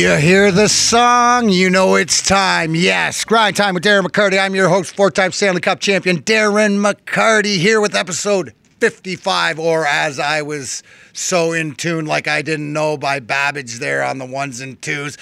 You 0.00 0.16
hear 0.16 0.50
the 0.50 0.70
song, 0.70 1.50
you 1.50 1.68
know 1.68 1.96
it's 1.96 2.22
time. 2.22 2.74
Yes, 2.74 3.22
Grind 3.22 3.54
Time 3.54 3.74
with 3.74 3.84
Darren 3.84 4.00
McCarty. 4.02 4.42
I'm 4.42 4.54
your 4.54 4.70
host, 4.70 4.96
four 4.96 5.10
time 5.10 5.30
Stanley 5.30 5.60
Cup 5.60 5.78
champion, 5.78 6.22
Darren 6.22 6.82
McCarty, 6.82 7.58
here 7.58 7.82
with 7.82 7.94
episode 7.94 8.54
55, 8.78 9.58
or 9.58 9.84
as 9.84 10.18
I 10.18 10.40
was 10.40 10.82
so 11.12 11.52
in 11.52 11.74
tune, 11.74 12.06
like 12.06 12.26
I 12.26 12.40
didn't 12.40 12.72
know 12.72 12.96
by 12.96 13.20
Babbage 13.20 13.78
there 13.78 14.02
on 14.02 14.16
the 14.16 14.24
ones 14.24 14.62
and 14.62 14.80
twos. 14.80 15.18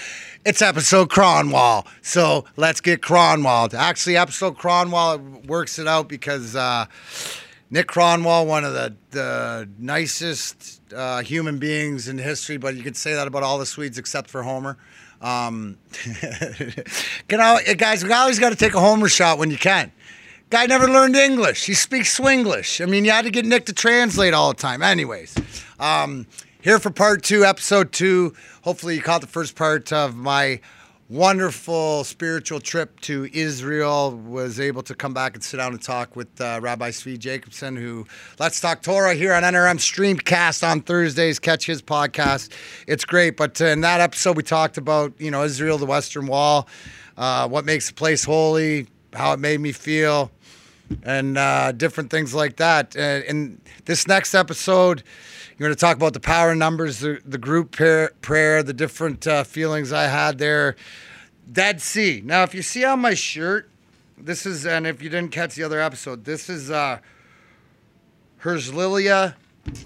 It's 0.47 0.63
episode 0.63 1.09
Kronwall. 1.09 1.85
So 2.01 2.45
let's 2.55 2.81
get 2.81 3.01
Kronwall. 3.01 3.75
Actually, 3.75 4.17
episode 4.17 4.59
Kronwall 4.59 5.45
works 5.49 5.81
it 5.81 5.89
out 5.89 6.09
because 6.09 6.55
uh, 6.55 6.87
Nick 7.71 7.87
Kronwall, 7.87 8.47
one 8.47 8.65
of 8.65 8.73
the, 8.73 8.95
the 9.11 9.69
nicest 9.79 10.81
uh, 10.95 11.21
human 11.23 11.59
beings 11.59 12.09
in 12.09 12.17
history, 12.17 12.57
but 12.57 12.75
you 12.75 12.83
could 12.83 12.97
say 12.97 13.15
that 13.15 13.27
about 13.27 13.43
all 13.43 13.59
the 13.59 13.67
Swedes 13.67 13.99
except 13.99 14.31
for 14.31 14.43
Homer. 14.43 14.79
Um, 15.21 15.77
you 17.29 17.37
know, 17.37 17.59
guys, 17.77 18.05
we 18.05 18.13
always 18.13 18.39
got 18.39 18.51
to 18.51 18.57
take 18.57 18.75
a 18.75 18.81
Homer 18.81 19.09
shot 19.09 19.39
when 19.39 19.51
you 19.51 19.59
can. 19.59 19.93
Guy 20.51 20.65
never 20.65 20.89
learned 20.89 21.15
English. 21.15 21.67
He 21.67 21.75
speaks 21.75 22.19
Swinglish. 22.19 22.83
I 22.83 22.87
mean, 22.87 23.05
you 23.05 23.11
had 23.11 23.27
to 23.27 23.31
get 23.31 23.45
Nick 23.45 23.67
to 23.67 23.75
translate 23.75 24.33
all 24.33 24.49
the 24.49 24.59
time. 24.59 24.81
Anyways, 24.81 25.37
um, 25.79 26.27
here 26.63 26.79
for 26.79 26.91
part 26.91 27.23
two, 27.23 27.45
episode 27.45 27.93
two. 27.93 28.33
Hopefully, 28.63 28.95
you 28.95 29.03
caught 29.03 29.21
the 29.21 29.27
first 29.27 29.57
part 29.57 29.93
of 29.93 30.17
my 30.17 30.61
wonderful 31.09 32.05
spiritual 32.05 32.61
trip 32.61 33.01
to 33.01 33.29
Israel. 33.33 34.17
Was 34.17 34.61
able 34.61 34.83
to 34.83 34.95
come 34.95 35.15
back 35.15 35.35
and 35.35 35.43
sit 35.43 35.57
down 35.57 35.73
and 35.73 35.83
talk 35.83 36.15
with 36.17 36.41
uh, 36.41 36.61
Rabbi 36.63 36.91
Zvi 36.91 37.19
Jacobson, 37.19 37.77
who 37.77 38.07
Let's 38.39 38.61
Talk 38.61 38.83
Torah 38.83 39.15
here 39.15 39.33
on 39.33 39.43
NRM 39.43 39.79
Streamcast 39.79 40.69
on 40.69 40.81
Thursdays. 40.81 41.39
Catch 41.39 41.67
his 41.67 41.83
podcast; 41.83 42.53
it's 42.87 43.05
great. 43.05 43.37
But 43.37 43.61
uh, 43.61 43.67
in 43.67 43.81
that 43.83 44.01
episode, 44.01 44.37
we 44.37 44.43
talked 44.43 44.77
about 44.77 45.13
you 45.19 45.31
know 45.31 45.45
Israel, 45.45 45.79
the 45.79 45.87
Western 45.87 46.27
Wall, 46.27 46.69
uh, 47.17 47.49
what 47.49 47.65
makes 47.65 47.89
the 47.89 47.95
place 47.95 48.25
holy, 48.25 48.87
how 49.13 49.33
it 49.33 49.41
made 49.41 49.61
me 49.61 49.73
feel, 49.73 50.31
and 51.03 51.39
uh, 51.39 51.73
different 51.73 52.11
things 52.11 52.35
like 52.35 52.57
that. 52.57 52.97
Uh, 52.97 53.23
in 53.27 53.61
this 53.87 54.07
next 54.07 54.35
episode. 54.35 55.03
You're 55.59 55.67
going 55.67 55.75
to 55.75 55.81
talk 55.81 55.97
about 55.97 56.13
the 56.13 56.21
power 56.21 56.55
numbers, 56.55 57.01
the, 57.01 57.21
the 57.25 57.37
group 57.37 57.73
prayer, 57.73 58.13
prayer 58.23 58.63
the 58.63 58.73
different 58.73 59.27
uh, 59.27 59.43
feelings 59.43 59.93
I 59.93 60.05
had 60.05 60.39
there. 60.39 60.77
Dead 61.51 61.81
Sea. 61.81 62.23
Now, 62.25 62.45
if 62.45 62.55
you 62.55 62.63
see 62.63 62.85
on 62.85 63.01
my 63.01 63.15
shirt, 63.15 63.69
this 64.17 64.47
is, 64.47 64.65
and 64.65 64.87
if 64.87 65.03
you 65.03 65.11
didn't 65.11 65.33
catch 65.33 65.57
the 65.57 65.65
other 65.65 65.81
episode, 65.81 66.25
this 66.25 66.49
is 66.49 66.71
uh, 66.71 67.01
Herzliya, 68.43 69.35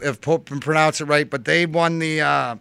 if 0.02 0.20
Pope 0.20 0.44
can 0.44 0.60
pronounce 0.60 1.00
it 1.00 1.06
right, 1.06 1.28
but 1.28 1.46
they 1.46 1.64
won 1.64 2.00
the 2.00 2.20
uh, 2.20 2.56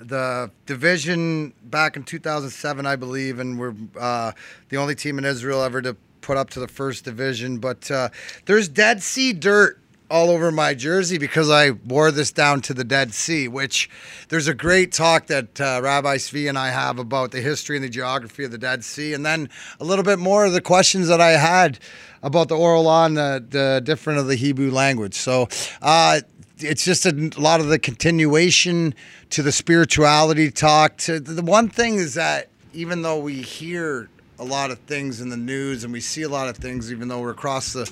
the 0.00 0.50
division 0.66 1.52
back 1.64 1.96
in 1.96 2.02
2007, 2.02 2.84
I 2.84 2.96
believe, 2.96 3.38
and 3.38 3.56
we're 3.56 3.74
uh, 3.96 4.32
the 4.70 4.76
only 4.76 4.96
team 4.96 5.18
in 5.18 5.24
Israel 5.24 5.62
ever 5.62 5.80
to 5.82 5.96
put 6.20 6.36
up 6.36 6.50
to 6.50 6.60
the 6.60 6.68
first 6.68 7.04
division. 7.04 7.58
But 7.58 7.88
uh, 7.92 8.08
there's 8.46 8.68
Dead 8.68 9.04
Sea 9.04 9.32
dirt 9.32 9.80
all 10.10 10.30
over 10.30 10.50
my 10.50 10.74
jersey 10.74 11.18
because 11.18 11.50
I 11.50 11.70
wore 11.70 12.10
this 12.10 12.32
down 12.32 12.62
to 12.62 12.74
the 12.74 12.84
Dead 12.84 13.12
Sea, 13.12 13.46
which 13.48 13.90
there's 14.28 14.48
a 14.48 14.54
great 14.54 14.92
talk 14.92 15.26
that 15.26 15.60
uh, 15.60 15.80
Rabbi 15.82 16.16
Zvi 16.16 16.48
and 16.48 16.58
I 16.58 16.70
have 16.70 16.98
about 16.98 17.30
the 17.30 17.40
history 17.40 17.76
and 17.76 17.84
the 17.84 17.90
geography 17.90 18.44
of 18.44 18.50
the 18.50 18.58
Dead 18.58 18.84
Sea, 18.84 19.12
and 19.12 19.24
then 19.24 19.50
a 19.80 19.84
little 19.84 20.04
bit 20.04 20.18
more 20.18 20.46
of 20.46 20.52
the 20.52 20.62
questions 20.62 21.08
that 21.08 21.20
I 21.20 21.32
had 21.32 21.78
about 22.22 22.48
the 22.48 22.56
oral 22.56 22.84
law 22.84 23.04
and 23.04 23.16
the, 23.16 23.44
the 23.48 23.82
different 23.84 24.18
of 24.18 24.26
the 24.26 24.36
Hebrew 24.36 24.70
language. 24.70 25.14
So 25.14 25.48
uh, 25.82 26.20
it's 26.58 26.84
just 26.84 27.04
a 27.06 27.30
lot 27.36 27.60
of 27.60 27.68
the 27.68 27.78
continuation 27.78 28.94
to 29.30 29.42
the 29.42 29.52
spirituality 29.52 30.50
talk. 30.50 30.96
To 30.98 31.20
the 31.20 31.42
one 31.42 31.68
thing 31.68 31.96
is 31.96 32.14
that 32.14 32.48
even 32.72 33.02
though 33.02 33.18
we 33.18 33.42
hear 33.42 34.08
a 34.38 34.44
lot 34.44 34.70
of 34.70 34.78
things 34.80 35.20
in 35.20 35.28
the 35.28 35.36
news 35.36 35.84
and 35.84 35.92
we 35.92 36.00
see 36.00 36.22
a 36.22 36.28
lot 36.28 36.48
of 36.48 36.56
things, 36.56 36.90
even 36.90 37.08
though 37.08 37.20
we're 37.20 37.30
across 37.30 37.72
the 37.72 37.84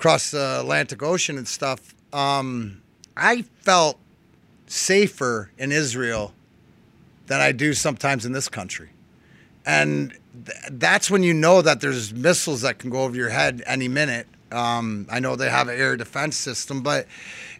across 0.00 0.30
the 0.30 0.60
Atlantic 0.60 1.02
Ocean 1.02 1.36
and 1.36 1.46
stuff, 1.46 1.94
um, 2.14 2.80
I 3.18 3.42
felt 3.42 3.98
safer 4.66 5.50
in 5.58 5.72
Israel 5.72 6.32
than 7.26 7.42
I 7.42 7.52
do 7.52 7.74
sometimes 7.74 8.24
in 8.24 8.32
this 8.32 8.48
country. 8.48 8.88
And 9.66 10.16
th- 10.46 10.56
that's 10.70 11.10
when 11.10 11.22
you 11.22 11.34
know 11.34 11.60
that 11.60 11.82
there's 11.82 12.14
missiles 12.14 12.62
that 12.62 12.78
can 12.78 12.88
go 12.88 13.02
over 13.02 13.14
your 13.14 13.28
head 13.28 13.62
any 13.66 13.88
minute. 13.88 14.26
Um, 14.50 15.06
I 15.10 15.20
know 15.20 15.36
they 15.36 15.50
have 15.50 15.68
an 15.68 15.78
air 15.78 15.98
defense 15.98 16.38
system, 16.38 16.82
but 16.82 17.06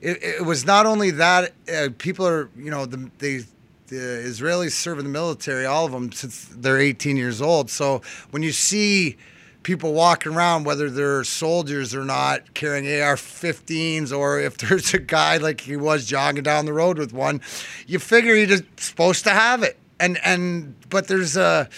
it, 0.01 0.23
it 0.23 0.45
was 0.47 0.65
not 0.65 0.87
only 0.87 1.11
that. 1.11 1.53
Uh, 1.71 1.91
people 1.99 2.27
are, 2.27 2.49
you 2.57 2.71
know, 2.71 2.87
the, 2.87 3.11
they, 3.19 3.45
the 3.89 4.25
Israelis 4.25 4.73
serve 4.73 4.99
in 4.99 5.05
the 5.05 5.11
military, 5.11 5.67
all 5.67 5.85
of 5.85 5.93
them, 5.93 6.11
since 6.11 6.47
they're 6.47 6.81
18 6.81 7.19
years 7.19 7.43
old. 7.43 7.69
So 7.69 8.01
when 8.31 8.43
you 8.43 8.53
see 8.53 9.19
people 9.63 9.93
walking 9.93 10.35
around, 10.35 10.65
whether 10.65 10.89
they're 10.89 11.25
soldiers 11.25 11.95
or 11.95 12.05
not, 12.05 12.55
carrying 12.55 12.87
AR-15s, 12.87 14.17
or 14.17 14.41
if 14.41 14.57
there's 14.59 14.95
a 14.95 14.99
guy 14.99 15.37
like 15.37 15.61
he 15.61 15.77
was 15.77 16.07
jogging 16.07 16.43
down 16.43 16.67
the 16.67 16.73
road 16.73 16.99
with 16.99 17.13
one, 17.13 17.41
you 17.87 17.99
figure 17.99 18.35
he's 18.35 18.49
just 18.49 18.65
supposed 18.81 19.25
to 19.25 19.31
have 19.31 19.63
it. 19.63 19.79
And 19.99 20.19
and 20.25 20.75
but 20.89 21.09
there's 21.09 21.37
a 21.37 21.69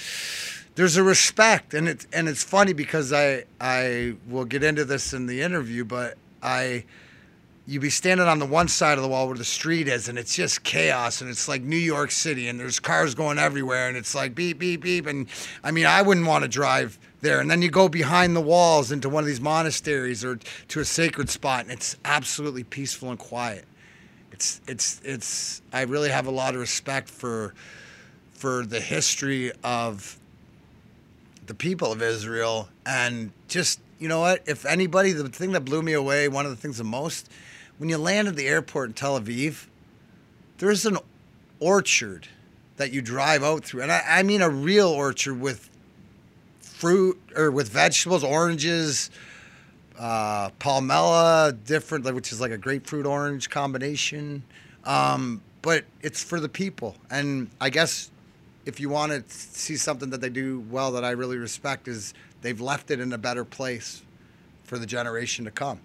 there's 0.77 0.97
a 0.97 1.03
respect, 1.03 1.75
and 1.75 1.89
it's 1.89 2.07
and 2.13 2.29
it's 2.29 2.45
funny 2.45 2.73
because 2.73 3.13
I 3.13 3.45
I 3.61 4.15
will 4.29 4.45
get 4.45 4.63
into 4.63 4.85
this 4.85 5.13
in 5.13 5.27
the 5.27 5.43
interview, 5.43 5.85
but 5.85 6.17
I 6.41 6.85
you 7.67 7.79
be 7.81 7.91
standing 7.91 8.27
on 8.27 8.39
the 8.39 8.47
one 8.47 8.69
side 8.69 8.99
of 8.99 9.03
the 9.03 9.09
wall 9.09 9.29
where 9.29 9.37
the 9.37 9.45
street 9.45 9.87
is 9.87 10.09
and 10.09 10.19
it's 10.19 10.35
just 10.35 10.65
chaos 10.65 11.21
and 11.21 11.31
it's 11.31 11.47
like 11.47 11.63
New 11.63 11.77
York 11.77 12.11
City 12.11 12.49
and 12.49 12.59
there's 12.59 12.81
cars 12.81 13.15
going 13.15 13.39
everywhere 13.39 13.89
and 13.89 13.97
it's 13.97 14.15
like 14.15 14.35
beep 14.35 14.59
beep 14.59 14.83
beep 14.83 15.07
and 15.07 15.29
I 15.63 15.71
mean 15.71 15.87
I 15.87 16.03
wouldn't 16.03 16.27
want 16.27 16.43
to 16.43 16.49
drive 16.49 16.99
there 17.23 17.41
and 17.41 17.51
then 17.51 17.63
you 17.63 17.71
go 17.71 17.89
behind 17.89 18.37
the 18.37 18.41
walls 18.41 18.93
into 18.93 19.09
one 19.09 19.25
of 19.25 19.27
these 19.27 19.41
monasteries 19.41 20.25
or 20.25 20.39
to 20.69 20.81
a 20.81 20.85
sacred 20.85 21.31
spot 21.31 21.65
and 21.65 21.73
it's 21.73 21.97
absolutely 22.05 22.65
peaceful 22.65 23.11
and 23.11 23.19
quiet 23.19 23.65
it's 24.31 24.61
it's 24.69 25.01
it's 25.05 25.63
I 25.73 25.83
really 25.83 26.11
have 26.11 26.27
a 26.27 26.31
lot 26.31 26.55
of 26.55 26.61
respect 26.61 27.09
for 27.09 27.55
for 28.33 28.67
the 28.67 28.81
history 28.81 29.53
of 29.65 30.19
the 31.47 31.55
people 31.55 31.93
of 31.93 32.03
Israel 32.03 32.69
and 32.85 33.33
just 33.49 33.81
you 33.99 34.09
know 34.09 34.21
what 34.21 34.43
if 34.47 34.67
anybody 34.67 35.13
the 35.13 35.29
thing 35.29 35.53
that 35.53 35.65
blew 35.65 35.81
me 35.83 35.95
away 35.95 36.29
one 36.29 36.45
of 36.45 36.51
the 36.51 36.57
things 36.57 36.79
the 36.79 36.85
most 36.85 37.31
when 37.83 37.89
you 37.89 37.99
land 37.99 38.29
at 38.29 38.37
the 38.37 38.47
airport 38.47 38.91
in 38.91 38.95
Tel 38.95 39.21
Aviv, 39.21 39.67
there's 40.59 40.87
an 40.87 40.99
orchard 41.59 42.29
that 42.77 42.93
you 42.93 43.03
drive 43.03 43.43
out 43.43 43.65
through. 43.65 43.83
And 43.83 43.91
I, 43.91 44.03
I 44.07 44.23
mean 44.23 44.41
a 44.41 44.49
real 44.49 44.87
orchard 44.89 45.41
with 45.41 45.69
fruit 46.83 47.17
or 47.37 47.53
with 47.53 47.69
vegetables, 47.69 48.25
oranges, 48.25 49.09
uh, 50.01 50.51
palmella, 50.59 51.57
different, 51.65 52.05
which 52.13 52.33
is 52.33 52.41
like 52.41 52.51
a 52.51 52.59
grapefruit 52.59 53.07
orange 53.07 53.49
combination. 53.49 54.43
Um, 54.83 55.43
but 55.63 55.85
it's 56.01 56.25
for 56.25 56.41
the 56.41 56.49
people. 56.49 56.97
And 57.09 57.49
I 57.61 57.71
guess 57.71 58.11
if 58.67 58.81
you 58.81 58.89
want 58.89 59.13
to 59.13 59.23
see 59.29 59.77
something 59.77 60.11
that 60.11 60.21
they 60.21 60.29
do 60.29 60.59
well 60.71 60.91
that 60.91 61.05
I 61.05 61.11
really 61.11 61.37
respect 61.37 61.87
is 61.87 62.15
they've 62.41 62.61
left 62.61 62.91
it 62.91 62.99
in 62.99 63.13
a 63.13 63.19
better 63.19 63.45
place 63.45 64.03
for 64.65 64.77
the 64.77 64.87
generation 64.87 65.45
to 65.45 65.53
come 65.53 65.79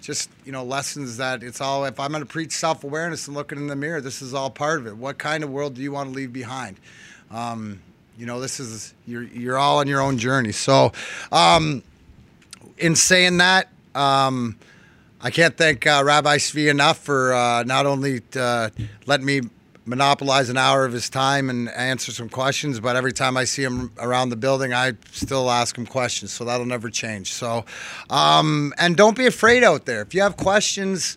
just 0.00 0.28
you 0.44 0.52
know 0.52 0.62
lessons 0.62 1.16
that 1.16 1.42
it's 1.42 1.62
all 1.62 1.86
if 1.86 1.98
i'm 1.98 2.10
going 2.10 2.22
to 2.22 2.28
preach 2.28 2.52
self-awareness 2.52 3.26
and 3.26 3.34
looking 3.34 3.56
in 3.56 3.68
the 3.68 3.76
mirror 3.76 4.02
this 4.02 4.20
is 4.20 4.34
all 4.34 4.50
part 4.50 4.78
of 4.78 4.86
it 4.86 4.94
what 4.94 5.16
kind 5.16 5.42
of 5.42 5.48
world 5.48 5.72
do 5.74 5.80
you 5.80 5.92
want 5.92 6.10
to 6.10 6.14
leave 6.14 6.30
behind 6.30 6.78
um, 7.30 7.80
you 8.18 8.26
know 8.26 8.40
this 8.40 8.60
is 8.60 8.94
you're 9.06 9.22
you're 9.22 9.58
all 9.58 9.78
on 9.78 9.86
your 9.86 10.00
own 10.00 10.18
journey 10.18 10.52
so 10.52 10.92
um, 11.32 11.82
in 12.78 12.94
saying 12.94 13.38
that 13.38 13.68
um, 13.94 14.56
i 15.20 15.30
can't 15.30 15.56
thank 15.56 15.86
uh, 15.86 16.02
rabbi 16.04 16.36
Zvi 16.36 16.70
enough 16.70 16.98
for 16.98 17.32
uh, 17.32 17.62
not 17.64 17.86
only 17.86 18.22
uh, 18.36 18.70
letting 19.06 19.26
me 19.26 19.42
monopolize 19.86 20.48
an 20.48 20.56
hour 20.56 20.84
of 20.84 20.92
his 20.92 21.10
time 21.10 21.50
and 21.50 21.68
answer 21.70 22.12
some 22.12 22.28
questions. 22.28 22.80
But 22.80 22.96
every 22.96 23.12
time 23.12 23.36
I 23.36 23.44
see 23.44 23.62
him 23.62 23.90
around 23.98 24.30
the 24.30 24.36
building, 24.36 24.72
I 24.72 24.94
still 25.12 25.50
ask 25.50 25.76
him 25.76 25.86
questions. 25.86 26.32
So 26.32 26.44
that'll 26.44 26.66
never 26.66 26.90
change. 26.90 27.32
So, 27.32 27.64
um, 28.10 28.72
and 28.78 28.96
don't 28.96 29.16
be 29.16 29.26
afraid 29.26 29.62
out 29.62 29.84
there. 29.84 30.02
If 30.02 30.14
you 30.14 30.22
have 30.22 30.36
questions, 30.36 31.16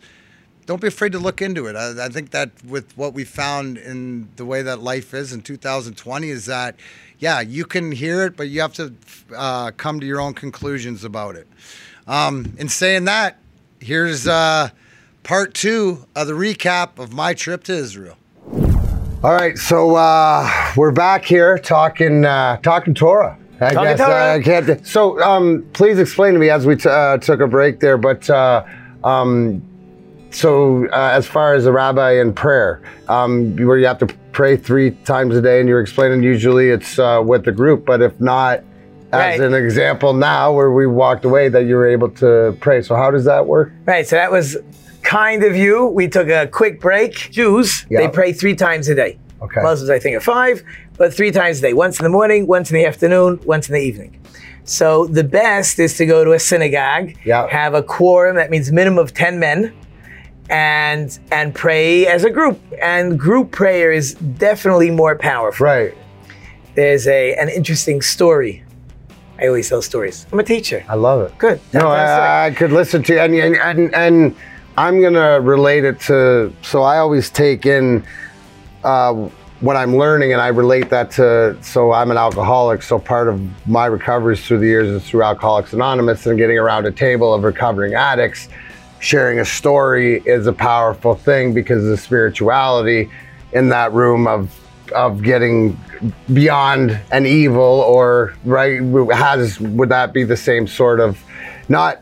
don't 0.68 0.82
be 0.82 0.88
afraid 0.88 1.14
to 1.14 1.20
look 1.20 1.42
into 1.42 1.66
it. 1.66 1.76
I, 1.76 2.06
I, 2.06 2.10
think 2.10 2.32
that 2.32 2.52
with 2.66 2.96
what 2.98 3.14
we 3.14 3.24
found 3.24 3.78
in 3.78 4.28
the 4.36 4.46
way 4.46 4.62
that 4.62 4.80
life 4.80 5.14
is 5.14 5.32
in 5.32 5.42
2020 5.42 6.30
is 6.30 6.46
that, 6.46 6.76
yeah, 7.20 7.40
you 7.40 7.66
can 7.66 7.92
hear 7.92 8.24
it, 8.24 8.36
but 8.36 8.50
you 8.50 8.60
have 8.62 8.74
to 8.74 8.94
uh, 9.36 9.72
come 9.78 10.00
to 10.02 10.06
your 10.06 10.20
own 10.20 10.34
conclusions 10.34 11.06
about 11.06 11.36
it. 11.36 11.48
Um, 12.06 12.54
in 12.58 12.68
saying 12.68 13.06
that, 13.06 13.38
here's 13.80 14.28
uh, 14.28 14.70
part 15.24 15.54
two 15.54 16.06
of 16.16 16.28
the 16.28 16.34
recap 16.34 17.00
of 17.00 17.14
my 17.14 17.34
trip 17.34 17.64
to 17.64 17.74
Israel. 17.74 18.18
All 19.24 19.34
right, 19.34 19.58
so 19.58 19.96
uh, 19.96 20.48
we're 20.76 20.92
back 20.92 21.26
here 21.26 21.58
talking 21.58 22.22
talking 22.22 22.94
Torah. 22.94 23.38
I 23.60 23.74
talking 23.74 23.84
guess 23.84 24.00
Torah. 24.00 24.34
I 24.36 24.42
can't. 24.42 24.86
So, 24.86 25.20
um, 25.22 25.66
please 25.74 25.98
explain 25.98 26.34
to 26.34 26.40
me 26.40 26.50
as 26.50 26.66
we 26.68 26.76
t- 26.76 26.88
uh, 26.88 27.18
took 27.18 27.40
a 27.40 27.48
break 27.48 27.80
there. 27.80 27.98
But 27.98 28.30
uh, 28.30 28.64
um, 29.04 29.67
so, 30.32 30.88
uh, 30.90 31.12
as 31.14 31.26
far 31.28 31.54
as 31.56 31.64
the 31.64 31.72
rabbi 31.72 32.14
and 32.20 32.36
prayer, 32.36 32.82
um, 33.08 33.56
where 33.56 33.78
you 33.78 33.86
have 33.88 33.98
to 34.00 34.08
pray 34.32 34.56
three 34.58 34.92
times 34.92 35.36
a 35.36 35.42
day, 35.42 35.60
and 35.60 35.68
you're 35.70 35.82
explaining 35.82 36.22
usually 36.24 36.70
it's 36.70 37.00
uh, 37.00 37.22
with 37.26 37.46
the 37.46 37.52
group, 37.52 37.86
but 37.86 38.02
if 38.02 38.20
not, 38.20 38.60
as 39.14 39.40
Right. 39.40 39.42
an 39.42 39.54
example 39.54 40.14
now 40.14 40.52
where 40.52 40.72
we 40.72 40.86
walked 40.86 41.24
away, 41.26 41.48
that 41.50 41.64
you 41.66 41.76
were 41.76 41.88
able 41.88 42.10
to 42.10 42.56
pray. 42.60 42.82
So 42.82 42.96
how 42.96 43.10
does 43.10 43.24
that 43.26 43.46
work? 43.48 43.72
Right, 43.86 44.06
so 44.06 44.18
that 44.18 44.32
was 44.32 44.58
kind 45.02 45.44
of 45.44 45.56
you. 45.56 45.86
We 45.88 46.10
took 46.10 46.28
a 46.28 46.48
quick 46.48 46.82
break. 46.82 47.14
Jews, 47.32 47.86
Yeah. 47.90 48.02
they 48.02 48.08
pray 48.10 48.34
three 48.34 48.56
times 48.56 48.90
a 48.90 48.96
day. 48.96 49.18
Okay. 49.42 49.62
Muslims, 49.62 49.90
I 49.90 50.00
think, 50.00 50.18
are 50.18 50.20
five, 50.20 50.62
but 50.98 51.14
three 51.14 51.32
times 51.32 51.60
a 51.60 51.62
day. 51.62 51.74
Once 51.74 52.00
in 52.00 52.04
the 52.04 52.10
morning, 52.10 52.48
once 52.48 52.70
in 52.70 52.76
the 52.78 52.86
afternoon, 52.86 53.40
once 53.46 53.70
in 53.70 53.76
the 53.76 53.82
evening. 53.82 54.18
So 54.66 55.06
the 55.08 55.24
best 55.24 55.80
is 55.80 55.96
to 55.98 56.06
go 56.06 56.26
to 56.26 56.34
a 56.34 56.40
synagogue, 56.40 57.12
Yeah. 57.24 57.48
have 57.48 57.74
a 57.74 57.82
quorum, 57.82 58.36
that 58.36 58.50
means 58.52 58.70
minimum 58.74 59.00
of 59.00 59.14
10 59.14 59.40
men, 59.40 59.72
and 60.50 61.18
and 61.32 61.54
pray 61.54 62.08
as 62.08 62.24
a 62.24 62.30
group. 62.30 62.60
And 62.82 63.20
group 63.20 63.52
prayer 63.52 63.92
is 63.92 64.14
definitely 64.14 64.92
more 64.92 65.16
powerful. 65.16 65.66
Right. 65.66 65.96
There's 66.76 67.08
a 67.08 67.36
an 67.36 67.50
interesting 67.50 68.02
story. 68.02 68.64
I 69.40 69.48
always 69.48 69.70
tell 69.70 69.82
stories. 69.82 70.26
I'm 70.32 70.40
a 70.40 70.44
teacher. 70.44 70.84
I 70.90 70.96
love 70.96 71.22
it. 71.22 71.38
Good. 71.38 71.60
No, 71.74 71.80
a 71.80 71.82
story. 71.82 72.00
I, 72.00 72.46
I 72.48 72.52
could 72.52 72.72
listen 72.72 73.04
to 73.04 73.20
and 73.22 73.34
and 73.36 73.56
and, 73.58 73.96
and 73.96 74.36
I'm 74.78 75.02
gonna 75.02 75.42
relate 75.42 75.84
it 75.86 76.00
to. 76.02 76.54
So 76.62 76.84
I 76.84 77.00
always 77.00 77.30
take 77.30 77.66
in 77.66 78.06
uh, 78.84 79.14
what 79.60 79.76
I'm 79.76 79.98
learning, 79.98 80.34
and 80.34 80.42
I 80.42 80.50
relate 80.50 80.90
that 80.90 81.10
to. 81.12 81.58
So 81.64 81.92
I'm 81.92 82.12
an 82.12 82.18
alcoholic. 82.18 82.84
So 82.84 83.00
part 83.00 83.28
of 83.28 83.42
my 83.68 83.88
recoveries 83.88 84.46
through 84.46 84.60
the 84.60 84.68
years 84.68 84.88
is 84.88 85.08
through 85.08 85.24
Alcoholics 85.24 85.74
Anonymous 85.74 86.28
and 86.28 86.38
getting 86.38 86.60
around 86.60 86.86
a 86.86 86.92
table 86.92 87.34
of 87.34 87.44
recovering 87.44 87.96
addicts. 87.96 88.50
Sharing 89.00 89.40
a 89.40 89.46
story 89.46 90.22
is 90.26 90.48
a 90.48 90.54
powerful 90.54 91.16
thing 91.16 91.54
because 91.54 91.84
of 91.84 91.90
the 91.90 91.98
spirituality 91.98 93.10
in 93.54 93.70
that 93.70 93.94
room 93.94 94.28
of 94.28 94.54
of 94.94 95.22
getting 95.22 95.78
beyond 96.34 97.00
an 97.12 97.26
evil 97.26 97.62
or 97.64 98.34
right 98.46 98.82
has 99.12 99.60
would 99.60 99.90
that 99.90 100.14
be 100.14 100.24
the 100.24 100.38
same 100.38 100.68
sort 100.68 101.00
of 101.00 101.22
not 101.70 102.02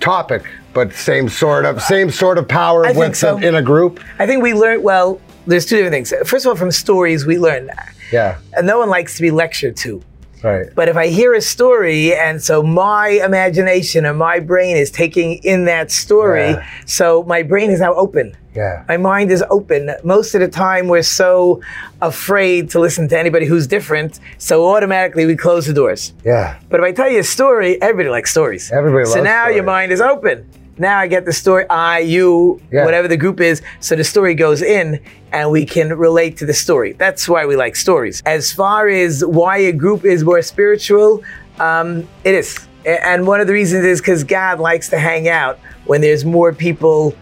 topic 0.00 0.44
but 0.72 0.92
same 0.92 1.28
sort 1.28 1.64
of 1.64 1.80
same 1.82 2.10
sort 2.10 2.38
of 2.38 2.46
power 2.46 2.86
I 2.86 2.92
with 2.92 3.16
so. 3.16 3.38
in 3.38 3.54
a 3.54 3.62
group 3.62 4.00
I 4.18 4.26
think 4.26 4.42
we 4.42 4.54
learn 4.54 4.82
well. 4.82 5.20
There's 5.46 5.64
two 5.64 5.76
different 5.76 5.94
things. 5.94 6.28
First 6.28 6.44
of 6.44 6.50
all, 6.50 6.56
from 6.56 6.70
stories 6.70 7.24
we 7.24 7.38
learn. 7.38 7.70
yeah 8.12 8.38
And 8.54 8.66
no 8.66 8.78
one 8.78 8.88
likes 8.88 9.16
to 9.16 9.22
be 9.22 9.30
lectured 9.30 9.76
to. 9.78 10.02
Right 10.42 10.66
But 10.74 10.88
if 10.88 10.96
I 10.96 11.06
hear 11.08 11.34
a 11.34 11.40
story, 11.40 12.14
and 12.14 12.42
so 12.42 12.62
my 12.62 13.08
imagination 13.30 14.06
or 14.06 14.14
my 14.14 14.40
brain 14.40 14.76
is 14.76 14.90
taking 14.90 15.38
in 15.52 15.64
that 15.66 15.90
story, 15.90 16.50
Yeah. 16.50 16.66
so 16.86 17.22
my 17.24 17.42
brain 17.42 17.70
is 17.70 17.80
now 17.80 17.94
open. 17.94 18.26
yeah 18.54 18.84
My 18.88 18.96
mind 18.96 19.30
is 19.30 19.42
open. 19.50 19.82
Most 20.02 20.34
of 20.34 20.40
the 20.40 20.48
time, 20.66 20.84
we're 20.88 21.02
so 21.24 21.60
afraid 22.02 22.70
to 22.70 22.80
listen 22.80 23.08
to 23.08 23.16
anybody 23.18 23.46
who's 23.46 23.66
different, 23.66 24.18
so 24.38 24.54
automatically 24.74 25.24
we 25.26 25.36
close 25.36 25.66
the 25.66 25.74
doors. 25.82 26.12
yeah 26.24 26.56
But 26.70 26.80
if 26.80 26.84
I 26.90 26.92
tell 26.92 27.10
you 27.14 27.20
a 27.20 27.28
story, 27.38 27.70
everybody 27.82 28.08
likes 28.16 28.30
stories. 28.30 28.64
Everybody 28.72 29.04
So 29.06 29.18
loves 29.18 29.24
now 29.24 29.48
your 29.48 29.64
mind 29.76 29.92
is 29.92 30.00
open. 30.00 30.36
Now 30.80 30.98
I 30.98 31.06
get 31.08 31.26
the 31.26 31.32
story, 31.32 31.66
I, 31.68 31.98
you, 31.98 32.60
Yeah. 32.72 32.84
whatever 32.86 33.06
the 33.06 33.18
group 33.18 33.38
is. 33.40 33.60
So 33.80 33.94
the 33.94 34.02
story 34.04 34.34
goes 34.34 34.62
in 34.62 34.98
and 35.30 35.50
we 35.50 35.66
can 35.66 35.90
relate 35.96 36.38
to 36.38 36.46
the 36.46 36.54
story. 36.54 36.92
That's 36.94 37.28
why 37.28 37.44
we 37.44 37.54
like 37.54 37.76
stories. 37.76 38.22
As 38.24 38.50
far 38.50 38.88
as 38.88 39.22
why 39.24 39.58
a 39.58 39.72
group 39.72 40.04
is 40.06 40.24
more 40.24 40.40
spiritual, 40.40 41.22
um, 41.58 42.08
it 42.24 42.34
is. 42.34 42.58
And 42.86 43.26
one 43.26 43.42
of 43.42 43.46
the 43.46 43.52
reasons 43.52 43.84
is 43.84 44.00
because 44.00 44.24
God 44.24 44.58
likes 44.58 44.88
to 44.88 44.98
hang 44.98 45.28
out 45.28 45.58
when 45.84 46.00
there's 46.00 46.24
more 46.24 46.50
people 46.54 47.14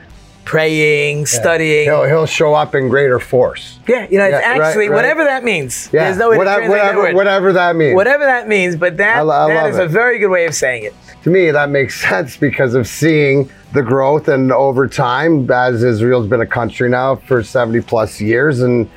praying, 0.44 1.26
studying. 1.26 1.84
he'll, 1.84 2.04
he'll 2.04 2.24
show 2.26 2.54
up 2.54 2.74
in 2.74 2.88
greater 2.88 3.18
force 3.20 3.78
Yeah, 3.86 4.06
you 4.08 4.16
know, 4.18 4.24
it's 4.24 4.32
Yeah, 4.40 4.54
actually 4.64 4.88
right. 4.88 4.94
whatever 4.96 5.24
that 5.24 5.44
means. 5.44 5.90
yeah 5.92 6.04
There's 6.04 6.16
no 6.16 6.30
way 6.30 6.36
to 6.36 6.38
whatever, 6.38 6.60
that 6.62 6.70
whatever, 6.96 7.14
whatever 7.14 7.52
that 7.52 7.76
means 7.76 7.94
Whatever 7.94 8.24
that 8.24 8.48
means, 8.48 8.74
but 8.76 8.96
that, 8.96 9.18
I 9.18 9.44
I 9.44 9.48
that 9.48 9.70
is 9.70 9.78
a 9.78 9.86
very 9.86 10.18
good 10.18 10.30
way 10.30 10.46
of 10.46 10.54
saying 10.54 10.84
it. 10.84 10.94
To 11.28 11.34
me 11.34 11.50
that 11.50 11.70
makes 11.70 12.00
sense 12.08 12.36
because 12.36 12.74
of 12.74 12.86
seeing 12.86 13.50
the 13.72 13.82
growth 13.82 14.28
and 14.28 14.50
over 14.50 14.88
time 14.88 15.50
as 15.50 15.82
israel's 15.82 16.26
been 16.26 16.40
a 16.40 16.46
country 16.46 16.88
now 16.88 17.16
for 17.16 17.42
70 17.42 17.80
plus 17.82 18.20
years 18.20 18.60
and 18.60 18.88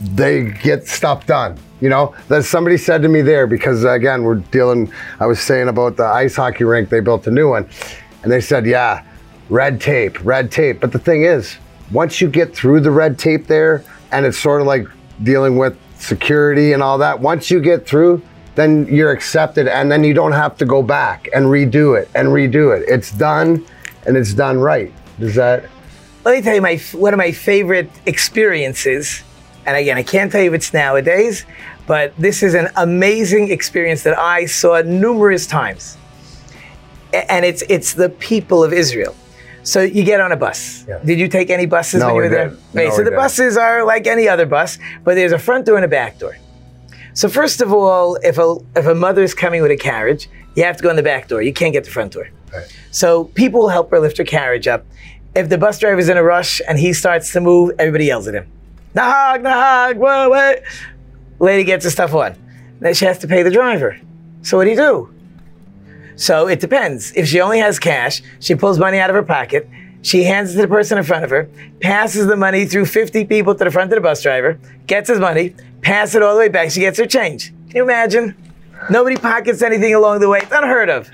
they 0.00 0.44
get 0.44 0.86
stuff 0.86 1.26
done 1.26 1.58
you 1.80 1.88
know? 1.88 2.14
That 2.28 2.44
somebody 2.44 2.76
said 2.76 3.00
to 3.02 3.08
me 3.08 3.22
there 3.22 3.46
because 3.46 3.84
again 3.84 4.22
we're 4.22 4.36
dealing 4.36 4.92
i 5.18 5.26
was 5.26 5.40
saying 5.40 5.68
about 5.68 5.96
the 5.96 6.04
ice 6.04 6.36
hockey 6.36 6.64
rink 6.64 6.88
they 6.88 7.00
built 7.00 7.26
a 7.26 7.30
new 7.30 7.48
one 7.50 7.68
and 8.22 8.30
they 8.30 8.40
said 8.40 8.66
yeah 8.66 9.04
red 9.48 9.80
tape 9.80 10.22
red 10.24 10.50
tape. 10.50 10.80
But 10.80 10.92
the 10.92 10.98
thing 10.98 11.24
is 11.24 11.56
once 11.90 12.20
you 12.20 12.28
get 12.28 12.54
through 12.54 12.80
the 12.80 12.90
red 12.90 13.18
tape 13.18 13.46
there 13.46 13.82
and 14.12 14.24
it's 14.24 14.38
sort 14.38 14.60
of 14.60 14.66
like 14.66 14.86
dealing 15.22 15.56
with 15.56 15.76
security 15.96 16.72
and 16.72 16.82
all 16.82 16.98
that 16.98 17.20
once 17.20 17.50
you 17.50 17.60
get 17.60 17.86
through 17.86 18.22
then 18.54 18.86
you're 18.86 19.12
accepted 19.12 19.68
and 19.68 19.90
then 19.90 20.02
you 20.04 20.12
don't 20.14 20.32
have 20.32 20.56
to 20.58 20.64
go 20.66 20.82
back 20.82 21.28
and 21.34 21.46
redo 21.46 22.00
it 22.00 22.08
and 22.14 22.28
redo 22.28 22.76
it 22.76 22.84
it's 22.88 23.10
done 23.12 23.64
and 24.06 24.16
it's 24.16 24.34
done 24.34 24.58
right 24.58 24.92
does 25.18 25.34
that 25.34 25.64
Let 26.24 26.36
me 26.36 26.42
tell 26.42 26.54
you 26.54 26.62
my 26.62 26.76
one 26.92 27.12
of 27.14 27.18
my 27.18 27.32
favorite 27.32 27.90
experiences, 28.06 29.22
and 29.66 29.74
again, 29.76 29.96
I 29.96 30.02
can't 30.02 30.30
tell 30.32 30.42
you 30.42 30.50
if 30.52 30.56
it's 30.60 30.72
nowadays, 30.72 31.46
but 31.86 32.12
this 32.26 32.42
is 32.42 32.52
an 32.54 32.68
amazing 32.76 33.50
experience 33.50 34.02
that 34.04 34.16
I 34.18 34.46
saw 34.46 34.82
numerous 34.82 35.46
times. 35.46 35.96
And 37.12 37.44
it's 37.44 37.62
it's 37.68 37.94
the 37.94 38.08
people 38.30 38.62
of 38.66 38.72
Israel. 38.72 39.14
So 39.62 39.78
you 39.82 40.04
get 40.04 40.20
on 40.20 40.30
a 40.32 40.36
bus. 40.36 40.84
Yeah. 40.88 41.00
Did 41.04 41.18
you 41.22 41.28
take 41.28 41.48
any 41.50 41.66
buses 41.66 42.00
No, 42.00 42.06
when 42.06 42.14
you 42.16 42.20
we 42.22 42.28
were 42.28 42.34
there? 42.34 42.48
didn't. 42.48 42.60
Okay, 42.74 42.84
No, 42.88 42.90
so 42.90 42.98
we 42.98 43.04
the 43.04 43.10
didn't. 43.10 43.22
buses 43.24 43.56
are 43.56 43.84
like 43.84 44.06
any 44.06 44.26
other 44.28 44.46
bus, 44.46 44.78
but 45.04 45.12
there's 45.16 45.32
a 45.32 45.38
front 45.38 45.66
door 45.66 45.76
and 45.76 45.84
a 45.84 45.88
back 46.00 46.18
door. 46.22 46.36
So 47.20 47.28
first 47.28 47.60
of 47.60 47.70
all, 47.70 48.16
if 48.22 48.38
a 48.38 48.56
if 48.74 48.86
a 48.86 48.94
mother 48.94 49.22
is 49.22 49.34
coming 49.34 49.60
with 49.60 49.70
a 49.70 49.76
carriage, 49.76 50.30
you 50.54 50.64
have 50.64 50.78
to 50.78 50.82
go 50.82 50.88
in 50.88 50.96
the 50.96 51.02
back 51.02 51.28
door. 51.28 51.42
You 51.42 51.52
can't 51.52 51.74
get 51.74 51.84
the 51.84 51.90
front 51.90 52.14
door. 52.14 52.30
Right. 52.50 52.64
So 52.92 53.24
people 53.24 53.60
will 53.60 53.68
help 53.68 53.90
her 53.90 54.00
lift 54.00 54.16
her 54.16 54.24
carriage 54.24 54.66
up. 54.66 54.86
If 55.34 55.50
the 55.50 55.58
bus 55.58 55.78
driver's 55.78 56.08
in 56.08 56.16
a 56.16 56.22
rush 56.22 56.62
and 56.66 56.78
he 56.78 56.94
starts 56.94 57.30
to 57.34 57.40
move, 57.42 57.72
everybody 57.78 58.06
yells 58.06 58.26
at 58.26 58.32
him. 58.32 58.50
Nahag, 58.94 59.42
nahag, 59.42 59.96
whoa, 59.96 60.30
wait. 60.30 60.62
Lady 61.40 61.62
gets 61.62 61.84
the 61.84 61.90
stuff 61.90 62.14
on. 62.14 62.36
Then 62.80 62.94
she 62.94 63.04
has 63.04 63.18
to 63.18 63.28
pay 63.28 63.42
the 63.42 63.50
driver. 63.50 64.00
So 64.40 64.56
what 64.56 64.64
do 64.64 64.70
you 64.70 64.76
do? 64.76 65.14
So 66.16 66.48
it 66.48 66.58
depends. 66.58 67.12
If 67.12 67.28
she 67.28 67.42
only 67.42 67.58
has 67.58 67.78
cash, 67.78 68.22
she 68.38 68.54
pulls 68.54 68.78
money 68.78 68.98
out 68.98 69.10
of 69.10 69.14
her 69.14 69.22
pocket. 69.22 69.68
She 70.02 70.24
hands 70.24 70.50
it 70.52 70.54
to 70.56 70.62
the 70.62 70.68
person 70.68 70.96
in 70.98 71.04
front 71.04 71.24
of 71.24 71.30
her, 71.30 71.48
passes 71.80 72.26
the 72.26 72.36
money 72.36 72.64
through 72.64 72.86
50 72.86 73.24
people 73.26 73.54
to 73.54 73.64
the 73.64 73.70
front 73.70 73.92
of 73.92 73.96
the 73.96 74.00
bus 74.00 74.22
driver, 74.22 74.58
gets 74.86 75.08
his 75.08 75.18
money, 75.18 75.54
passes 75.82 76.16
it 76.16 76.22
all 76.22 76.34
the 76.34 76.40
way 76.40 76.48
back. 76.48 76.70
She 76.70 76.80
gets 76.80 76.98
her 76.98 77.06
change. 77.06 77.52
Can 77.68 77.76
you 77.76 77.82
imagine? 77.82 78.34
Nobody 78.88 79.16
pockets 79.16 79.60
anything 79.62 79.94
along 79.94 80.20
the 80.20 80.28
way. 80.28 80.38
It's 80.38 80.52
unheard 80.52 80.88
of. 80.88 81.10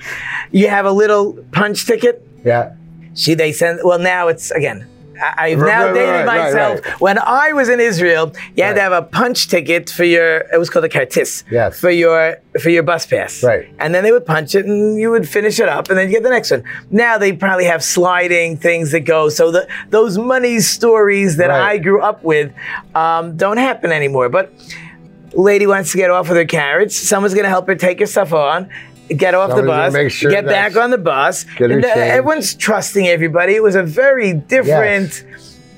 You 0.52 0.68
have 0.68 0.86
a 0.86 0.92
little 0.92 1.34
punch 1.50 1.84
ticket. 1.84 2.26
yeah 2.44 2.74
She 3.14 3.34
they 3.34 3.52
send 3.52 3.80
well 3.82 3.98
now 3.98 4.28
it's 4.28 4.50
again. 4.52 4.86
I've 5.20 5.60
Right, 5.60 5.66
now 5.66 5.86
right, 5.86 5.94
dated 5.94 6.26
right, 6.26 6.26
myself. 6.26 7.00
When 7.00 7.18
I 7.18 7.52
was 7.52 7.68
in 7.68 7.80
Israel, 7.80 8.32
you 8.54 8.64
had 8.64 8.74
to 8.74 8.80
have 8.80 8.92
a 8.92 9.02
punch 9.02 9.48
ticket 9.48 9.90
for 9.90 10.04
your. 10.04 10.38
It 10.52 10.58
was 10.58 10.70
called 10.70 10.84
a 10.84 10.88
kartis. 10.88 11.44
Yes. 11.50 11.80
For 11.80 11.90
your 11.90 12.36
for 12.60 12.70
your 12.70 12.82
bus 12.82 13.06
pass. 13.06 13.42
Right. 13.42 13.68
And 13.78 13.94
then 13.94 14.04
they 14.04 14.12
would 14.12 14.26
punch 14.26 14.54
it, 14.54 14.66
and 14.66 14.98
you 14.98 15.10
would 15.10 15.28
finish 15.28 15.58
it 15.58 15.68
up, 15.68 15.88
and 15.88 15.98
then 15.98 16.08
you 16.08 16.14
get 16.14 16.22
the 16.22 16.30
next 16.30 16.50
one. 16.50 16.64
Now 16.90 17.18
they 17.18 17.32
probably 17.32 17.64
have 17.64 17.82
sliding 17.82 18.56
things 18.56 18.92
that 18.92 19.00
go. 19.00 19.28
So 19.28 19.50
the 19.50 19.68
those 19.90 20.16
money 20.16 20.60
stories 20.60 21.36
that. 21.38 21.56
I 21.56 21.78
grew 21.78 22.02
up 22.02 22.22
with 22.22 22.52
um, 22.94 23.36
don't 23.36 23.56
happen 23.56 23.90
anymore. 23.92 24.28
But 24.28 24.52
lady 25.32 25.66
wants 25.66 25.92
to 25.92 25.98
get 25.98 26.10
off 26.10 26.28
with 26.28 26.36
her 26.36 26.44
carriage. 26.44 26.92
Someone's 26.92 27.34
going 27.34 27.44
to 27.44 27.50
help 27.50 27.66
her 27.66 27.74
take 27.74 28.00
her 28.00 28.06
stuff 28.06 28.32
on. 28.32 28.70
Get 29.08 29.34
off 29.34 29.50
Somebody's 29.50 29.62
the 29.66 29.66
bus, 29.68 29.92
make 29.92 30.10
sure 30.10 30.30
get 30.30 30.46
back 30.46 30.76
on 30.76 30.90
the 30.90 30.98
bus. 30.98 31.44
And, 31.58 31.84
uh, 31.84 31.94
change. 31.94 31.96
everyone's 31.96 32.54
trusting 32.54 33.06
everybody. 33.06 33.54
It 33.54 33.62
was 33.62 33.76
a 33.76 33.82
very 33.82 34.32
different 34.32 35.24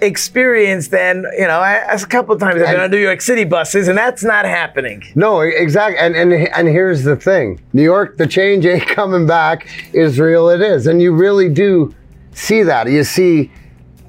experience 0.00 0.88
than 0.88 1.24
you 1.36 1.46
know. 1.46 1.58
I, 1.60 1.84
as 1.88 2.02
a 2.04 2.06
couple 2.06 2.34
of 2.34 2.40
times 2.40 2.54
I've 2.56 2.66
been 2.66 2.74
And- 2.74 2.82
on 2.84 2.90
New 2.90 2.98
York 2.98 3.20
City 3.20 3.44
buses, 3.44 3.88
and 3.88 3.98
that's 3.98 4.22
not 4.24 4.44
happening. 4.44 5.02
No, 5.14 5.40
exactly. 5.40 5.98
And, 5.98 6.14
and 6.16 6.32
and 6.32 6.68
here's 6.68 7.02
the 7.04 7.16
thing: 7.16 7.60
New 7.72 7.82
York, 7.82 8.16
the 8.16 8.26
change 8.26 8.64
ain't 8.64 8.86
coming 9.00 9.26
back. 9.26 9.68
Israel, 9.92 10.48
it 10.50 10.62
is, 10.62 10.86
and 10.86 11.02
you 11.02 11.12
really 11.12 11.48
do 11.48 11.94
see 12.32 12.62
that. 12.62 12.88
You 12.88 13.04
see, 13.04 13.50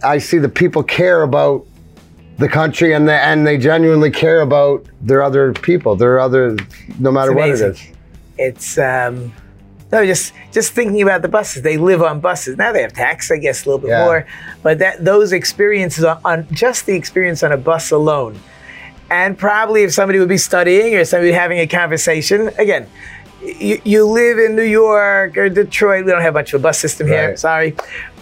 I 0.04 0.20
see 0.20 0.38
the 0.38 0.50
people 0.50 0.84
care 0.84 1.24
about 1.24 1.66
the 2.38 2.48
country, 2.48 2.94
and 2.94 3.08
they, 3.10 3.18
and 3.18 3.46
they 3.46 3.58
genuinely 3.58 4.12
care 4.12 4.42
about 4.42 4.86
their 5.02 5.22
other 5.22 5.52
people, 5.52 5.96
their 5.98 6.20
other, 6.22 6.56
no 7.00 7.12
matter 7.12 7.34
what 7.34 7.50
it 7.50 7.60
is. 7.60 7.82
It's 8.40 8.78
um, 8.78 9.34
no, 9.92 10.06
just 10.06 10.34
just 10.52 10.72
thinking 10.74 11.02
about 11.02 11.22
the 11.22 11.28
buses. 11.28 11.62
They 11.62 11.78
live 11.78 12.02
on 12.02 12.20
buses 12.22 12.58
now. 12.58 12.72
They 12.72 12.82
have 12.82 12.94
tax, 12.94 13.30
I 13.32 13.38
guess, 13.38 13.66
a 13.66 13.70
little 13.70 13.80
bit 13.80 13.90
Yeah. 13.90 14.06
more, 14.06 14.28
but 14.64 14.80
that 14.80 15.04
those 15.04 15.34
experiences 15.34 16.04
on, 16.06 16.20
on 16.24 16.48
just 16.52 16.86
the 16.86 16.96
experience 16.96 17.44
on 17.44 17.52
a 17.52 17.58
bus 17.58 17.92
alone, 17.92 18.40
and 19.12 19.38
probably 19.38 19.84
if 19.84 19.94
somebody 19.94 20.20
would 20.20 20.30
be 20.30 20.38
studying 20.38 20.96
or 20.96 21.04
somebody 21.06 21.32
having 21.34 21.60
a 21.60 21.68
conversation 21.68 22.50
again. 22.58 22.88
You, 23.42 23.82
you 23.86 24.06
live 24.06 24.38
in 24.38 24.56
New 24.56 24.64
York 24.64 25.38
or 25.38 25.48
Detroit. 25.50 26.06
We 26.06 26.12
don't 26.12 26.22
have 26.22 26.34
much 26.34 26.54
of 26.54 26.60
a 26.60 26.64
bus 26.64 26.80
system 26.80 27.08
here. 27.08 27.30
Right. 27.30 27.40
Sorry. 27.40 27.76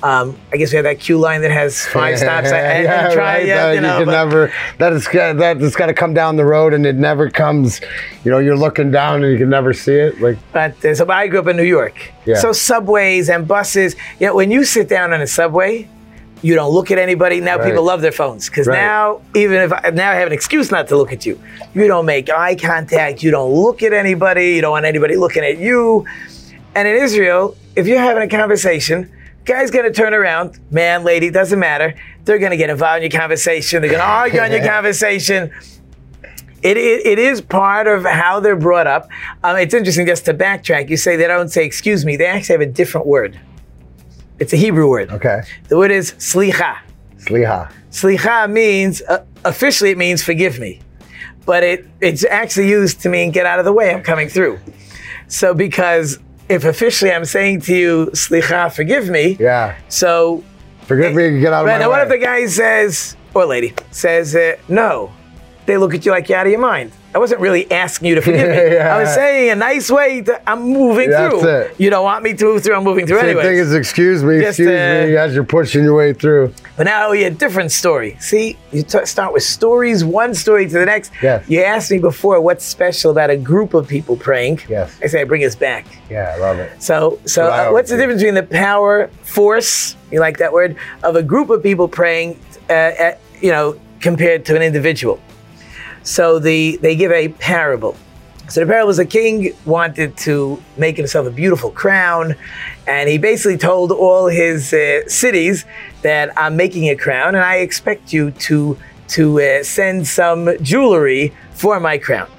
Um, 0.04 0.38
I 0.54 0.58
guess 0.58 0.72
we 0.72 0.76
have 0.76 0.84
that 0.84 1.00
QLine 1.00 1.42
that 1.42 1.50
has 1.50 1.86
five 1.88 2.20
stops. 2.20 2.52
I, 2.52 2.58
I 2.58 2.82
yeah, 2.82 3.14
right. 3.14 3.46
yet, 3.46 3.56
That 3.56 3.76
you 3.76 3.82
know, 3.82 3.98
can 4.00 4.08
never. 4.08 4.54
That 4.78 4.94
is 4.94 5.06
that 5.06 5.62
it's 5.62 5.76
got 5.76 5.88
to 5.88 5.94
come 5.94 6.14
down 6.14 6.36
the 6.36 6.46
road, 6.46 6.74
and 6.74 6.86
it 6.86 6.96
never 6.96 7.32
comes. 7.32 7.82
You 8.24 8.30
know, 8.30 8.38
you're 8.38 8.58
looking 8.58 8.92
down, 8.92 9.24
and 9.24 9.32
you 9.32 9.40
can 9.40 9.50
never 9.50 9.74
see 9.74 9.96
it. 9.96 10.22
Like 10.22 10.38
But 10.54 10.86
uh, 10.86 10.94
so 10.94 11.10
I 11.10 11.28
grew 11.28 11.40
up 11.40 11.48
in 11.48 11.58
New 11.58 11.64
York. 11.64 12.14
Yeah. 12.26 12.36
So 12.36 12.52
subways 12.52 13.30
and 13.30 13.48
buses. 13.48 13.96
You 14.20 14.28
know, 14.28 14.36
when 14.36 14.52
you 14.52 14.66
sit 14.66 14.88
down 14.88 15.14
on 15.14 15.22
a 15.22 15.28
subway, 15.28 15.90
you 16.42 16.56
don't 16.56 16.72
look 16.72 16.92
at 16.92 16.98
anybody. 16.98 17.42
Now 17.42 17.58
Right. 17.58 17.66
people 17.70 17.84
love 17.84 18.02
their 18.02 18.12
phones 18.12 18.48
because 18.50 18.68
Right. 18.68 18.76
now 18.82 19.22
even 19.34 19.62
if 19.62 19.74
I, 19.74 19.90
now 19.92 20.12
I 20.12 20.16
have 20.16 20.28
an 20.28 20.34
excuse 20.34 20.72
not 20.72 20.88
to 20.90 20.96
look 20.98 21.12
at 21.12 21.26
you. 21.26 21.40
You 21.74 21.88
don't 21.88 22.06
make 22.06 22.30
eye 22.30 22.56
contact. 22.56 23.24
You 23.24 23.32
don't 23.32 23.52
look 23.52 23.82
at 23.84 23.94
anybody. 23.94 24.54
You 24.56 24.62
don't 24.62 24.72
want 24.72 24.86
anybody 24.86 25.16
looking 25.16 25.44
at 25.44 25.58
you. 25.58 26.06
And 26.76 26.88
in 26.88 26.96
Israel, 26.96 27.56
if 27.76 27.88
you're 27.88 28.00
having 28.00 28.24
a 28.24 28.28
conversation, 28.28 29.12
guy's 29.46 29.72
gonna 29.72 29.92
turn 29.92 30.14
around, 30.14 30.60
man, 30.72 31.04
lady, 31.04 31.30
doesn't 31.30 31.60
matter. 31.60 31.96
They're 32.26 32.38
gonna 32.40 32.58
get 32.58 32.70
involved 32.70 33.04
in 33.04 33.10
your 33.12 33.20
conversation. 33.20 33.82
They're 33.82 33.92
gonna 33.92 34.04
argue 34.04 34.40
on 34.42 34.52
your 34.52 34.64
conversation. 34.76 35.52
It, 36.64 36.76
it, 36.76 37.06
it 37.06 37.20
is 37.20 37.40
part 37.40 37.88
of 37.88 38.04
how 38.04 38.40
they're 38.40 38.56
brought 38.56 38.88
up. 38.88 39.08
Um, 39.44 39.58
it's 39.58 39.74
interesting 39.74 40.06
just 40.08 40.26
to 40.26 40.34
backtrack. 40.34 40.90
You 40.90 40.98
say 40.98 41.16
they 41.16 41.28
don't 41.28 41.50
say 41.50 41.64
excuse 41.66 42.04
me. 42.04 42.16
They 42.18 42.26
actually 42.26 42.54
have 42.54 42.62
a 42.62 42.66
different 42.72 43.06
word. 43.08 43.40
It's 44.40 44.54
a 44.54 44.58
Hebrew 44.58 44.90
word. 44.90 45.10
okay, 45.12 45.42
The 45.68 45.78
word 45.78 45.92
is 45.92 46.14
slicha. 46.14 46.78
sliha. 47.18 47.72
Slicha 47.92 48.50
means 48.50 49.02
uh, 49.04 49.26
officially 49.46 49.90
it 49.92 49.98
means 49.98 50.22
forgive 50.24 50.60
me, 50.60 50.80
but 51.46 51.64
it 51.64 51.88
it's 52.02 52.24
actually 52.26 52.70
used 52.70 53.02
to 53.02 53.10
mean 53.10 53.32
get 53.32 53.46
out 53.46 53.60
of 53.60 53.66
the 53.66 53.74
way. 53.74 53.92
I'm 53.94 54.04
coming 54.04 54.30
through. 54.30 54.60
So 55.28 55.54
because 55.54 56.20
if 56.50 56.64
officially 56.66 57.12
I'm 57.12 57.26
saying 57.26 57.62
to 57.62 57.76
you 57.76 58.06
slicha, 58.14 58.72
forgive 58.72 59.10
me. 59.10 59.38
Yeah, 59.40 59.76
So 59.90 60.44
forgive 60.84 61.14
me. 61.16 61.40
Get 61.40 61.52
out 61.54 61.62
of 61.62 61.68
Right, 61.68 61.74
my 61.74 61.80
now, 61.80 61.90
way. 61.90 61.98
what 61.98 62.02
if 62.04 62.10
the 62.10 62.18
guy 62.20 62.46
says, 62.46 63.16
or 63.34 63.46
lady 63.46 63.74
says, 63.92 64.36
uh, 64.36 64.56
no? 64.70 65.12
They 65.66 65.76
look 65.78 65.94
at 65.94 66.06
you 66.06 66.12
like 66.12 66.30
you're 66.30 66.38
out 66.38 66.46
of 66.46 66.52
your 66.52 66.62
mind. 66.62 66.92
I 67.18 67.20
wasn't 67.20 67.42
really 67.42 67.70
asking 67.72 68.10
you 68.10 68.16
to 68.16 68.22
forgive 68.22 68.48
me. 68.48 68.56
Yeah. 68.78 68.96
I 68.96 69.00
was 69.02 69.12
saying 69.16 69.50
a 69.50 69.56
nice 69.56 69.90
way 69.90 70.22
to, 70.22 70.48
I'm 70.48 70.62
moving 70.62 71.10
That's 71.10 71.40
through. 71.40 71.50
it. 71.50 71.80
You 71.80 71.90
don't 71.90 72.04
want 72.04 72.24
me 72.24 72.36
to 72.36 72.46
move 72.46 72.64
through, 72.64 72.76
I'm 72.76 72.84
moving 72.84 73.08
through 73.08 73.18
anyway. 73.18 73.42
thing 73.42 73.58
as 73.58 73.74
excuse 73.74 74.24
me, 74.24 74.40
Just, 74.40 74.60
excuse 74.60 74.68
uh, 74.68 75.08
me, 75.08 75.18
as 75.18 75.34
you're 75.34 75.44
pushing 75.44 75.84
your 75.84 75.96
way 75.96 76.14
through. 76.14 76.54
But 76.76 76.84
now 76.84 77.14
you 77.14 77.26
a 77.26 77.32
different 77.32 77.72
story. 77.72 78.18
See, 78.20 78.56
you 78.72 78.84
t- 78.84 79.04
start 79.06 79.34
with 79.34 79.42
stories, 79.42 80.06
one 80.06 80.36
story 80.36 80.68
to 80.68 80.74
the 80.74 80.86
next. 80.86 81.12
Yes. 81.24 81.50
You 81.50 81.64
asked 81.64 81.90
me 81.90 81.98
before 81.98 82.40
what's 82.40 82.64
special 82.64 83.10
about 83.10 83.32
a 83.32 83.38
group 83.38 83.74
of 83.74 83.88
people 83.88 84.16
praying. 84.16 84.60
Yes. 84.70 84.96
I 85.02 85.08
say 85.08 85.22
I 85.22 85.24
bring 85.24 85.44
us 85.44 85.56
back. 85.56 85.88
Yeah, 86.12 86.36
I 86.36 86.40
love 86.40 86.60
it. 86.60 86.84
So, 86.84 87.20
so 87.26 87.48
uh, 87.48 87.72
what's 87.72 87.90
the 87.90 87.98
difference 87.98 88.22
between 88.22 88.36
the 88.36 88.44
power, 88.44 89.08
force, 89.24 89.96
you 90.12 90.20
like 90.20 90.38
that 90.38 90.54
word, 90.54 90.76
of 91.02 91.16
a 91.16 91.24
group 91.24 91.50
of 91.50 91.64
people 91.64 91.88
praying, 91.88 92.40
uh, 92.70 92.74
at, 92.74 93.22
you 93.42 93.50
know, 93.50 93.80
compared 94.02 94.46
to 94.46 94.56
an 94.56 94.62
individual? 94.62 95.20
So 96.08 96.40
the 96.40 96.78
they 96.78 96.96
give 96.96 97.12
a 97.12 97.28
parable. 97.28 97.98
So 98.48 98.62
the 98.62 98.66
parable 98.66 98.90
is 98.90 98.98
a 98.98 99.06
king 99.06 99.52
wanted 99.66 100.16
to 100.20 100.64
make 100.78 100.96
himself 100.96 101.28
a 101.28 101.32
beautiful 101.32 101.70
crown, 101.70 102.34
and 102.88 103.10
he 103.10 103.18
basically 103.18 103.58
told 103.58 103.92
all 103.92 104.28
his 104.28 104.74
uh, 104.74 105.02
cities 105.10 105.66
that 106.04 106.32
I'm 106.38 106.56
making 106.56 106.88
a 106.88 106.96
crown, 106.96 107.36
and 107.36 107.44
I 107.44 107.58
expect 107.58 108.14
you 108.14 108.32
to 108.32 108.78
to 109.10 109.42
uh, 109.42 109.64
send 109.64 110.08
some 110.08 110.58
jewelry 110.62 111.34
for 111.52 111.78
my 111.82 111.98
crown. 111.98 112.30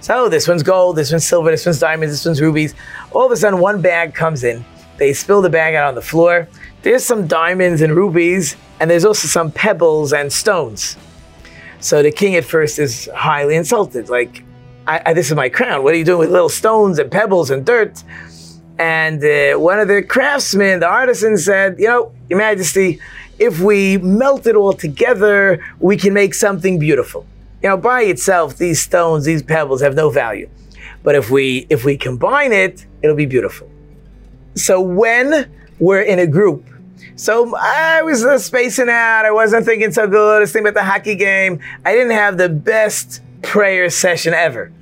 So 0.00 0.30
this 0.30 0.48
one's 0.48 0.62
gold, 0.62 0.96
this 0.96 1.12
one's 1.12 1.26
silver, 1.26 1.50
this 1.50 1.66
one's 1.66 1.80
diamonds, 1.80 2.14
this 2.14 2.24
one's 2.24 2.40
rubies. 2.40 2.74
All 3.10 3.26
of 3.26 3.32
a 3.32 3.36
sudden, 3.36 3.60
one 3.60 3.82
bag 3.82 4.14
comes 4.14 4.42
in. 4.42 4.64
They 4.96 5.12
spill 5.12 5.42
the 5.42 5.50
bag 5.50 5.74
out 5.74 5.88
on 5.88 5.94
the 5.94 6.02
floor. 6.02 6.48
There's 6.80 7.04
some 7.04 7.26
diamonds 7.26 7.82
and 7.82 7.94
rubies, 7.94 8.56
and 8.80 8.90
there's 8.90 9.04
also 9.04 9.28
some 9.28 9.52
pebbles 9.52 10.14
and 10.14 10.32
stones. 10.32 10.96
So 11.82 12.00
the 12.00 12.12
king 12.12 12.36
at 12.36 12.44
first 12.44 12.78
is 12.78 13.10
highly 13.12 13.56
insulted. 13.56 14.08
Like, 14.08 14.44
I, 14.86 15.02
I, 15.06 15.12
this 15.14 15.30
is 15.30 15.34
my 15.34 15.48
crown. 15.48 15.82
What 15.82 15.94
are 15.94 15.96
you 15.96 16.04
doing 16.04 16.20
with 16.20 16.30
little 16.30 16.48
stones 16.48 17.00
and 17.00 17.10
pebbles 17.10 17.50
and 17.50 17.66
dirt? 17.66 18.02
And 18.78 19.22
uh, 19.22 19.58
one 19.58 19.80
of 19.80 19.88
the 19.88 20.02
craftsmen, 20.02 20.78
the 20.78 20.86
artisan, 20.86 21.36
said, 21.36 21.80
You 21.80 21.88
know, 21.88 22.12
Your 22.30 22.38
Majesty, 22.38 23.00
if 23.40 23.58
we 23.58 23.98
melt 23.98 24.46
it 24.46 24.54
all 24.54 24.72
together, 24.72 25.64
we 25.80 25.96
can 25.96 26.14
make 26.14 26.34
something 26.34 26.78
beautiful. 26.78 27.26
You 27.64 27.70
know, 27.70 27.76
by 27.76 28.02
itself, 28.02 28.56
these 28.56 28.80
stones, 28.80 29.24
these 29.24 29.42
pebbles 29.42 29.82
have 29.82 29.96
no 29.96 30.08
value. 30.08 30.48
But 31.02 31.16
if 31.16 31.30
we 31.30 31.66
if 31.68 31.84
we 31.84 31.96
combine 31.96 32.52
it, 32.52 32.86
it'll 33.02 33.16
be 33.16 33.26
beautiful. 33.26 33.68
So 34.54 34.80
when 34.80 35.50
we're 35.80 36.02
in 36.02 36.20
a 36.20 36.28
group, 36.28 36.64
so 37.16 37.54
I 37.56 38.02
was 38.02 38.24
uh, 38.24 38.38
spacing 38.38 38.88
out. 38.88 39.24
I 39.24 39.30
wasn't 39.30 39.64
thinking 39.66 39.92
so 39.92 40.06
good. 40.06 40.36
I 40.36 40.40
was 40.40 40.52
thinking 40.52 40.68
about 40.68 40.80
the 40.80 40.84
hockey 40.90 41.14
game. 41.14 41.60
I 41.84 41.92
didn't 41.92 42.12
have 42.12 42.38
the 42.38 42.48
best 42.48 43.20
prayer 43.42 43.90
session 43.90 44.34
ever. 44.34 44.72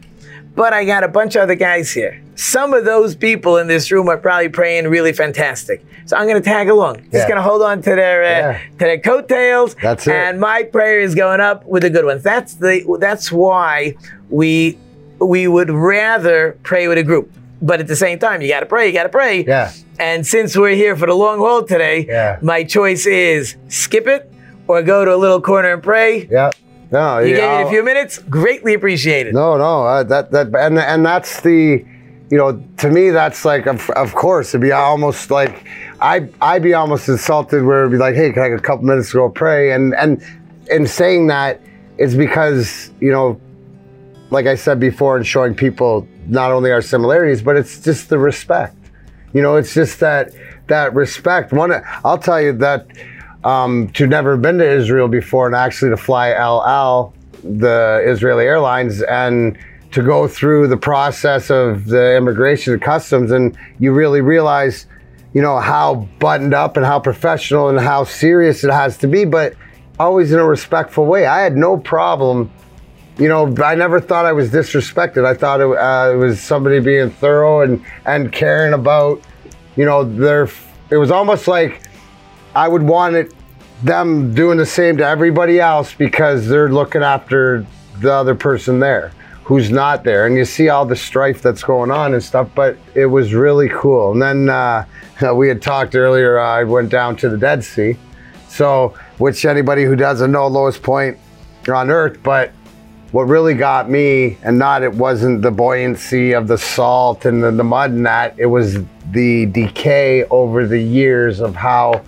But 0.55 0.73
I 0.73 0.85
got 0.85 1.05
a 1.05 1.09
bunch 1.09 1.37
of 1.37 1.43
other 1.43 1.55
guys 1.55 1.93
here. 1.93 2.21
Some 2.35 2.75
of 2.75 2.85
those 2.85 3.15
people 3.15 3.57
in 3.59 3.67
this 3.69 3.91
room 3.91 4.09
are 4.09 4.17
probably 4.19 4.49
praying 4.49 4.89
really 4.89 5.13
fantastic. 5.13 5.85
So 6.07 6.17
I'm 6.17 6.27
going 6.27 6.43
to 6.43 6.49
tag 6.49 6.69
along. 6.69 6.97
Just 7.13 7.29
going 7.29 7.37
to 7.37 7.43
hold 7.43 7.63
on 7.63 7.83
to 7.83 7.91
their 7.91 8.23
uh, 8.25 8.27
Yeah. 8.53 8.59
to 8.73 8.79
their 8.79 8.99
coattails. 8.99 9.77
That's 9.81 10.07
it. 10.07 10.13
And 10.13 10.41
my 10.41 10.65
prayer 10.65 10.99
is 11.01 11.15
going 11.15 11.41
up 11.41 11.65
with 11.67 11.83
the 11.83 11.91
good 11.91 12.05
ones. 12.05 12.23
That's 12.23 12.55
the 12.55 12.97
that's 12.99 13.31
why 13.31 13.95
we 14.29 14.77
we 15.21 15.47
would 15.47 15.71
rather 15.71 16.59
pray 16.63 16.89
with 16.89 16.99
a 16.99 17.05
group. 17.05 17.31
But 17.63 17.81
at 17.81 17.87
the 17.89 17.97
same 17.97 18.19
time, 18.19 18.41
you 18.43 18.49
got 18.49 18.61
to 18.61 18.67
pray. 18.67 18.87
You 18.87 18.93
got 18.93 19.03
to 19.05 19.09
pray. 19.11 19.45
Yeah. 19.45 19.73
And 19.99 20.27
since 20.27 20.57
we're 20.57 20.75
here 20.75 20.97
for 20.97 21.07
the 21.07 21.15
long 21.15 21.39
haul 21.39 21.63
today, 21.63 22.07
Yeah. 22.09 22.39
my 22.41 22.65
choice 22.65 23.07
is 23.07 23.57
skip 23.69 24.07
it 24.07 24.33
or 24.67 24.83
go 24.83 25.05
to 25.05 25.15
a 25.15 25.17
little 25.17 25.41
corner 25.43 25.73
and 25.75 25.83
pray. 25.83 26.27
Yeah. 26.31 26.51
No, 26.91 27.19
You 27.19 27.35
yeah, 27.35 27.37
gave 27.37 27.45
it 27.45 27.47
I'll- 27.63 27.67
a 27.67 27.71
few 27.71 27.83
minutes. 27.85 28.19
Greatly 28.19 28.75
appreciated. 28.75 29.35
No, 29.35 29.57
no, 29.59 29.85
uh, 29.87 30.03
that 30.05 30.31
that 30.33 30.47
and 30.59 30.77
and 30.79 31.07
that's 31.07 31.41
the, 31.43 31.85
you 32.31 32.39
know, 32.39 32.61
to 32.79 32.91
me 32.91 33.11
that's 33.11 33.45
like 33.45 33.67
of, 33.67 33.89
of 33.91 34.13
course 34.15 34.49
it'd 34.51 34.61
be 34.61 34.73
almost 34.73 35.31
like 35.31 35.65
I 36.01 36.29
I'd 36.41 36.63
be 36.63 36.75
almost 36.75 37.09
insulted 37.09 37.63
where 37.65 37.81
it'd 37.81 37.93
be 37.93 37.99
like, 37.99 38.17
hey, 38.17 38.33
can 38.33 38.43
I 38.43 38.49
get 38.49 38.59
a 38.59 38.63
couple 38.63 38.87
minutes 38.87 39.11
to 39.11 39.19
go 39.19 39.29
pray? 39.29 39.71
And 39.73 39.95
and 39.95 40.21
in 40.71 40.87
saying 40.87 41.29
that, 41.29 41.61
it's 41.99 42.15
because 42.15 42.91
you 43.01 43.13
know, 43.13 43.39
like 44.31 44.47
I 44.47 44.57
said 44.57 44.81
before, 44.81 45.17
in 45.19 45.23
showing 45.23 45.55
people 45.55 46.09
not 46.31 46.53
only 46.53 46.71
our 46.71 46.83
similarities, 46.83 47.43
but 47.43 47.57
it's 47.57 47.81
just 47.81 48.09
the 48.09 48.19
respect. 48.19 48.77
You 49.33 49.43
know, 49.43 49.57
it's 49.57 49.75
just 49.75 50.01
that 50.01 50.33
that 50.67 50.95
respect. 50.95 51.53
One, 51.53 51.73
I'll 52.05 52.19
tell 52.19 52.41
you 52.41 52.53
that 52.55 52.87
um, 53.45 53.89
to 53.91 54.07
never 54.07 54.37
been 54.37 54.59
to 54.59 54.69
Israel 54.69 55.09
before 55.09 55.47
and 55.47 55.55
actually 55.55 55.91
to 55.91 55.97
fly 55.97 56.33
El 56.33 56.65
Al, 56.65 57.15
the 57.43 58.03
Israeli 58.05 58.45
Airlines, 58.45 59.03
and 59.03 59.59
to 59.93 60.03
go 60.03 60.29
through 60.29 60.69
the 60.69 60.77
process 60.77 61.51
of 61.51 61.87
the 61.87 62.17
immigration 62.17 62.73
and 62.75 62.83
customs, 62.83 63.31
and 63.31 63.57
you 63.79 63.93
really 63.93 64.21
realize, 64.21 64.87
you 65.33 65.43
know, 65.43 65.59
how 65.59 66.09
buttoned 66.19 66.55
up 66.55 66.77
and 66.77 66.87
how 66.87 67.01
professional 67.01 67.69
and 67.69 67.81
how 67.81 68.05
serious 68.05 68.63
it 68.63 68.71
has 68.71 68.97
to 68.99 69.09
be, 69.09 69.25
but 69.25 69.55
always 69.99 70.33
in 70.33 70.39
a 70.39 70.47
respectful 70.47 71.07
way. 71.07 71.27
I 71.27 71.43
had 71.43 71.57
no 71.57 71.77
problem 71.77 72.51
you 73.21 73.29
know, 73.29 73.55
I 73.63 73.75
never 73.75 74.01
thought 74.01 74.25
I 74.25 74.33
was 74.33 74.51
disrespected. 74.51 75.27
I 75.27 75.35
thought 75.35 75.61
it, 75.61 75.67
uh, 75.67 76.15
it 76.15 76.17
was 76.17 76.41
somebody 76.41 76.81
being 76.81 77.11
thorough 77.11 77.61
and, 77.61 77.85
and 78.07 78.33
caring 78.33 78.73
about, 78.73 79.21
you 79.77 79.85
know, 79.85 80.05
their. 80.05 80.49
It 80.89 80.97
was 80.97 81.11
almost 81.11 81.47
like 81.47 81.83
I 82.55 82.67
would 82.67 82.83
want 82.83 83.17
it, 83.17 83.35
them 83.83 84.35
doing 84.35 84.57
the 84.57 84.65
same 84.65 84.97
to 84.97 85.07
everybody 85.07 85.61
else 85.61 85.93
because 85.93 86.49
they're 86.49 86.73
looking 86.73 87.03
after 87.03 87.67
the 88.01 88.11
other 88.11 88.35
person 88.35 88.79
there 88.79 89.13
who's 89.45 89.71
not 89.71 90.03
there. 90.03 90.27
And 90.27 90.37
you 90.37 90.47
see 90.47 90.71
all 90.71 90.87
the 90.87 90.97
strife 90.97 91.43
that's 91.43 91.63
going 91.63 91.91
on 91.91 92.15
and 92.15 92.23
stuff, 92.23 92.49
but 92.55 92.79
it 92.95 93.07
was 93.07 93.35
really 93.35 93.69
cool. 93.69 94.13
And 94.13 94.23
then 94.23 94.49
uh, 94.49 94.87
we 95.35 95.49
had 95.49 95.61
talked 95.61 95.95
earlier, 95.95 96.39
uh, 96.39 96.47
I 96.47 96.65
went 96.65 96.89
down 96.89 97.17
to 97.17 97.29
the 97.29 97.37
Dead 97.37 97.63
Sea. 97.63 97.97
So, 98.49 98.95
which 99.19 99.45
anybody 99.45 99.85
who 99.85 99.95
doesn't 99.95 100.33
know, 100.33 100.47
lowest 100.47 100.83
point 100.83 101.19
on 101.69 101.91
earth, 101.91 102.19
but 102.23 102.53
what 103.13 103.23
really 103.25 103.55
got 103.55 103.91
me 103.91 104.39
and 104.43 104.59
not 104.59 104.83
it 104.83 104.93
wasn't 104.93 105.43
the 105.43 105.51
buoyancy 105.51 106.33
of 106.33 106.47
the 106.47 106.57
salt 106.57 107.25
and 107.25 107.43
the, 107.43 107.51
the 107.51 107.65
mud 107.65 107.91
and 107.91 108.07
that 108.07 108.35
it 108.39 108.47
was 108.47 108.79
the 109.11 109.47
decay 109.47 110.25
over 110.25 110.67
the 110.67 110.79
years 110.81 111.41
of 111.41 111.57
how 111.57 112.03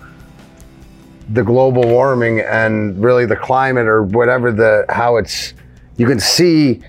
the 1.29 1.43
global 1.43 1.83
warming 1.83 2.39
and 2.41 3.01
really 3.03 3.25
the 3.25 3.35
climate 3.35 3.87
or 3.87 4.03
whatever 4.03 4.51
the 4.51 4.85
how 4.89 5.17
it's 5.17 5.53
you 5.97 6.05
can 6.05 6.19
see 6.19 6.81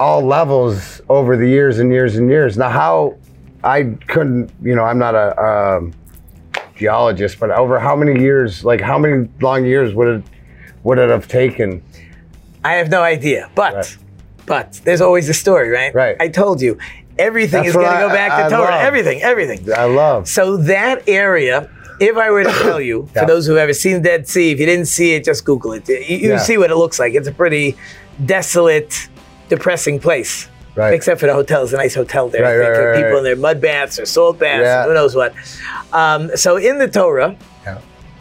all 0.00 0.22
levels 0.22 1.00
over 1.08 1.36
the 1.36 1.48
years 1.48 1.80
and 1.80 1.90
years 1.90 2.16
and 2.16 2.30
years. 2.30 2.56
Now 2.56 2.70
how 2.70 3.18
i 3.64 3.82
couldn't 4.06 4.50
you 4.62 4.74
know 4.74 4.84
i'm 4.84 4.98
not 4.98 5.14
a 5.14 5.42
um, 5.42 5.92
geologist 6.76 7.40
but 7.40 7.50
over 7.50 7.78
how 7.78 7.96
many 7.96 8.20
years 8.20 8.64
like 8.64 8.80
how 8.80 8.96
many 8.96 9.28
long 9.40 9.64
years 9.64 9.94
would 9.94 10.08
it 10.08 10.24
would 10.84 10.98
it 10.98 11.10
have 11.10 11.26
taken 11.26 11.82
I 12.64 12.74
have 12.74 12.90
no 12.90 13.02
idea. 13.02 13.50
But, 13.54 13.74
Right. 13.74 13.96
but 14.46 14.80
there's 14.84 15.00
always 15.00 15.28
a 15.28 15.34
story, 15.34 15.68
right? 15.70 15.94
Right. 15.94 16.16
I 16.20 16.28
told 16.28 16.60
you, 16.60 16.78
Everything 17.20 17.62
That's 17.64 17.70
is 17.70 17.74
going 17.74 17.90
to 17.92 17.98
go 17.98 18.10
back 18.10 18.30
I 18.30 18.44
to 18.44 18.48
Torah. 18.54 18.70
love. 18.70 18.80
Everything, 18.84 19.20
everything. 19.22 19.72
I 19.76 19.86
love. 19.86 20.28
So 20.28 20.56
that 20.58 21.02
area, 21.08 21.68
if 21.98 22.16
I 22.16 22.30
were 22.30 22.44
to 22.44 22.50
tell 22.62 22.80
you, 22.80 23.08
Yeah. 23.12 23.22
for 23.22 23.26
those 23.26 23.44
who 23.44 23.54
have 23.54 23.62
ever 23.64 23.72
seen 23.72 24.02
Dead 24.02 24.28
Sea, 24.28 24.52
if 24.52 24.60
you 24.60 24.66
didn't 24.66 24.86
see 24.86 25.14
it, 25.16 25.24
just 25.24 25.44
Google 25.44 25.72
it. 25.72 25.88
You, 25.88 25.96
you 25.96 26.28
Yeah. 26.30 26.38
see 26.38 26.58
what 26.58 26.70
it 26.70 26.76
looks 26.76 27.00
like. 27.00 27.14
It's 27.14 27.26
a 27.26 27.32
pretty 27.32 27.76
desolate, 28.24 29.08
depressing 29.48 29.98
place. 29.98 30.48
Right. 30.76 30.94
Except 30.94 31.18
for 31.18 31.26
the 31.26 31.34
hotel. 31.34 31.64
It's 31.64 31.72
a 31.72 31.76
nice 31.76 31.96
hotel 31.96 32.28
there. 32.28 32.42
Right, 32.44 32.56
right, 32.56 32.70
right, 32.92 33.02
people 33.02 33.18
in 33.18 33.24
their 33.24 33.34
mud 33.34 33.60
baths 33.60 33.98
or 33.98 34.06
salt 34.06 34.38
baths, 34.38 34.62
Yeah. 34.62 34.84
who 34.86 34.94
knows 34.94 35.16
what. 35.16 35.34
Um, 35.92 36.30
so 36.36 36.56
in 36.56 36.78
the 36.78 36.86
Torah. 36.88 37.34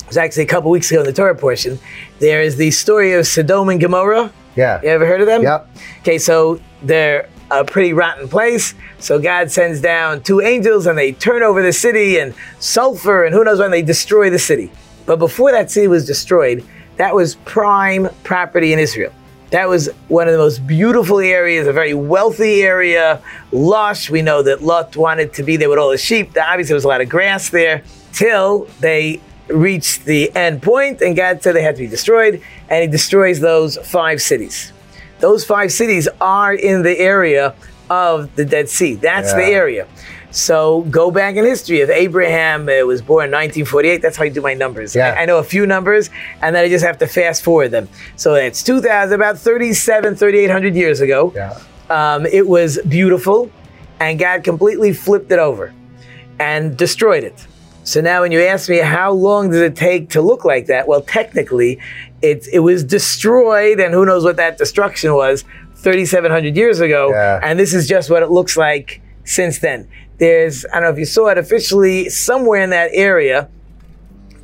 It 0.07 0.11
was 0.11 0.17
actually 0.17 0.43
a 0.43 0.47
couple 0.47 0.71
weeks 0.71 0.89
ago 0.89 1.01
in 1.01 1.05
the 1.05 1.11
Torah 1.11 1.35
portion, 1.35 1.77
there 2.19 2.41
is 2.41 2.55
the 2.55 2.71
story 2.71 3.11
of 3.11 3.27
Sodom 3.27 3.67
and 3.67 3.77
Gomorrah. 3.77 4.31
Yeah. 4.55 4.79
You 4.81 4.87
ever 4.87 5.05
heard 5.05 5.19
of 5.19 5.27
them? 5.27 5.43
Yep. 5.43 5.69
Okay, 5.99 6.17
so 6.17 6.61
they're 6.81 7.27
a 7.51 7.65
pretty 7.65 7.91
rotten 7.91 8.29
place. 8.29 8.73
So 8.99 9.19
God 9.19 9.51
sends 9.51 9.81
down 9.81 10.23
two 10.23 10.39
angels 10.39 10.87
and 10.87 10.97
they 10.97 11.11
turn 11.11 11.43
over 11.43 11.61
the 11.61 11.73
city 11.73 12.19
and 12.19 12.33
sulfur 12.59 13.25
and 13.25 13.35
who 13.35 13.43
knows 13.43 13.59
when 13.59 13.69
they 13.69 13.81
destroy 13.81 14.29
the 14.29 14.39
city. 14.39 14.71
But 15.05 15.17
before 15.17 15.51
that 15.51 15.71
city 15.71 15.89
was 15.89 16.05
destroyed, 16.05 16.63
that 16.95 17.13
was 17.13 17.35
prime 17.43 18.07
property 18.23 18.71
in 18.71 18.79
Israel. 18.79 19.11
That 19.49 19.67
was 19.67 19.89
one 20.07 20.27
of 20.27 20.31
the 20.31 20.39
most 20.39 20.65
beautiful 20.65 21.19
areas, 21.19 21.67
a 21.67 21.73
very 21.73 21.93
wealthy 21.93 22.63
area, 22.63 23.21
lush. 23.51 24.09
We 24.09 24.21
know 24.21 24.41
that 24.43 24.63
Lot 24.63 24.95
wanted 24.95 25.33
to 25.33 25.43
be 25.43 25.57
there 25.57 25.69
with 25.69 25.79
all 25.79 25.89
the 25.89 25.97
sheep. 25.97 26.29
Obviously, 26.37 26.69
there 26.69 26.75
was 26.75 26.85
a 26.85 26.89
lot 26.89 27.01
of 27.01 27.09
grass 27.09 27.49
there 27.49 27.83
till 28.13 28.69
they 28.79 29.21
reached 29.49 30.05
the 30.05 30.35
end 30.35 30.61
point, 30.61 31.01
and 31.01 31.15
God 31.15 31.41
said 31.41 31.55
they 31.55 31.61
had 31.61 31.75
to 31.75 31.83
be 31.83 31.87
destroyed, 31.87 32.41
and 32.69 32.81
He 32.81 32.87
destroys 32.87 33.39
those 33.39 33.77
five 33.77 34.21
cities. 34.21 34.71
Those 35.19 35.43
five 35.43 35.71
cities 35.71 36.07
are 36.21 36.53
in 36.53 36.83
the 36.83 36.97
area 36.99 37.55
of 37.89 38.35
the 38.35 38.45
Dead 38.45 38.69
Sea. 38.69 38.95
That's 38.95 39.33
the 39.33 39.45
area. 39.45 39.87
So 40.31 40.81
go 40.91 41.09
back 41.09 41.35
in 41.35 41.45
history. 41.45 41.79
If 41.79 41.89
Abraham 41.89 42.69
uh, 42.69 42.85
was 42.85 43.01
born 43.01 43.25
in 43.25 43.31
1948, 43.31 44.01
that's 44.01 44.17
how 44.17 44.25
I 44.25 44.29
do 44.29 44.41
my 44.41 44.53
numbers. 44.53 44.95
Yeah. 44.95 45.15
I, 45.17 45.23
I 45.23 45.25
know 45.25 45.39
a 45.39 45.43
few 45.43 45.65
numbers, 45.65 46.09
and 46.41 46.55
then 46.55 46.63
I 46.63 46.69
just 46.69 46.85
have 46.85 46.97
to 46.99 47.07
fast 47.07 47.43
forward 47.43 47.69
them. 47.69 47.89
So 48.17 48.35
it's 48.35 48.61
2000, 48.61 49.13
about 49.13 49.37
37, 49.37 50.15
3800 50.15 50.75
years 50.75 51.01
ago. 51.01 51.31
Yeah. 51.35 51.59
Um, 51.89 52.25
it 52.25 52.47
was 52.47 52.77
beautiful, 52.87 53.49
and 53.99 54.19
God 54.19 54.43
completely 54.43 54.93
flipped 54.93 55.31
it 55.31 55.39
over 55.39 55.73
and 56.39 56.77
destroyed 56.77 57.23
it. 57.23 57.47
So 57.87 58.01
now, 58.01 58.23
when 58.23 58.33
you 58.33 58.41
ask 58.41 58.67
me 58.67 58.79
how 58.79 59.13
long 59.13 59.49
does 59.49 59.61
it 59.61 59.77
take 59.77 60.09
to 60.09 60.21
look 60.21 60.43
like 60.43 60.65
that, 60.65 60.89
well, 60.89 60.99
technically, 61.01 61.79
it 62.21 62.45
it 62.51 62.59
was 62.59 62.83
destroyed, 62.83 63.79
and 63.79 63.93
who 63.93 64.05
knows 64.05 64.25
what 64.25 64.35
that 64.35 64.57
destruction 64.57 65.13
was 65.13 65.45
3,700 65.75 66.57
years 66.57 66.81
ago, 66.81 67.11
Yeah. 67.11 67.39
and 67.41 67.57
this 67.57 67.73
is 67.73 67.87
just 67.87 68.09
what 68.09 68.23
it 68.23 68.29
looks 68.29 68.57
like 68.57 68.99
since 69.23 69.59
then. 69.59 69.87
There's 70.17 70.65
I 70.65 70.81
don't 70.81 70.83
know 70.83 70.89
if 70.89 70.99
you 70.99 71.05
saw 71.05 71.27
it 71.29 71.37
officially 71.37 72.09
somewhere 72.09 72.61
in 72.61 72.71
that 72.71 72.89
area 72.91 73.47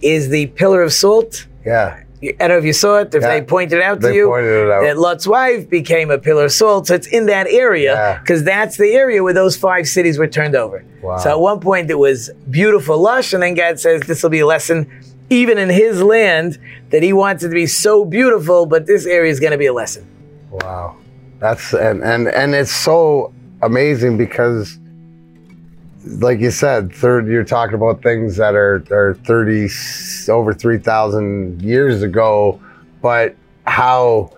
is 0.01 0.29
the 0.29 0.45
pillar 0.47 0.81
of 0.81 0.93
salt. 0.93 1.45
Yeah. 1.65 1.97
I 2.23 2.31
don't 2.39 2.49
know 2.49 2.57
if 2.57 2.65
you 2.65 2.73
saw 2.73 2.99
it, 2.99 3.13
if 3.13 3.21
Yeah. 3.21 3.29
they 3.29 3.41
pointed 3.41 3.81
out 3.81 3.99
to 4.01 4.07
They 4.07 4.15
you 4.15 4.27
pointed 4.27 4.65
it 4.67 4.71
out. 4.71 4.83
that 4.83 4.97
Lot's 4.97 5.27
wife 5.27 5.69
became 5.69 6.09
a 6.09 6.17
pillar 6.17 6.45
of 6.45 6.51
salt. 6.51 6.87
So 6.87 6.95
it's 6.95 7.07
in 7.07 7.25
that 7.27 7.47
area 7.47 7.93
Yeah. 7.93 8.19
because 8.19 8.43
that's 8.43 8.77
the 8.77 8.93
area 8.93 9.21
where 9.23 9.33
those 9.33 9.55
five 9.57 9.87
cities 9.87 10.17
were 10.17 10.27
turned 10.27 10.55
over. 10.55 10.83
Wow. 11.01 11.17
So 11.17 11.29
at 11.31 11.39
one 11.39 11.59
point 11.59 11.89
it 11.89 11.97
was 11.99 12.29
beautiful, 12.49 12.97
lush, 12.97 13.33
and 13.33 13.43
then 13.43 13.55
God 13.55 13.79
says 13.79 14.01
this 14.03 14.23
will 14.23 14.29
be 14.29 14.39
a 14.39 14.45
lesson, 14.45 14.87
even 15.29 15.57
in 15.57 15.69
His 15.69 16.01
land, 16.01 16.57
that 16.91 17.03
He 17.03 17.11
wants 17.13 17.43
it 17.43 17.49
to 17.49 17.53
be 17.53 17.67
so 17.67 18.05
beautiful, 18.05 18.65
but 18.65 18.85
this 18.87 19.05
area 19.05 19.29
is 19.31 19.39
going 19.39 19.51
to 19.51 19.57
be 19.57 19.65
a 19.65 19.73
lesson. 19.73 20.05
Wow. 20.51 20.95
That's 21.39 21.73
and 21.73 22.01
and 22.03 22.29
and 22.29 22.55
it's 22.55 22.71
so 22.71 23.33
amazing 23.61 24.17
because 24.17 24.79
like 26.05 26.39
you 26.39 26.51
said, 26.51 26.93
third 26.93 27.27
you're 27.27 27.43
talking 27.43 27.75
about 27.75 28.03
things 28.03 28.37
that 28.37 28.55
are 28.55 28.83
are 28.91 29.15
30 29.25 29.69
over 30.29 30.53
3000 30.53 31.61
years 31.61 32.01
ago, 32.01 32.61
but 33.01 33.35
how 33.65 34.31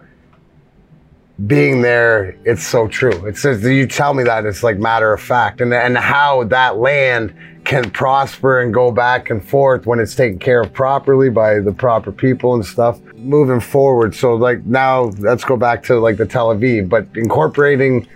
being 1.47 1.81
there 1.81 2.37
it's 2.45 2.65
so 2.65 2.87
true. 2.87 3.25
It 3.25 3.37
says 3.37 3.63
you 3.63 3.87
tell 3.87 4.13
me 4.13 4.23
that 4.23 4.45
it's 4.45 4.63
like 4.63 4.77
matter 4.77 5.11
of 5.11 5.21
fact 5.21 5.59
and 5.59 5.73
and 5.73 5.97
how 5.97 6.45
that 6.45 6.77
land 6.77 7.33
can 7.65 7.89
prosper 7.89 8.61
and 8.61 8.73
go 8.73 8.91
back 8.91 9.29
and 9.31 9.45
forth 9.45 9.85
when 9.85 9.99
it's 9.99 10.15
taken 10.15 10.37
care 10.37 10.61
of 10.61 10.71
properly 10.71 11.29
by 11.29 11.59
the 11.59 11.73
proper 11.73 12.11
people 12.11 12.53
and 12.53 12.63
stuff 12.63 13.01
moving 13.15 13.59
forward 13.59 14.13
so 14.13 14.35
like 14.35 14.63
now 14.65 15.05
let's 15.17 15.43
go 15.43 15.57
back 15.57 15.81
to 15.81 15.99
like 15.99 16.15
the 16.15 16.27
tel 16.27 16.49
aviv 16.49 16.87
but 16.87 17.07
incorporating 17.15 18.07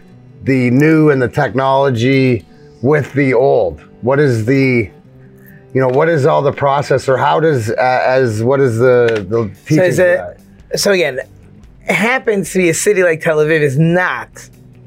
the 0.43 0.69
new 0.69 1.09
and 1.09 1.19
the 1.19 1.27
technology 1.27 2.45
with 2.81 3.11
the 3.13 3.33
old 3.33 3.81
what 4.01 4.19
is 4.19 4.45
the 4.45 4.89
you 5.73 5.81
know 5.81 5.89
what 5.89 6.07
is 6.09 6.25
all 6.25 6.41
the 6.41 6.51
process 6.51 7.07
or 7.09 7.17
how 7.17 7.39
does 7.39 7.69
uh, 7.69 8.01
as 8.05 8.41
what 8.43 8.59
is 8.59 8.77
the 8.79 9.25
the 9.29 9.51
teaching 9.65 9.83
is 9.83 9.97
for 9.97 10.35
it- 10.71 10.79
So 10.79 10.91
again, 10.91 11.19
it 11.87 11.93
happens 11.95 12.51
to 12.53 12.59
be 12.59 12.69
a 12.69 12.73
city 12.73 13.01
like 13.03 13.21
Tel 13.21 13.37
Aviv 13.37 13.61
is 13.61 13.77
not 13.79 14.29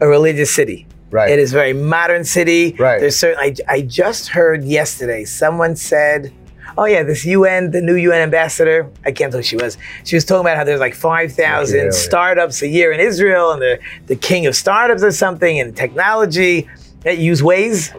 a 0.00 0.06
religious 0.06 0.54
city. 0.54 0.86
Right. 1.10 1.30
It 1.30 1.38
is 1.40 1.52
a 1.52 1.56
very 1.56 1.72
modern 1.72 2.24
city. 2.24 2.74
Right. 2.78 3.00
There's 3.00 3.16
certain. 3.16 3.38
I, 3.40 3.54
I 3.68 3.82
just 3.82 4.28
heard 4.28 4.64
yesterday 4.64 5.24
someone 5.24 5.74
said, 5.76 6.32
"Oh 6.78 6.84
yeah, 6.86 7.02
this 7.02 7.24
UN, 7.26 7.72
the 7.72 7.82
new 7.82 7.96
UN 7.96 8.20
ambassador. 8.22 8.88
I 9.04 9.10
can't 9.12 9.30
tell 9.32 9.40
who 9.40 9.42
she 9.42 9.56
was. 9.56 9.76
She 10.04 10.14
was 10.16 10.24
talking 10.24 10.40
about 10.46 10.56
how 10.56 10.64
there's 10.64 10.80
like 10.80 10.94
5000 10.94 11.36
Yeah, 11.38 11.50
thousand 11.58 11.84
yeah. 11.86 11.90
startups 11.90 12.62
a 12.62 12.68
year 12.68 12.92
in 12.92 13.00
Israel, 13.00 13.50
and 13.52 13.60
the 13.60 13.78
the 14.06 14.16
king 14.16 14.46
of 14.46 14.54
startups 14.56 15.02
or 15.02 15.10
something, 15.12 15.60
and 15.60 15.76
technology 15.76 16.68
that 17.04 17.18
use 17.18 17.42
Waze. 17.42 17.92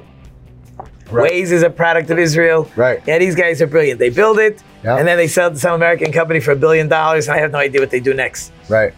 Right. 1.12 1.32
Waze 1.32 1.52
is 1.52 1.64
a 1.64 1.70
product 1.70 2.10
of 2.10 2.18
Israel. 2.18 2.70
Right. 2.76 3.02
Yeah, 3.06 3.20
these 3.20 3.36
guys 3.36 3.62
are 3.62 3.68
brilliant. 3.68 4.00
They 4.00 4.10
build 4.10 4.40
it, 4.40 4.64
Yeah. 4.84 4.98
and 4.98 5.08
then 5.08 5.18
they 5.18 5.28
sell 5.28 5.48
it 5.50 5.54
to 5.54 5.60
some 5.60 5.74
American 5.76 6.12
company 6.12 6.40
for 6.40 6.52
a 6.52 6.56
billion 6.56 6.88
dollars, 6.88 7.28
and 7.28 7.36
I 7.38 7.40
have 7.40 7.52
no 7.52 7.60
idea 7.60 7.80
what 7.82 7.92
they 7.92 8.00
do 8.00 8.14
next. 8.14 8.52
right 8.70 8.94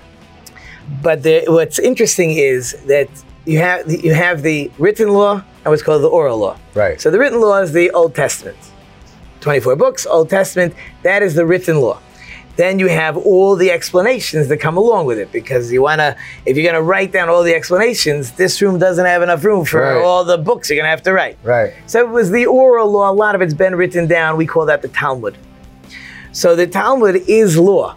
But 1.01 1.23
the, 1.23 1.43
what's 1.47 1.79
interesting 1.79 2.31
is 2.31 2.73
that 2.87 3.09
you 3.45 3.59
have 3.59 3.79
you 3.91 4.13
have 4.13 4.41
the 4.43 4.71
written 4.79 5.09
law 5.09 5.33
and 5.63 5.65
what's 5.71 5.83
called 5.83 6.03
the 6.03 6.07
oral 6.19 6.37
law. 6.37 6.55
right 6.73 6.99
So 7.01 7.09
the 7.11 7.19
written 7.19 7.39
law 7.41 7.59
is 7.61 7.71
the 7.73 7.89
Old 7.91 8.13
Testament, 8.15 8.57
24 9.41 9.75
books, 9.75 10.05
Old 10.05 10.29
Testament. 10.29 10.73
That 11.03 11.21
is 11.21 11.33
the 11.35 11.45
written 11.45 11.81
law. 11.81 11.99
Then 12.55 12.79
you 12.79 12.87
have 12.87 13.17
all 13.17 13.55
the 13.57 13.69
explanations 13.71 14.47
that 14.47 14.57
come 14.57 14.77
along 14.77 15.05
with 15.07 15.19
it 15.19 15.29
because 15.31 15.71
you 15.73 15.81
want 15.81 15.99
to, 15.99 16.15
if 16.45 16.55
you're 16.55 16.63
going 16.63 16.81
to 16.81 16.81
write 16.81 17.11
down 17.11 17.27
all 17.27 17.43
the 17.43 17.53
explanations, 17.53 18.31
this 18.31 18.61
room 18.61 18.79
doesn't 18.79 19.05
have 19.05 19.21
enough 19.21 19.43
room 19.43 19.65
for 19.65 19.81
Right. 19.81 20.01
all 20.01 20.23
the 20.23 20.37
books 20.37 20.69
you're 20.69 20.75
going 20.77 20.85
to 20.85 20.89
have 20.89 21.03
to 21.03 21.11
write. 21.13 21.37
right 21.43 21.73
So 21.85 21.99
it 21.99 22.09
was 22.09 22.31
the 22.31 22.45
oral 22.45 22.89
law. 22.89 23.11
A 23.11 23.13
lot 23.13 23.35
of 23.35 23.41
it's 23.41 23.53
been 23.53 23.75
written 23.75 24.07
down. 24.07 24.37
We 24.37 24.45
call 24.45 24.65
that 24.67 24.81
the 24.81 24.87
Talmud. 24.87 25.37
So 26.31 26.55
the 26.55 26.67
Talmud 26.67 27.23
is 27.27 27.57
law. 27.57 27.95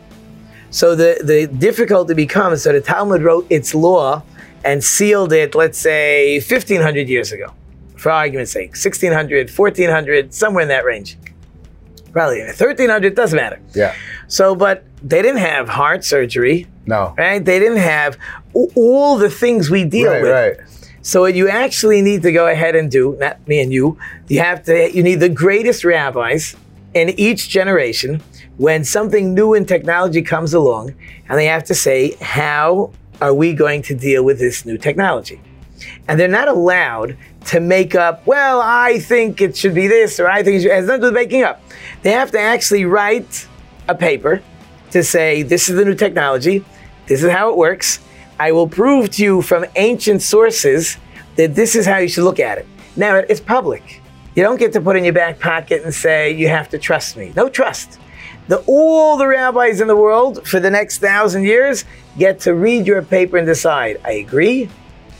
So 0.70 0.94
the, 0.94 1.20
the 1.22 1.46
difficulty 1.46 2.14
becomes 2.14 2.62
so 2.62 2.72
the 2.72 2.80
Talmud 2.80 3.22
wrote 3.22 3.46
its 3.50 3.74
law 3.74 4.22
and 4.64 4.82
sealed 4.82 5.32
it, 5.32 5.54
let's 5.54 5.78
say, 5.78 6.38
1500 6.40 7.08
years 7.08 7.30
ago, 7.32 7.52
for 7.96 8.10
argument's 8.10 8.50
sake, 8.52 8.70
1600, 8.70 9.50
1400, 9.50 10.34
somewhere 10.34 10.62
in 10.62 10.68
that 10.68 10.84
range. 10.84 11.16
Probably 12.12 12.40
1300, 12.40 13.14
doesn't 13.14 13.36
matter. 13.36 13.60
yeah 13.74 13.94
So, 14.26 14.54
but 14.54 14.84
they 15.02 15.22
didn't 15.22 15.38
have 15.40 15.68
heart 15.68 16.04
surgery, 16.04 16.66
no 16.86 17.14
right? 17.16 17.44
They 17.44 17.58
didn't 17.58 17.78
have 17.78 18.18
all 18.54 19.16
the 19.18 19.30
things 19.30 19.70
we 19.70 19.84
deal 19.84 20.10
right 20.10 20.22
with. 20.22 20.32
right 20.32 20.56
So 21.02 21.20
what 21.22 21.34
you 21.34 21.48
actually 21.48 22.02
need 22.02 22.22
to 22.22 22.32
go 22.32 22.48
ahead 22.48 22.74
and 22.74 22.90
do, 22.90 23.16
not 23.18 23.46
me 23.46 23.60
and 23.60 23.72
you, 23.72 23.98
you 24.28 24.40
have 24.40 24.64
to 24.64 24.92
you 24.92 25.02
need 25.02 25.20
the 25.20 25.28
greatest 25.28 25.84
rabbis 25.84 26.56
in 26.94 27.10
each 27.10 27.48
generation 27.48 28.20
when 28.56 28.82
something 28.84 29.34
new 29.34 29.54
in 29.54 29.64
technology 29.64 30.22
comes 30.22 30.52
along 30.52 30.94
and 31.28 31.38
they 31.38 31.46
have 31.46 31.64
to 31.64 31.74
say 31.74 32.16
how 32.20 32.90
are 33.20 33.34
we 33.34 33.52
going 33.52 33.82
to 33.82 33.94
deal 33.94 34.24
with 34.24 34.38
this 34.38 34.64
new 34.66 34.76
technology? 34.78 35.40
And 36.08 36.18
they're 36.18 36.28
not 36.28 36.48
allowed 36.48 37.16
to 37.46 37.60
make 37.60 37.94
up, 37.94 38.26
well, 38.26 38.60
I 38.60 38.98
think 38.98 39.40
it 39.40 39.56
should 39.56 39.74
be 39.74 39.86
this 39.86 40.18
or 40.18 40.28
I 40.28 40.42
think 40.42 40.56
it, 40.58 40.62
should, 40.62 40.70
it 40.72 40.74
has 40.74 40.86
nothing 40.86 41.02
to 41.02 41.06
do 41.10 41.14
with 41.14 41.22
making 41.22 41.44
up. 41.44 41.62
They 42.02 42.12
have 42.12 42.30
to 42.32 42.40
actually 42.40 42.84
write 42.84 43.48
a 43.88 43.94
paper 43.94 44.42
to 44.90 45.02
say 45.02 45.42
this 45.42 45.68
is 45.68 45.76
the 45.76 45.84
new 45.84 45.94
technology, 45.94 46.64
this 47.06 47.22
is 47.22 47.30
how 47.30 47.50
it 47.50 47.56
works. 47.56 48.00
I 48.38 48.52
will 48.52 48.68
prove 48.68 49.10
to 49.12 49.22
you 49.22 49.42
from 49.42 49.66
ancient 49.76 50.22
sources 50.22 50.96
that 51.36 51.54
this 51.54 51.74
is 51.74 51.86
how 51.86 51.98
you 51.98 52.08
should 52.08 52.24
look 52.24 52.38
at 52.38 52.58
it. 52.58 52.66
Now 52.96 53.16
it's 53.16 53.40
public. 53.40 54.00
You 54.36 54.44
don't 54.44 54.58
get 54.58 54.72
to 54.74 54.80
put 54.80 54.96
in 54.96 55.04
your 55.04 55.12
back 55.12 55.40
pocket 55.40 55.82
and 55.82 55.92
say 55.92 56.30
you 56.32 56.48
have 56.48 56.68
to 56.68 56.78
trust 56.78 57.16
me. 57.16 57.32
No 57.34 57.48
trust. 57.48 57.98
The, 58.46 58.62
all 58.66 59.16
the 59.16 59.26
rabbis 59.26 59.80
in 59.80 59.88
the 59.88 59.96
world 59.96 60.46
for 60.46 60.60
the 60.60 60.70
next 60.70 60.98
thousand 60.98 61.44
years 61.44 61.84
get 62.16 62.40
to 62.40 62.54
read 62.54 62.86
your 62.86 63.02
paper 63.02 63.36
and 63.36 63.46
decide 63.46 64.00
I 64.04 64.12
agree 64.12 64.70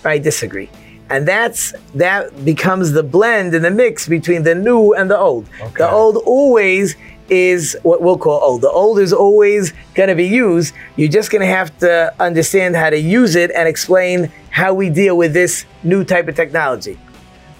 or 0.05 0.11
I 0.11 0.19
disagree. 0.19 0.71
And 1.11 1.27
that's 1.27 1.73
that 1.95 2.45
becomes 2.45 2.93
the 2.93 3.03
blend 3.03 3.55
and 3.55 3.65
the 3.65 3.71
mix 3.71 4.07
between 4.09 4.43
the 4.43 4.55
new 4.55 4.93
and 4.93 5.11
the 5.11 5.19
old. 5.19 5.49
Okay. 5.61 5.75
The 5.79 5.91
old 5.91 6.17
always 6.19 6.97
is 7.31 7.77
what 7.83 8.01
we'll 8.01 8.19
call 8.19 8.41
old. 8.41 8.63
The 8.63 8.71
old 8.71 8.99
is 8.99 9.13
always 9.13 9.73
going 9.95 10.09
to 10.09 10.15
be 10.15 10.27
used. 10.27 10.75
You're 10.97 11.11
just 11.11 11.31
going 11.31 11.41
to 11.41 11.47
have 11.47 11.77
to 11.79 12.15
understand 12.21 12.77
how 12.77 12.91
to 12.91 12.99
use 12.99 13.37
it 13.37 13.51
and 13.51 13.69
explain 13.69 14.33
how 14.51 14.75
we 14.75 14.91
deal 14.91 15.17
with 15.17 15.33
this 15.33 15.65
new 15.83 16.05
type 16.05 16.29
of 16.29 16.35
technology. 16.35 16.99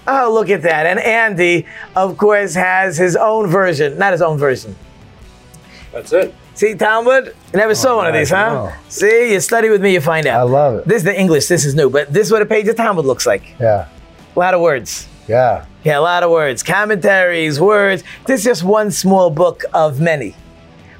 Oh, 0.07 0.31
look 0.33 0.49
at 0.49 0.63
that. 0.63 0.87
And 0.87 0.99
Andy, 0.99 1.67
of 1.95 2.17
course, 2.17 2.55
has 2.55 2.97
his 2.97 3.15
own 3.15 3.47
version. 3.47 3.97
Not 3.97 4.11
his 4.11 4.21
own 4.21 4.37
version. 4.37 4.75
That's 5.91 6.11
it. 6.13 6.33
See, 6.59 6.75
Talmud? 6.75 7.27
You 7.27 7.57
never 7.57 7.71
oh, 7.71 7.73
saw 7.73 7.95
one 7.95 8.07
of 8.07 8.13
these, 8.13 8.31
huh? 8.31 8.49
No. 8.49 8.73
See, 8.89 9.31
you 9.31 9.39
study 9.39 9.69
with 9.69 9.81
me, 9.81 9.93
you 9.93 10.01
find 10.01 10.27
out. 10.27 10.41
I 10.41 10.43
love 10.43 10.79
it. 10.79 10.85
This 10.85 10.97
is 10.97 11.03
the 11.05 11.17
English, 11.17 11.47
this 11.47 11.63
is 11.63 11.73
new, 11.73 11.89
but 11.89 12.11
this 12.11 12.27
is 12.27 12.33
what 12.33 12.41
a 12.41 12.45
page 12.45 12.67
of 12.67 12.75
Talmud 12.75 13.05
looks 13.05 13.25
like. 13.25 13.57
Yeah. 13.61 13.87
A 14.35 14.39
lot 14.39 14.53
of 14.53 14.59
words. 14.59 15.07
Yeah. 15.25 15.65
Yeah, 15.85 15.99
a 15.99 16.01
lot 16.01 16.21
of 16.21 16.31
words. 16.31 16.61
Commentaries, 16.61 17.61
words. 17.61 18.03
This 18.25 18.41
is 18.41 18.43
just 18.43 18.63
one 18.65 18.91
small 18.91 19.29
book 19.29 19.63
of 19.73 20.01
many. 20.01 20.35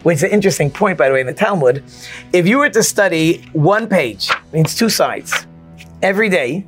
Which 0.04 0.20
is 0.20 0.24
an 0.24 0.30
interesting 0.30 0.72
point, 0.72 0.98
by 0.98 1.10
the 1.10 1.14
way, 1.14 1.20
in 1.20 1.28
the 1.28 1.34
Talmud. 1.34 1.84
If 2.32 2.48
you 2.48 2.58
were 2.58 2.70
to 2.70 2.82
study 2.82 3.46
one 3.52 3.90
page, 3.90 4.30
means 4.54 4.76
two 4.76 4.88
sides, 4.88 5.46
every 6.02 6.30
day, 6.30 6.66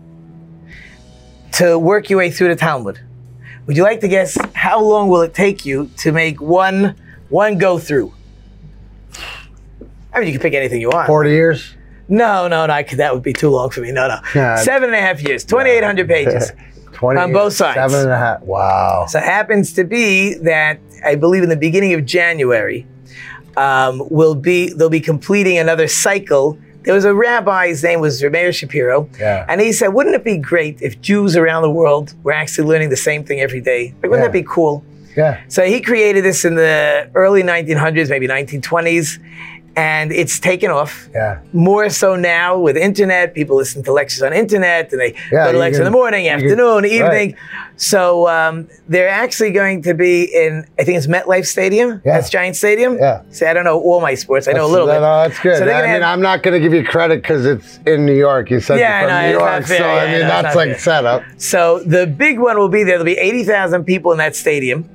to 1.53 1.79
work 1.79 2.09
your 2.09 2.19
way 2.19 2.29
through 2.29 2.49
the 2.49 2.57
Talmud, 2.57 2.99
would 3.67 3.77
you 3.77 3.83
like 3.83 4.01
to 4.01 4.09
guess 4.09 4.37
how 4.53 4.81
long 4.81 5.07
will 5.07 5.21
it 5.21 5.33
take 5.33 5.65
you 5.65 5.89
to 5.99 6.11
make 6.11 6.41
one 6.41 6.97
one 7.29 7.57
go 7.57 7.79
through? 7.79 8.11
I 10.13 10.19
mean, 10.19 10.27
you 10.27 10.33
can 10.33 10.41
pick 10.41 10.53
anything 10.53 10.81
you 10.81 10.89
want. 10.89 11.07
40 11.07 11.29
years? 11.29 11.75
No, 12.07 12.47
no, 12.47 12.65
no. 12.65 12.73
I 12.73 12.83
could, 12.83 12.97
that 12.99 13.13
would 13.13 13.23
be 13.23 13.33
too 13.33 13.49
long 13.49 13.69
for 13.69 13.81
me. 13.81 13.91
No, 13.91 14.07
no. 14.07 14.19
Yeah. 14.35 14.57
Seven 14.57 14.89
and 14.89 14.95
a 14.95 15.01
half 15.01 15.21
years, 15.23 15.43
2,800 15.45 16.07
pages. 16.07 16.51
20 16.93 17.19
On 17.19 17.33
both 17.33 17.53
sides. 17.53 17.75
Seven 17.75 18.01
and 18.01 18.11
a 18.11 18.17
half. 18.17 18.41
Wow. 18.41 19.05
So 19.07 19.17
it 19.19 19.23
happens 19.23 19.73
to 19.73 19.83
be 19.83 20.35
that 20.39 20.79
I 21.05 21.15
believe 21.15 21.41
in 21.41 21.49
the 21.49 21.55
beginning 21.55 21.93
of 21.93 22.05
January, 22.05 22.85
um, 23.57 24.03
will 24.11 24.35
be 24.35 24.71
they'll 24.73 24.89
be 24.89 24.99
completing 24.99 25.57
another 25.57 25.87
cycle. 25.87 26.59
There 26.83 26.93
was 26.93 27.05
a 27.05 27.13
rabbi, 27.13 27.67
his 27.69 27.83
name 27.83 28.01
was 28.01 28.21
Meir 28.23 28.51
Shapiro, 28.53 29.09
Yeah. 29.19 29.45
and 29.49 29.59
he 29.61 29.71
said, 29.73 29.89
"Wouldn't 29.89 30.15
it 30.15 30.23
be 30.23 30.37
great 30.37 30.81
if 30.81 31.01
Jews 31.01 31.35
around 31.35 31.63
the 31.63 31.71
world 31.71 32.13
were 32.23 32.31
actually 32.33 32.67
learning 32.67 32.89
the 32.89 32.97
same 32.97 33.23
thing 33.23 33.39
every 33.41 33.61
day? 33.61 33.93
Like, 34.01 34.11
wouldn't 34.11 34.19
Yeah. 34.19 34.27
that 34.27 34.33
be 34.33 34.43
cool?" 34.43 34.83
Yeah. 35.17 35.39
So 35.47 35.63
he 35.65 35.81
created 35.81 36.23
this 36.23 36.45
in 36.45 36.55
the 36.55 37.09
early 37.15 37.41
1900s, 37.43 38.09
maybe 38.09 38.27
1920s, 38.27 39.19
and 39.75 40.11
it's 40.11 40.39
taken 40.39 40.69
off. 40.69 41.07
Yeah. 41.13 41.39
More 41.53 41.89
so 41.89 42.15
now 42.15 42.57
with 42.59 42.75
internet, 42.75 43.33
people 43.33 43.55
listen 43.55 43.83
to 43.83 43.93
lectures 43.93 44.21
on 44.21 44.33
internet, 44.33 44.91
and 44.91 44.99
they 44.99 45.13
Yeah, 45.31 45.45
go 45.45 45.51
to 45.53 45.57
lectures 45.57 45.79
in 45.79 45.85
the 45.85 45.91
morning, 45.91 46.25
you 46.25 46.31
can- 46.31 46.43
afternoon, 46.43 46.85
evening. 46.85 47.01
right. 47.31 47.35
So 47.77 48.27
um, 48.27 48.67
they're 48.89 49.09
actually 49.09 49.51
going 49.51 49.81
to 49.83 49.93
be 49.93 50.23
in, 50.25 50.65
I 50.77 50.83
think 50.83 50.97
it's 50.97 51.07
MetLife 51.07 51.45
Stadium. 51.47 52.01
Yeah. 52.05 52.13
That's 52.17 52.29
Giant 52.29 52.55
Stadium. 52.55 52.97
Yeah. 52.97 53.21
See, 53.31 53.45
I 53.45 53.53
don't 53.53 53.63
know 53.63 53.79
all 53.79 54.01
my 54.01 54.13
sports. 54.13 54.47
I 54.47 54.51
know 54.51 54.65
a 54.65 54.67
little 54.67 54.85
no, 54.87 54.93
bit. 54.93 54.99
No, 55.01 55.27
that's 55.27 55.39
good. 55.39 55.57
So 55.57 55.63
I 55.63 55.81
mean, 55.81 55.89
have- 55.89 56.01
I'm 56.03 56.21
not 56.21 56.43
going 56.43 56.53
to 56.53 56.59
give 56.59 56.73
you 56.73 56.83
credit 56.85 57.21
because 57.21 57.45
it's 57.45 57.79
in 57.87 58.05
New 58.05 58.13
York. 58.15 58.51
You 58.51 58.59
said 58.59 58.77
Yeah, 58.79 58.99
you're 59.01 59.09
from 59.09 59.15
know, 59.17 59.27
New 59.27 59.33
York, 59.51 59.65
fair. 59.65 59.77
so 59.77 59.85
Yeah, 59.85 59.93
I 59.93 60.05
mean 60.05 60.15
it's 60.15 60.23
that's 60.25 60.55
like 60.55 60.69
fair. 60.71 60.79
setup. 60.79 61.23
So 61.37 61.79
the 61.85 62.05
big 62.05 62.39
one 62.39 62.57
will 62.59 62.69
be 62.69 62.83
there. 62.83 62.97
There'll 62.99 63.05
be 63.05 63.17
80,000 63.17 63.83
people 63.85 64.11
in 64.11 64.17
that 64.19 64.35
stadium. 64.35 64.87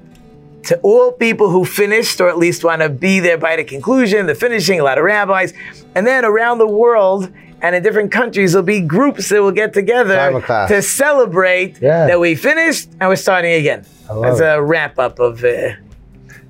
To 0.66 0.78
all 0.82 1.12
people 1.12 1.48
who 1.50 1.64
finished 1.64 2.20
or 2.20 2.28
at 2.28 2.38
least 2.38 2.64
want 2.64 2.82
to 2.82 2.88
be 2.88 3.20
there 3.20 3.38
by 3.38 3.56
the 3.56 3.64
conclusion, 3.64 4.26
the 4.26 4.34
finishing, 4.34 4.80
a 4.80 4.84
lot 4.84 4.98
of 4.98 5.04
rabbis. 5.04 5.52
And 5.94 6.06
then 6.06 6.24
around 6.24 6.58
the 6.58 6.66
world 6.66 7.30
and 7.62 7.74
in 7.76 7.82
different 7.82 8.10
countries, 8.12 8.52
there'll 8.52 8.64
be 8.66 8.80
groups 8.80 9.28
that 9.28 9.40
will 9.40 9.52
get 9.52 9.72
together 9.72 10.40
to 10.68 10.82
celebrate 10.82 11.80
Yeah. 11.80 12.06
that 12.08 12.18
we 12.20 12.34
finished 12.34 12.88
and 13.00 13.08
we're 13.08 13.16
starting 13.16 13.52
again. 13.52 13.84
That's 14.22 14.40
it. 14.40 14.44
a 14.44 14.60
wrap 14.62 14.98
up 14.98 15.18
of. 15.20 15.42
Uh, 15.44 15.70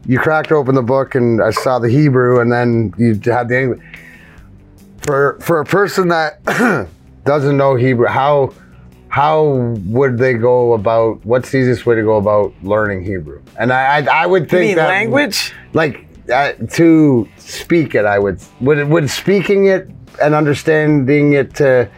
You 0.07 0.19
cracked 0.19 0.51
open 0.53 0.75
the 0.75 0.83
book 0.83 1.15
and 1.15 1.43
I 1.43 1.51
saw 1.51 1.79
the 1.79 1.89
Hebrew, 1.91 2.41
and 2.41 2.51
then 2.53 2.93
you 2.97 3.19
had 3.25 3.49
the 3.49 3.61
English. 3.61 3.81
For 5.03 5.37
for 5.41 5.61
a 5.61 5.65
person 5.65 6.09
that 6.09 6.43
doesn't 7.25 7.57
know 7.57 7.75
Hebrew, 7.77 8.07
how 8.07 8.53
how 9.17 9.47
would 9.87 10.19
they 10.19 10.35
go 10.35 10.75
about? 10.75 11.25
What's 11.25 11.51
the 11.51 11.57
easiest 11.59 11.87
way 11.87 11.95
to 11.95 12.03
go 12.03 12.17
about 12.17 12.53
learning 12.63 13.03
Hebrew? 13.03 13.41
And 13.59 13.73
I 13.73 13.97
I, 13.97 14.23
I 14.23 14.27
would 14.27 14.43
you 14.43 14.49
think 14.49 14.69
mean 14.69 14.77
that 14.77 14.89
language? 14.89 15.55
like 15.73 16.07
uh, 16.33 16.53
to 16.73 17.29
speak 17.39 17.95
it 17.95 18.05
i 18.05 18.19
would 18.19 18.41
would 18.61 18.89
would 18.89 19.09
speaking 19.09 19.67
it 19.67 19.89
and 20.21 20.35
understanding 20.35 21.35
it 21.35 21.55
to 21.55 21.89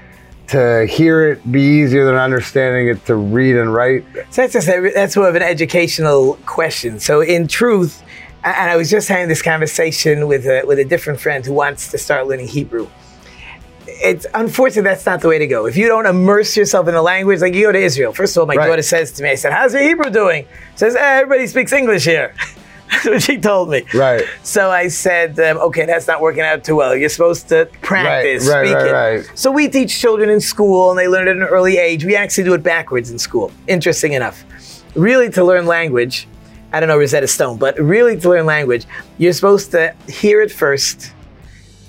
to 0.49 0.87
hear 0.87 1.29
it 1.31 1.53
be 1.53 1.61
easier 1.61 2.05
than 2.05 2.15
understanding 2.15 2.89
it 2.89 3.05
to 3.07 3.15
read 3.15 3.57
and 3.57 3.73
write 3.73 4.05
So 4.31 4.43
that's 4.43 4.53
just 4.53 4.69
a, 4.69 4.93
that's 4.95 5.17
more 5.17 5.29
of 5.29 5.35
an 5.35 5.43
educational 5.43 6.39
question. 6.47 7.01
So 7.01 7.21
in 7.21 7.49
truth, 7.49 8.03
and 8.45 8.71
I 8.71 8.77
was 8.77 8.91
just 8.91 9.09
having 9.09 9.29
this 9.29 9.43
conversation 9.43 10.27
with 10.27 10.47
a, 10.47 10.63
with 10.67 10.79
a 10.79 10.85
different 10.85 11.21
friend 11.21 11.45
who 11.45 11.53
wants 11.53 11.91
to 11.91 11.99
start 11.99 12.27
learning 12.27 12.49
Hebrew. 12.49 12.89
It's 14.01 14.27
unfortunately 14.35 14.89
that's 14.91 15.07
not 15.07 15.21
the 15.21 15.29
way 15.29 15.39
to 15.39 15.47
go. 15.47 15.67
If 15.67 15.77
you 15.77 15.89
don't 15.89 16.07
immerse 16.07 16.57
yourself 16.57 16.87
in 16.89 16.95
the 16.95 17.03
language, 17.03 17.41
like 17.41 17.55
you 17.55 17.65
go 17.67 17.73
to 17.73 17.79
Israel. 17.79 18.13
First 18.13 18.37
of 18.37 18.41
all, 18.43 18.47
my 18.47 18.55
Right. 18.55 18.67
daughter 18.69 18.83
says 18.83 19.11
to 19.13 19.23
me, 19.23 19.31
I 19.31 19.35
said, 19.35 19.53
"How's 19.53 19.75
your 19.75 19.83
Hebrew 19.83 20.11
doing?" 20.11 20.45
She 20.75 20.79
Says, 20.79 20.95
eh, 20.97 21.01
"Everybody 21.21 21.47
speaks 21.47 21.73
English 21.73 22.05
here." 22.05 22.33
that's 22.91 23.05
what 23.05 23.23
she 23.23 23.39
told 23.39 23.71
me. 23.71 23.85
Right. 23.95 24.25
So 24.43 24.71
I 24.71 24.89
said, 24.89 25.39
um, 25.41 25.59
"Okay, 25.59 25.85
that's 25.85 26.07
not 26.07 26.21
working 26.21 26.43
out 26.43 26.65
too 26.65 26.77
well. 26.77 26.95
You're 26.97 27.09
supposed 27.09 27.49
to 27.49 27.69
practice 27.83 28.49
right, 28.49 28.61
right, 28.63 28.69
speaking." 28.69 28.93
right. 28.93 29.31
So 29.35 29.51
we 29.51 29.69
teach 29.69 29.99
children 30.01 30.31
in 30.31 30.41
school, 30.41 30.91
and 30.91 30.99
they 30.99 31.09
learn 31.09 31.27
it 31.29 31.33
at 31.33 31.37
an 31.39 31.43
early 31.45 31.77
age. 31.79 32.05
We 32.05 32.15
actually 32.17 32.45
do 32.45 32.55
it 32.55 32.63
backwards 32.63 33.11
in 33.11 33.19
school. 33.19 33.51
Interesting 33.67 34.13
enough. 34.13 34.45
Really, 34.95 35.29
to 35.31 35.45
learn 35.45 35.67
language, 35.67 36.27
I 36.73 36.81
don't 36.81 36.89
know 36.89 36.99
Rosetta 36.99 37.27
Stone, 37.29 37.57
but 37.59 37.79
really 37.79 38.19
to 38.21 38.29
learn 38.29 38.47
language, 38.47 38.85
you're 39.19 39.33
supposed 39.33 39.71
to 39.73 39.95
hear 40.09 40.41
it 40.41 40.51
first, 40.53 41.13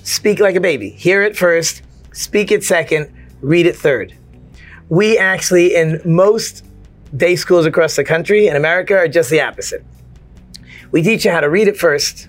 speak 0.02 0.38
like 0.40 0.54
a 0.56 0.60
baby. 0.60 0.90
Hear 0.90 1.22
it 1.22 1.36
first, 1.36 1.82
speak 2.12 2.50
it 2.52 2.64
second, 2.64 3.12
read 3.40 3.66
it 3.66 3.76
third. 3.76 4.14
We 4.88 5.16
actually, 5.18 5.74
in 5.74 6.00
most 6.04 6.64
day 7.16 7.36
schools 7.36 7.66
across 7.66 7.96
the 7.96 8.04
country 8.04 8.46
in 8.46 8.56
America, 8.56 8.96
are 8.96 9.08
just 9.08 9.30
the 9.30 9.40
opposite. 9.40 9.84
We 10.90 11.02
teach 11.02 11.24
you 11.24 11.30
how 11.30 11.40
to 11.40 11.48
read 11.50 11.68
it 11.68 11.76
first, 11.76 12.28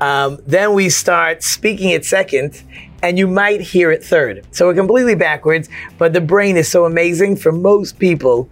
um, 0.00 0.38
then 0.46 0.74
we 0.74 0.88
start 0.88 1.42
speaking 1.42 1.90
it 1.90 2.04
second, 2.04 2.62
and 3.02 3.18
you 3.18 3.26
might 3.26 3.60
hear 3.60 3.90
it 3.90 4.02
third. 4.04 4.44
So 4.50 4.66
we're 4.66 4.74
completely 4.74 5.14
backwards, 5.14 5.68
but 5.98 6.12
the 6.12 6.20
brain 6.20 6.56
is 6.56 6.68
so 6.70 6.84
amazing 6.84 7.36
for 7.36 7.52
most 7.52 7.98
people. 7.98 8.48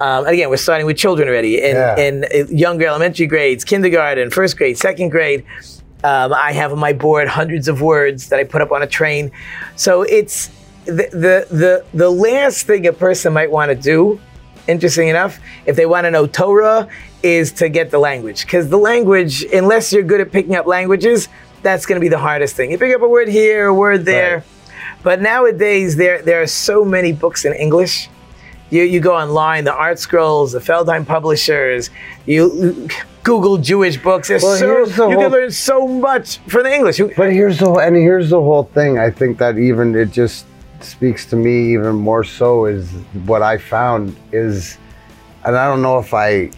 Um, 0.00 0.26
again, 0.26 0.50
we're 0.50 0.56
starting 0.58 0.86
with 0.86 0.96
children 0.98 1.28
already 1.28 1.62
in, 1.62 1.76
Yeah. 1.76 1.96
in 1.98 2.24
uh, 2.24 2.46
younger 2.48 2.86
elementary 2.86 3.26
grades, 3.26 3.64
kindergarten, 3.64 4.30
first 4.30 4.56
grade, 4.58 4.76
second 4.78 5.08
grade. 5.10 5.44
Um, 6.04 6.32
I 6.32 6.52
have 6.52 6.72
on 6.72 6.78
my 6.78 6.92
board 6.92 7.28
hundreds 7.28 7.68
of 7.68 7.80
words 7.80 8.28
that 8.28 8.38
I 8.38 8.44
put 8.44 8.62
up 8.62 8.70
on 8.70 8.82
a 8.82 8.86
train. 8.86 9.30
So 9.76 10.02
it's 10.02 10.50
the 10.84 11.08
the 11.10 11.46
the, 11.50 11.84
the 11.94 12.10
last 12.10 12.66
thing 12.66 12.86
a 12.86 12.92
person 12.92 13.32
might 13.32 13.50
want 13.50 13.70
to 13.70 13.74
do 13.74 14.20
interesting 14.68 15.08
enough, 15.08 15.38
if 15.64 15.76
they 15.76 15.86
want 15.86 16.04
to 16.04 16.10
know 16.10 16.26
Torah, 16.26 16.88
is 17.22 17.52
to 17.52 17.68
get 17.68 17.90
the 17.90 17.98
language. 17.98 18.44
Because 18.44 18.68
the 18.68 18.78
language, 18.78 19.44
unless 19.52 19.92
you're 19.92 20.02
good 20.02 20.20
at 20.20 20.32
picking 20.32 20.54
up 20.54 20.66
languages, 20.66 21.28
that's 21.62 21.86
going 21.86 21.96
to 21.96 22.00
be 22.00 22.08
the 22.08 22.18
hardest 22.18 22.56
thing. 22.56 22.70
You 22.70 22.78
pick 22.78 22.94
up 22.94 23.02
a 23.02 23.08
word 23.08 23.28
here, 23.28 23.66
a 23.66 23.74
word 23.74 24.04
there. 24.04 24.36
Right. 24.36 24.44
But 25.02 25.20
nowadays, 25.20 25.96
there, 25.96 26.22
there 26.22 26.42
are 26.42 26.46
so 26.46 26.84
many 26.84 27.12
books 27.12 27.44
in 27.44 27.52
English. 27.52 28.08
You, 28.70 28.82
you 28.82 29.00
go 29.00 29.14
online, 29.16 29.64
the 29.64 29.70
ArtScrolls, 29.70 30.52
the 30.52 30.58
Feldheim 30.58 31.06
Publishers, 31.06 31.90
you 32.26 32.88
Google 33.26 33.58
Jewish 33.58 33.96
books. 34.00 34.28
There's 34.28 34.42
Well, 34.44 34.56
so, 34.56 34.84
the 34.86 35.08
you 35.10 35.14
whole- 35.16 35.22
can 35.24 35.32
learn 35.32 35.50
so 35.50 35.86
much 35.88 36.38
from 36.52 36.62
the 36.62 36.72
English. 36.72 37.00
But 37.16 37.32
here's 37.32 37.58
the 37.58 37.70
and 37.86 37.96
here's 37.96 38.30
the 38.30 38.40
whole 38.40 38.64
thing 38.76 38.98
i 39.06 39.10
think 39.10 39.38
that 39.38 39.58
even 39.58 39.94
it 40.02 40.10
just 40.12 40.46
speaks 40.80 41.26
to 41.30 41.36
me 41.36 41.72
even 41.74 41.94
more 41.96 42.22
so 42.22 42.66
is 42.66 42.86
what 43.30 43.42
i 43.42 43.56
found 43.58 44.14
is 44.32 44.78
and 45.44 45.56
i 45.56 45.64
don't 45.68 45.82
know 45.82 45.98
if 45.98 46.12
i 46.14 46.50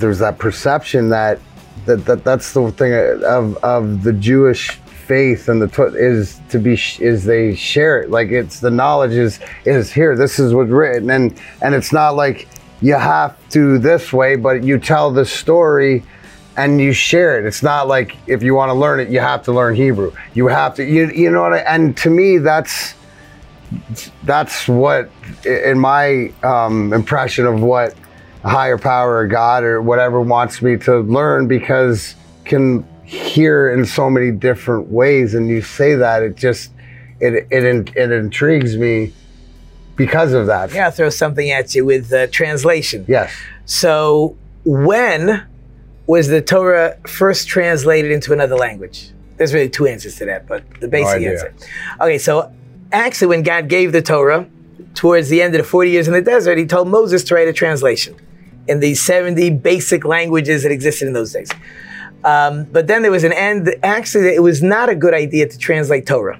there's 0.00 0.20
that 0.20 0.38
perception 0.38 1.02
that 1.10 1.38
that, 1.86 2.00
that 2.06 2.24
that's 2.24 2.52
the 2.54 2.70
thing 2.80 2.92
of 3.38 3.44
of 3.74 3.82
the 4.06 4.12
Jewish 4.30 4.62
faith 5.12 5.48
and 5.50 5.60
the 5.60 5.68
to- 5.76 5.94
is 6.12 6.40
to 6.48 6.58
be 6.58 6.74
sh- 6.76 7.00
is 7.00 7.24
they 7.24 7.54
share 7.54 8.00
it 8.02 8.10
like 8.10 8.28
it's 8.40 8.60
the 8.60 8.70
knowledge 8.70 9.12
is 9.26 9.38
is 9.66 9.92
here 9.92 10.16
this 10.16 10.38
is 10.38 10.54
what's 10.54 10.70
written 10.70 11.10
and 11.10 11.38
and 11.60 11.74
it's 11.74 11.92
not 11.92 12.10
like 12.24 12.48
you 12.84 12.94
have 12.94 13.36
to 13.48 13.78
this 13.78 14.12
way 14.12 14.36
but 14.36 14.62
you 14.62 14.78
tell 14.78 15.10
the 15.10 15.24
story 15.24 16.04
and 16.56 16.80
you 16.80 16.92
share 16.92 17.38
it. 17.38 17.46
It's 17.46 17.62
not 17.62 17.88
like 17.88 18.16
if 18.26 18.42
you 18.42 18.54
want 18.54 18.70
to 18.70 18.74
learn 18.74 19.00
it 19.00 19.08
you 19.08 19.20
have 19.20 19.42
to 19.44 19.52
learn 19.52 19.74
Hebrew. 19.74 20.12
You 20.34 20.46
have 20.48 20.74
to 20.76 20.84
you 20.84 21.10
you 21.10 21.30
know 21.30 21.42
what 21.42 21.54
I, 21.54 21.58
and 21.60 21.96
to 21.98 22.10
me 22.10 22.38
that's 22.38 22.94
that's 24.24 24.68
what 24.68 25.10
in 25.44 25.78
my 25.78 26.32
um, 26.42 26.92
impression 26.92 27.46
of 27.46 27.60
what 27.60 27.94
a 28.44 28.48
higher 28.48 28.78
power 28.78 29.16
or 29.16 29.26
god 29.26 29.64
or 29.64 29.80
whatever 29.80 30.20
wants 30.20 30.60
me 30.60 30.76
to 30.76 31.00
learn 31.00 31.48
because 31.48 32.14
can 32.44 32.86
hear 33.04 33.72
in 33.72 33.84
so 33.86 34.10
many 34.10 34.30
different 34.30 34.88
ways 34.88 35.34
and 35.34 35.48
you 35.48 35.62
say 35.62 35.94
that 35.94 36.22
it 36.22 36.36
just 36.36 36.70
it 37.20 37.46
it, 37.50 37.96
it 37.96 38.12
intrigues 38.12 38.76
me 38.76 39.12
because 39.96 40.32
of 40.32 40.46
that 40.46 40.72
Yeah, 40.72 40.90
throw 40.90 41.10
something 41.10 41.50
at 41.50 41.74
you 41.74 41.84
with 41.84 42.12
uh, 42.12 42.26
translation. 42.28 43.04
yes 43.08 43.32
So, 43.66 44.36
when 44.64 45.46
was 46.06 46.28
the 46.28 46.42
Torah 46.42 46.96
first 47.06 47.48
translated 47.48 48.10
into 48.10 48.32
another 48.32 48.56
language? 48.56 49.10
There's 49.36 49.52
really 49.54 49.68
two 49.70 49.86
answers 49.86 50.16
to 50.18 50.26
that, 50.26 50.46
but 50.46 50.62
the 50.80 50.88
basic 50.88 51.16
idea. 51.16 51.32
answer. 51.32 51.54
Okay, 52.00 52.18
so 52.18 52.52
actually, 52.92 53.28
when 53.28 53.42
God 53.42 53.68
gave 53.68 53.92
the 53.92 54.02
Torah, 54.02 54.46
towards 54.94 55.28
the 55.28 55.42
end 55.42 55.54
of 55.54 55.58
the 55.58 55.64
40 55.68 55.90
years 55.90 56.06
in 56.06 56.14
the 56.14 56.22
desert, 56.22 56.56
he 56.58 56.66
told 56.66 56.88
Moses 56.88 57.24
to 57.24 57.34
write 57.34 57.48
a 57.48 57.52
translation 57.52 58.14
in 58.68 58.80
the 58.80 58.94
70 58.94 59.50
basic 59.50 60.04
languages 60.04 60.62
that 60.62 60.72
existed 60.72 61.06
in 61.08 61.14
those 61.14 61.32
days. 61.32 61.50
Um, 62.22 62.64
but 62.64 62.86
then 62.86 63.02
there 63.02 63.10
was 63.10 63.24
an 63.24 63.32
end. 63.32 63.74
Actually, 63.82 64.28
it 64.34 64.42
was 64.42 64.62
not 64.62 64.88
a 64.88 64.94
good 64.94 65.12
idea 65.14 65.48
to 65.48 65.58
translate 65.58 66.06
Torah. 66.06 66.38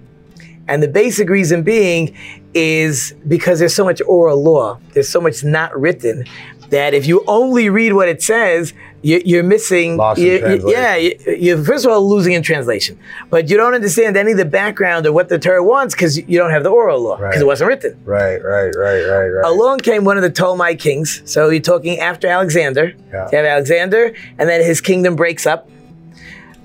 And 0.66 0.82
the 0.82 0.88
basic 0.88 1.28
reason 1.28 1.62
being 1.62 2.16
is 2.54 3.14
because 3.28 3.58
there's 3.58 3.74
so 3.74 3.84
much 3.84 4.00
oral 4.06 4.42
law, 4.42 4.78
there's 4.92 5.08
so 5.08 5.20
much 5.20 5.42
not 5.44 5.78
written 5.78 6.24
that 6.70 6.94
if 6.94 7.06
you 7.06 7.22
only 7.26 7.68
read 7.68 7.92
what 7.92 8.08
it 8.08 8.22
says, 8.22 8.72
you, 9.02 9.20
you're 9.24 9.42
missing. 9.42 9.96
Lost 9.98 10.18
in 10.18 10.26
you- 10.26 10.32
you- 10.32 10.38
translation. 10.40 10.70
yeah, 10.70 10.96
you, 10.96 11.18
you're 11.38 11.62
first 11.64 11.84
of 11.84 11.92
all 11.92 12.08
losing 12.08 12.32
in 12.32 12.42
translation, 12.42 12.98
but 13.28 13.50
you 13.50 13.56
don't 13.58 13.74
understand 13.74 14.16
any 14.16 14.32
of 14.32 14.38
the 14.38 14.46
background 14.46 15.06
or 15.06 15.12
what 15.12 15.28
the 15.28 15.38
Torah 15.38 15.62
wants 15.62 15.94
because 15.94 16.16
you 16.16 16.38
don't 16.38 16.50
have 16.50 16.62
the 16.62 16.70
oral 16.70 17.00
law 17.02 17.16
because 17.16 17.34
Right. 17.34 17.40
it 17.42 17.46
wasn't 17.46 17.68
written. 17.68 18.00
Right, 18.04 18.42
right, 18.42 18.72
right, 18.74 19.02
right, 19.02 19.28
right. 19.28 19.44
Along 19.46 19.78
came 19.80 20.04
one 20.04 20.16
of 20.16 20.22
the 20.22 20.30
Ptolemy 20.30 20.76
kings. 20.76 21.20
So 21.26 21.50
you're 21.50 21.60
talking 21.60 21.98
after 22.00 22.28
Alexander. 22.28 22.94
Yeah. 23.12 23.28
You 23.30 23.36
have 23.38 23.46
Alexander, 23.46 24.14
and 24.38 24.48
then 24.48 24.62
his 24.64 24.80
kingdom 24.80 25.16
breaks 25.16 25.46
up. 25.46 25.68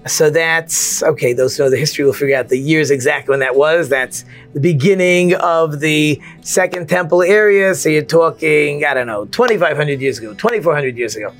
So 0.08 0.30
that's 0.30 1.04
okay. 1.04 1.34
Those 1.34 1.58
who 1.58 1.64
know 1.64 1.70
the 1.70 1.78
history 1.78 2.06
will 2.06 2.14
figure 2.14 2.36
out 2.38 2.48
the 2.48 2.58
years 2.58 2.90
exactly 2.90 3.34
when 3.34 3.40
that 3.42 3.56
was. 3.56 3.90
That's 3.90 4.24
the 4.54 4.60
beginning 4.60 5.36
of 5.36 5.82
the 5.82 6.22
Second 6.42 6.88
Temple 6.88 7.22
area. 7.22 7.76
So 7.76 7.90
you're 7.90 8.04
talking, 8.04 8.86
I 8.86 8.94
don't 8.94 9.08
know, 9.08 9.26
2,500 9.26 10.00
years 10.00 10.18
ago, 10.18 10.34
2,400 10.34 10.98
years 10.98 11.16
ago. 11.16 11.34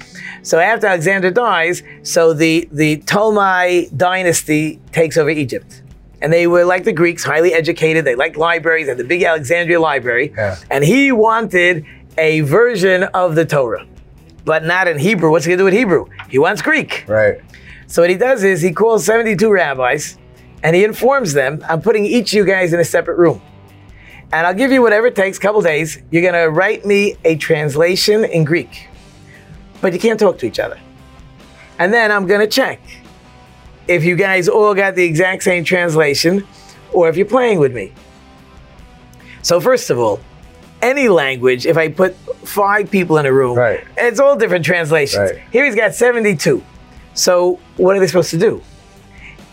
So 0.44 0.60
after 0.60 0.88
Alexander 0.88 1.32
dies, 1.32 1.84
so 2.04 2.34
the 2.34 2.68
the 2.72 2.98
Ptolemy 2.98 3.90
dynasty 3.96 4.80
takes 4.92 5.18
over 5.18 5.30
Egypt. 5.30 5.82
And 6.22 6.34
they 6.34 6.48
were 6.48 6.66
like 6.66 6.84
the 6.84 6.92
Greeks, 6.92 7.24
highly 7.24 7.54
educated. 7.54 8.04
They 8.04 8.16
liked 8.16 8.36
libraries, 8.36 8.88
they 8.88 8.92
had 8.92 8.98
the 8.98 9.06
big 9.06 9.24
Alexandria 9.24 9.80
library. 9.80 10.34
Yeah. 10.36 10.58
And 10.70 10.84
he 10.84 11.14
wanted 11.14 11.86
a 12.18 12.42
version 12.42 13.04
of 13.14 13.36
the 13.36 13.46
Torah, 13.46 13.88
but 14.44 14.66
not 14.66 14.90
in 14.90 15.00
Hebrew. 15.00 15.32
What's 15.32 15.46
he 15.46 15.52
gonna 15.52 15.60
do 15.60 15.64
with 15.64 15.74
Hebrew? 15.74 16.08
He 16.30 16.38
wants 16.38 16.62
Greek. 16.62 17.06
right. 17.08 17.40
So 17.90 18.04
what 18.04 18.12
he 18.12 18.18
does 18.18 18.44
is 18.44 18.62
he 18.62 18.72
calls 18.72 19.04
72 19.06 19.52
rabbis 19.52 20.18
and 20.62 20.76
he 20.76 20.84
informs 20.84 21.34
them, 21.34 21.64
I'm 21.68 21.82
putting 21.82 22.06
each 22.06 22.32
of 22.34 22.38
you 22.38 22.46
guys 22.46 22.72
in 22.72 22.80
a 22.80 22.84
separate 22.86 23.18
room. 23.18 23.42
And 24.32 24.46
I'll 24.46 24.54
give 24.54 24.72
you 24.72 24.84
whatever 24.84 25.08
it 25.08 25.16
takes, 25.16 25.40
a 25.40 25.42
couple 25.42 25.60
days. 25.62 25.98
You're 26.12 26.22
gonna 26.22 26.52
write 26.52 26.86
me 26.86 27.16
a 27.26 27.36
translation 27.36 28.24
in 28.26 28.44
Greek. 28.46 28.88
But 29.82 29.94
you 29.94 29.98
can't 30.00 30.20
talk 30.20 30.38
to 30.40 30.46
each 30.46 30.60
other. 30.60 30.80
And 31.80 31.92
then 31.92 32.12
I'm 32.12 32.28
gonna 32.28 32.46
check 32.46 32.80
if 33.88 34.04
you 34.04 34.16
guys 34.16 34.48
all 34.48 34.76
got 34.76 34.94
the 34.94 35.04
exact 35.04 35.42
same 35.42 35.64
translation 35.64 36.46
or 36.94 37.10
if 37.10 37.18
you're 37.18 37.26
playing 37.26 37.58
with 37.58 37.74
me. 37.74 37.92
So 39.42 39.60
first 39.60 39.90
of 39.90 39.98
all, 39.98 40.20
any 40.84 41.10
language, 41.10 41.66
if 41.66 41.76
I 41.76 41.88
put 41.88 42.16
five 42.48 42.92
people 42.92 43.18
in 43.18 43.26
a 43.26 43.34
room, 43.34 43.58
Right. 43.58 43.84
it's 43.98 44.20
all 44.20 44.36
different 44.36 44.64
translations. 44.64 45.32
Right. 45.32 45.42
Here 45.52 45.66
he's 45.66 45.76
got 45.76 45.96
72. 45.96 46.64
So 47.14 47.60
what 47.78 47.96
are 47.96 48.00
they 48.00 48.08
supposed 48.08 48.30
to 48.32 48.38
do? 48.38 48.62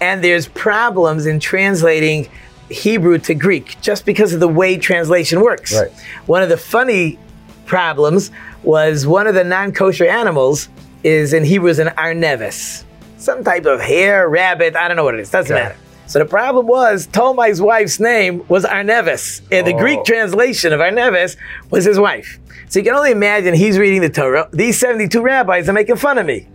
And 0.01 0.23
there's 0.23 0.47
problems 0.49 1.27
in 1.27 1.41
translating 1.41 2.29
Hebrew 2.69 3.19
to 3.19 3.35
Greek 3.35 3.77
just 3.81 4.05
because 4.05 4.33
of 4.35 4.41
the 4.41 4.49
way 4.49 4.77
translation 4.77 5.41
works. 5.41 5.75
Right. 5.75 5.91
One 6.27 6.43
of 6.43 6.49
the 6.49 6.57
funny 6.57 7.19
problems 7.65 8.31
was 8.63 9.07
one 9.07 9.27
of 9.27 9.35
the 9.35 9.45
non-kosher 9.45 10.07
animals 10.07 10.69
is 11.05 11.33
in 11.33 11.45
Hebrew 11.45 11.71
is 11.71 11.79
an 11.79 11.89
arnevis, 11.89 12.85
some 13.19 13.45
type 13.45 13.65
of 13.67 13.81
hare, 13.81 14.29
rabbit, 14.29 14.75
I 14.77 14.89
don't 14.89 14.97
know 14.97 15.05
what 15.05 15.15
it 15.15 15.21
is, 15.21 15.31
doesn't 15.31 15.55
Okay. 15.55 15.63
matter. 15.63 15.77
So 16.09 16.19
the 16.21 16.25
problem 16.25 16.67
was 16.67 17.07
Ptolemy's 17.09 17.61
wife's 17.61 17.99
name 17.99 18.45
was 18.49 18.65
Arnevis. 18.65 19.41
And 19.51 19.67
the 19.67 19.75
Oh. 19.75 19.79
Greek 19.79 20.05
translation 20.05 20.73
of 20.73 20.79
Arnevis 20.81 21.37
was 21.71 21.85
his 21.85 21.99
wife. 21.99 22.39
So 22.69 22.79
you 22.79 22.85
can 22.85 22.95
only 22.95 23.11
imagine 23.11 23.55
he's 23.55 23.77
reading 23.79 24.03
the 24.03 24.09
Torah. 24.09 24.49
These 24.53 24.79
72 24.79 25.21
rabbis 25.21 25.69
are 25.69 25.73
making 25.73 25.97
fun 25.97 26.19
of 26.19 26.27
me. 26.27 26.47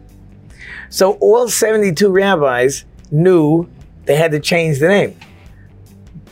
So 0.92 1.14
all 1.14 1.48
72 1.48 2.12
rabbis 2.12 2.84
knew 3.12 3.68
they 4.06 4.18
had 4.18 4.32
to 4.32 4.40
change 4.40 4.80
the 4.80 4.90
name. 4.90 5.18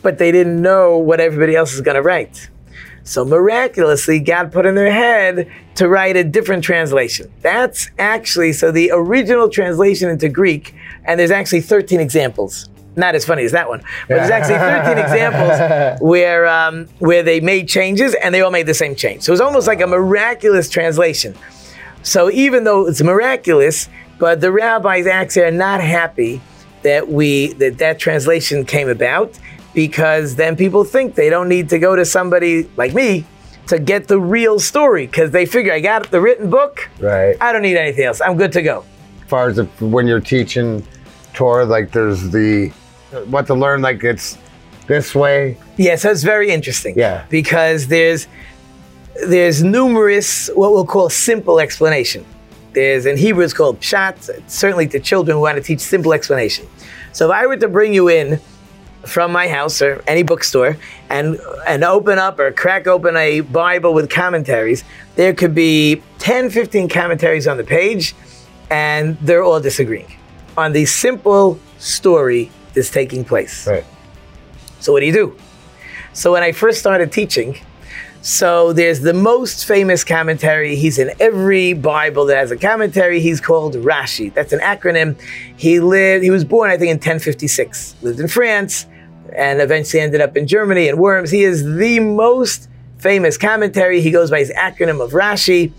But 0.01 0.17
they 0.17 0.31
didn't 0.31 0.61
know 0.61 0.97
what 0.97 1.21
everybody 1.21 1.55
else 1.55 1.73
is 1.73 1.81
going 1.81 1.95
to 1.95 2.01
write. 2.01 2.49
So 3.03 3.23
miraculously, 3.23 4.19
God 4.19 4.51
put 4.51 4.65
in 4.65 4.75
their 4.75 4.91
head 4.91 5.49
to 5.75 5.87
write 5.87 6.17
a 6.17 6.25
different 6.25 6.63
translation. 6.63 7.31
That's 7.41 7.89
actually, 7.97 8.51
so 8.51 8.69
the 8.71 8.91
original 8.93 9.49
translation 9.49 10.09
into 10.09 10.27
Greek, 10.27 10.75
and 11.05 11.17
there's 11.17 11.31
actually 11.31 11.61
13 11.61 12.01
examples. 12.01 12.69
Not 12.97 13.15
as 13.15 13.23
funny 13.23 13.45
as 13.45 13.53
that 13.53 13.69
one, 13.69 13.81
but 14.09 14.15
there's 14.15 14.29
actually 14.29 14.57
13 14.57 14.97
examples 15.05 16.01
where 16.01 16.47
um, 16.47 16.87
where 16.99 17.23
they 17.23 17.39
made 17.39 17.69
changes 17.69 18.13
and 18.15 18.35
they 18.35 18.41
all 18.41 18.51
made 18.51 18.65
the 18.65 18.73
same 18.73 18.93
change. 18.93 19.23
So 19.23 19.31
it 19.31 19.33
was 19.33 19.41
almost 19.41 19.67
like 19.67 19.79
a 19.79 19.87
miraculous 19.87 20.69
translation. 20.69 21.33
So 22.03 22.29
even 22.29 22.65
though 22.65 22.87
it's 22.87 23.01
miraculous, 23.01 23.87
but 24.19 24.41
the 24.41 24.51
rabbis 24.51 25.07
actually 25.07 25.43
are 25.43 25.51
not 25.51 25.81
happy 25.81 26.41
that 26.83 27.07
we 27.07 27.53
that 27.53 27.77
that 27.79 27.99
translation 27.99 28.65
came 28.65 28.89
about 28.89 29.37
because 29.73 30.35
then 30.35 30.55
people 30.55 30.83
think 30.83 31.15
they 31.15 31.29
don't 31.29 31.49
need 31.49 31.69
to 31.69 31.79
go 31.79 31.95
to 31.95 32.05
somebody 32.05 32.69
like 32.77 32.93
me 32.93 33.25
to 33.67 33.79
get 33.79 34.07
the 34.07 34.19
real 34.19 34.59
story 34.59 35.05
because 35.05 35.31
they 35.31 35.45
figure 35.45 35.71
I 35.71 35.79
got 35.79 36.09
the 36.09 36.19
written 36.19 36.49
book. 36.49 36.89
Right. 36.99 37.37
I 37.39 37.51
don't 37.51 37.61
need 37.61 37.77
anything 37.77 38.03
else. 38.03 38.19
I'm 38.19 38.35
good 38.35 38.51
to 38.53 38.61
go. 38.61 38.83
As 39.23 39.29
far 39.29 39.47
as 39.47 39.59
if, 39.59 39.81
when 39.81 40.07
you're 40.07 40.19
teaching 40.19 40.85
Torah, 41.33 41.65
like 41.65 41.91
there's 41.91 42.31
the 42.31 42.69
what 43.27 43.47
to 43.47 43.53
learn, 43.53 43.81
like 43.81 44.03
it's 44.03 44.37
this 44.87 45.13
way. 45.13 45.57
Yeah, 45.77 45.95
so 45.95 46.09
it's 46.09 46.23
very 46.23 46.49
interesting. 46.49 46.97
Yeah. 46.97 47.25
Because 47.29 47.87
there's 47.87 48.27
there's 49.27 49.63
numerous 49.63 50.49
what 50.55 50.71
we'll 50.71 50.85
call 50.85 51.09
simple 51.09 51.59
explanation. 51.59 52.25
There's 52.73 53.05
in 53.05 53.17
Hebrew 53.17 53.43
it's 53.43 53.53
called 53.53 53.79
pshat, 53.79 54.49
certainly 54.49 54.87
to 54.89 54.99
children 54.99 55.35
who 55.35 55.41
want 55.41 55.57
to 55.57 55.63
teach 55.63 55.79
simple 55.79 56.13
explanation. 56.13 56.67
So 57.13 57.25
if 57.29 57.31
I 57.31 57.47
were 57.47 57.57
to 57.57 57.67
bring 57.67 57.93
you 57.93 58.09
in 58.09 58.39
from 59.05 59.31
my 59.31 59.47
house 59.47 59.81
or 59.81 60.03
any 60.07 60.23
bookstore 60.23 60.77
and 61.09 61.39
and 61.65 61.83
open 61.83 62.19
up 62.19 62.37
or 62.37 62.51
crack 62.51 62.85
open 62.85 63.15
a 63.15 63.41
Bible 63.41 63.93
with 63.93 64.09
commentaries, 64.09 64.83
there 65.15 65.33
could 65.33 65.55
be 65.55 66.01
10, 66.19 66.49
15 66.49 66.89
commentaries 66.89 67.47
on 67.47 67.57
the 67.57 67.63
page, 67.63 68.13
and 68.69 69.17
they're 69.21 69.43
all 69.43 69.59
disagreeing 69.59 70.13
on 70.57 70.73
the 70.73 70.85
simple 70.85 71.59
story 71.77 72.51
that's 72.73 72.91
taking 72.91 73.23
place. 73.23 73.65
Right. 73.65 73.85
So 74.79 74.91
what 74.91 74.99
do 74.99 75.05
you 75.05 75.13
do? 75.13 75.37
So 76.13 76.31
when 76.31 76.43
I 76.43 76.51
first 76.51 76.79
started 76.79 77.11
teaching, 77.11 77.57
so 78.21 78.73
there's 78.73 78.99
the 78.99 79.13
most 79.13 79.65
famous 79.65 80.03
commentary. 80.03 80.75
He's 80.75 80.99
in 80.99 81.11
every 81.19 81.73
Bible 81.73 82.25
that 82.25 82.37
has 82.37 82.51
a 82.51 82.57
commentary. 82.57 83.21
He's 83.21 83.39
called 83.39 83.75
Rashi. 83.75 84.33
That's 84.33 84.51
an 84.51 84.59
acronym. 84.59 85.19
He 85.55 85.79
lived. 85.79 86.23
He 86.23 86.29
was 86.29 86.43
born, 86.43 86.69
I 86.69 86.77
think, 86.77 86.89
in 86.89 86.97
1056. 86.97 87.95
Lived 88.01 88.19
in 88.19 88.27
France, 88.27 88.87
and 89.33 89.61
eventually 89.61 90.01
ended 90.01 90.19
up 90.19 90.35
in 90.35 90.47
Germany 90.47 90.89
in 90.89 90.97
Worms. 90.97 91.31
He 91.31 91.43
is 91.43 91.63
the 91.63 91.99
most 92.01 92.67
famous 92.97 93.37
commentary. 93.37 94.01
He 94.01 94.11
goes 94.11 94.29
by 94.29 94.39
his 94.39 94.51
acronym 94.51 95.01
of 95.01 95.11
Rashi. 95.11 95.71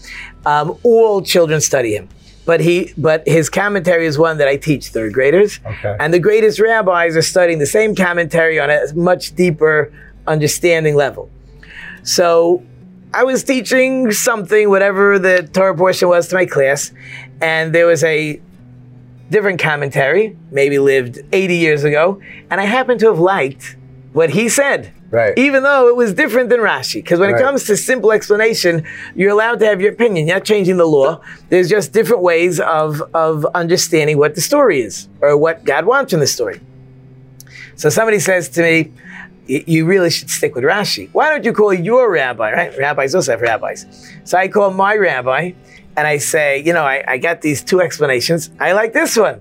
Um, 0.47 0.79
all 0.83 1.21
children 1.21 1.61
study 1.61 1.95
him. 1.95 2.09
But 2.47 2.61
he, 2.61 2.95
but 2.97 3.29
his 3.29 3.51
commentary 3.51 4.07
is 4.07 4.19
one 4.19 4.39
that 4.39 4.49
I 4.49 4.57
teach 4.57 4.89
third 4.89 5.13
graders. 5.13 5.61
Okay. 5.65 5.95
And 6.01 6.13
the 6.13 6.19
greatest 6.19 6.59
rabbis 6.59 7.15
are 7.17 7.23
studying 7.23 7.59
the 7.59 7.67
same 7.67 7.95
commentary 7.95 8.59
on 8.59 8.71
a 8.71 8.87
much 8.95 9.35
deeper 9.35 9.93
understanding 10.27 10.97
level. 10.97 11.31
So 12.03 12.63
I 13.15 13.25
was 13.25 13.43
teaching 13.45 14.13
something, 14.13 14.69
whatever 14.69 15.19
the 15.19 15.49
Torah 15.53 15.77
portion 15.77 16.09
was 16.09 16.29
to 16.29 16.35
my 16.37 16.47
class, 16.47 16.93
and 17.41 17.75
there 17.75 17.87
was 17.87 18.05
a 18.05 18.41
different 19.31 19.61
commentary, 19.61 20.37
maybe 20.51 20.79
lived 20.79 21.21
80 21.33 21.57
years 21.57 21.85
ago, 21.85 22.21
and 22.51 22.61
I 22.61 22.65
happened 22.65 23.01
to 23.01 23.07
have 23.07 23.19
liked 23.19 23.77
what 24.13 24.31
he 24.31 24.49
said. 24.49 24.93
Right. 25.13 25.37
Even 25.37 25.65
though 25.65 25.89
it 25.89 25.97
was 25.97 26.15
different 26.15 26.51
than 26.51 26.61
Rashi. 26.61 26.95
Because 26.95 27.19
when 27.19 27.33
Right. 27.33 27.41
it 27.41 27.45
comes 27.45 27.65
to 27.65 27.77
simple 27.77 28.13
explanation, 28.13 28.85
you're 29.17 29.31
allowed 29.31 29.59
to 29.59 29.67
have 29.67 29.81
your 29.81 29.91
opinion. 29.93 30.29
You're 30.29 30.37
not 30.37 30.45
changing 30.45 30.77
the 30.77 30.87
law. 30.87 31.21
There's 31.49 31.69
just 31.69 31.93
different 31.93 32.23
ways 32.23 32.61
of, 32.61 33.03
of 33.13 33.45
understanding 33.47 34.19
what 34.19 34.37
the 34.37 34.41
story 34.41 34.83
is 34.83 35.09
or 35.21 35.37
what 35.37 35.65
God 35.65 35.85
wants 35.85 36.13
in 36.13 36.21
the 36.21 36.29
story. 36.29 36.61
So 37.75 37.89
somebody 37.89 38.21
says 38.21 38.49
to 38.51 38.63
me, 38.63 38.83
"Y- 38.83 38.93
you 39.51 39.85
really 39.85 40.11
should 40.11 40.31
stick 40.31 40.55
with 40.55 40.65
Rashi. 40.65 41.09
Why 41.13 41.31
don't 41.31 41.45
you 41.45 41.53
call 41.53 41.75
your 41.75 42.11
rabbi, 42.11 42.53
right? 42.53 42.79
Rabbis 42.79 43.15
also 43.15 43.33
have 43.33 43.41
rabbis. 43.41 43.87
So 44.25 44.39
I 44.39 44.49
call 44.49 44.71
my 44.71 44.95
rabbi 44.95 45.53
and 45.97 46.07
I 46.07 46.19
say, 46.19 46.63
you 46.63 46.73
know, 46.73 46.85
I, 46.85 47.03
I 47.07 47.19
got 47.19 47.41
these 47.41 47.65
two 47.65 47.81
explanations. 47.81 48.51
I 48.61 48.73
like 48.73 48.93
this 48.93 49.17
one. 49.17 49.41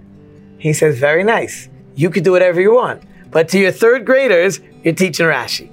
He 0.57 0.73
says, 0.73 0.97
very 0.97 1.23
nice. 1.23 1.69
You 1.95 2.09
could 2.09 2.23
do 2.23 2.31
whatever 2.31 2.59
you 2.59 2.73
want. 2.73 3.03
But 3.29 3.49
to 3.49 3.59
your 3.59 3.71
third 3.71 4.05
graders, 4.05 4.59
you're 4.83 4.95
teaching 4.95 5.27
Rashi. 5.27 5.69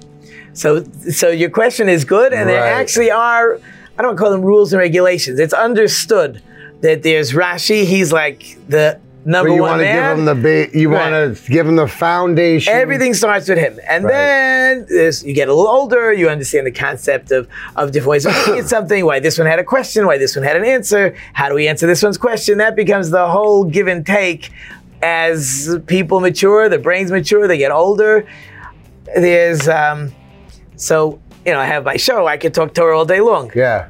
So, 0.53 0.83
so 1.11 1.29
your 1.29 1.49
question 1.49 1.89
is 1.89 2.05
good, 2.05 2.33
and 2.33 2.49
there 2.49 2.63
actually 2.63 3.11
are, 3.11 3.59
I 3.97 4.01
don't 4.01 4.17
call 4.17 4.31
them 4.31 4.41
rules 4.41 4.73
and 4.73 4.79
regulations. 4.79 5.39
It's 5.39 5.53
understood 5.53 6.41
that 6.81 7.03
there's 7.03 7.31
Rashi. 7.33 7.85
He's 7.85 8.11
like 8.11 8.57
the 8.67 8.99
number 9.27 9.49
you 9.53 9.61
one 9.61 9.69
want 9.71 9.79
to 9.81 9.85
man. 9.85 9.95
give 10.09 10.19
him 10.19 10.25
the 10.25 10.35
ba- 10.35 10.77
you 10.79 10.91
Right. 10.91 11.11
want 11.11 11.35
to 11.37 11.51
give 11.51 11.67
him 11.67 11.75
the 11.75 11.87
foundation. 11.87 12.73
Everything 12.73 13.13
starts 13.13 13.47
with 13.49 13.57
him, 13.59 13.79
and 13.87 14.03
Right. 14.05 14.11
then 14.13 14.85
this, 14.89 15.23
you 15.23 15.33
get 15.33 15.49
a 15.49 15.53
little 15.53 15.67
older. 15.69 16.11
You 16.13 16.29
understand 16.29 16.65
the 16.65 16.71
concept 16.71 17.31
of 17.31 17.47
of 17.75 17.91
different 17.91 18.09
ways 18.11 18.25
of 18.25 18.33
looking 18.35 18.59
at 18.59 18.67
something. 18.69 19.05
Why 19.05 19.19
this 19.19 19.37
one 19.37 19.45
had 19.47 19.59
a 19.59 19.63
question? 19.63 20.05
Why 20.07 20.17
this 20.17 20.35
one 20.35 20.43
had 20.45 20.55
an 20.55 20.65
answer? 20.65 21.13
How 21.33 21.49
do 21.49 21.55
we 21.55 21.67
answer 21.67 21.85
this 21.85 22.01
one's 22.01 22.17
question? 22.17 22.57
That 22.57 22.75
becomes 22.75 23.09
the 23.11 23.27
whole 23.27 23.63
give 23.65 23.87
and 23.87 24.05
take 24.05 24.49
as 25.03 25.77
people 25.85 26.19
mature. 26.21 26.69
Their 26.69 26.79
brains 26.79 27.11
mature. 27.11 27.47
They 27.47 27.57
get 27.57 27.71
older. 27.71 28.25
There's 29.15 29.67
um, 29.67 30.11
so 30.75 31.19
you 31.45 31.53
know 31.53 31.59
I 31.59 31.65
have 31.65 31.83
my 31.85 31.97
show. 31.97 32.27
I 32.27 32.37
could 32.37 32.53
talk 32.53 32.73
Torah 32.73 32.97
all 32.97 33.05
day 33.05 33.21
long, 33.21 33.51
Yeah. 33.55 33.87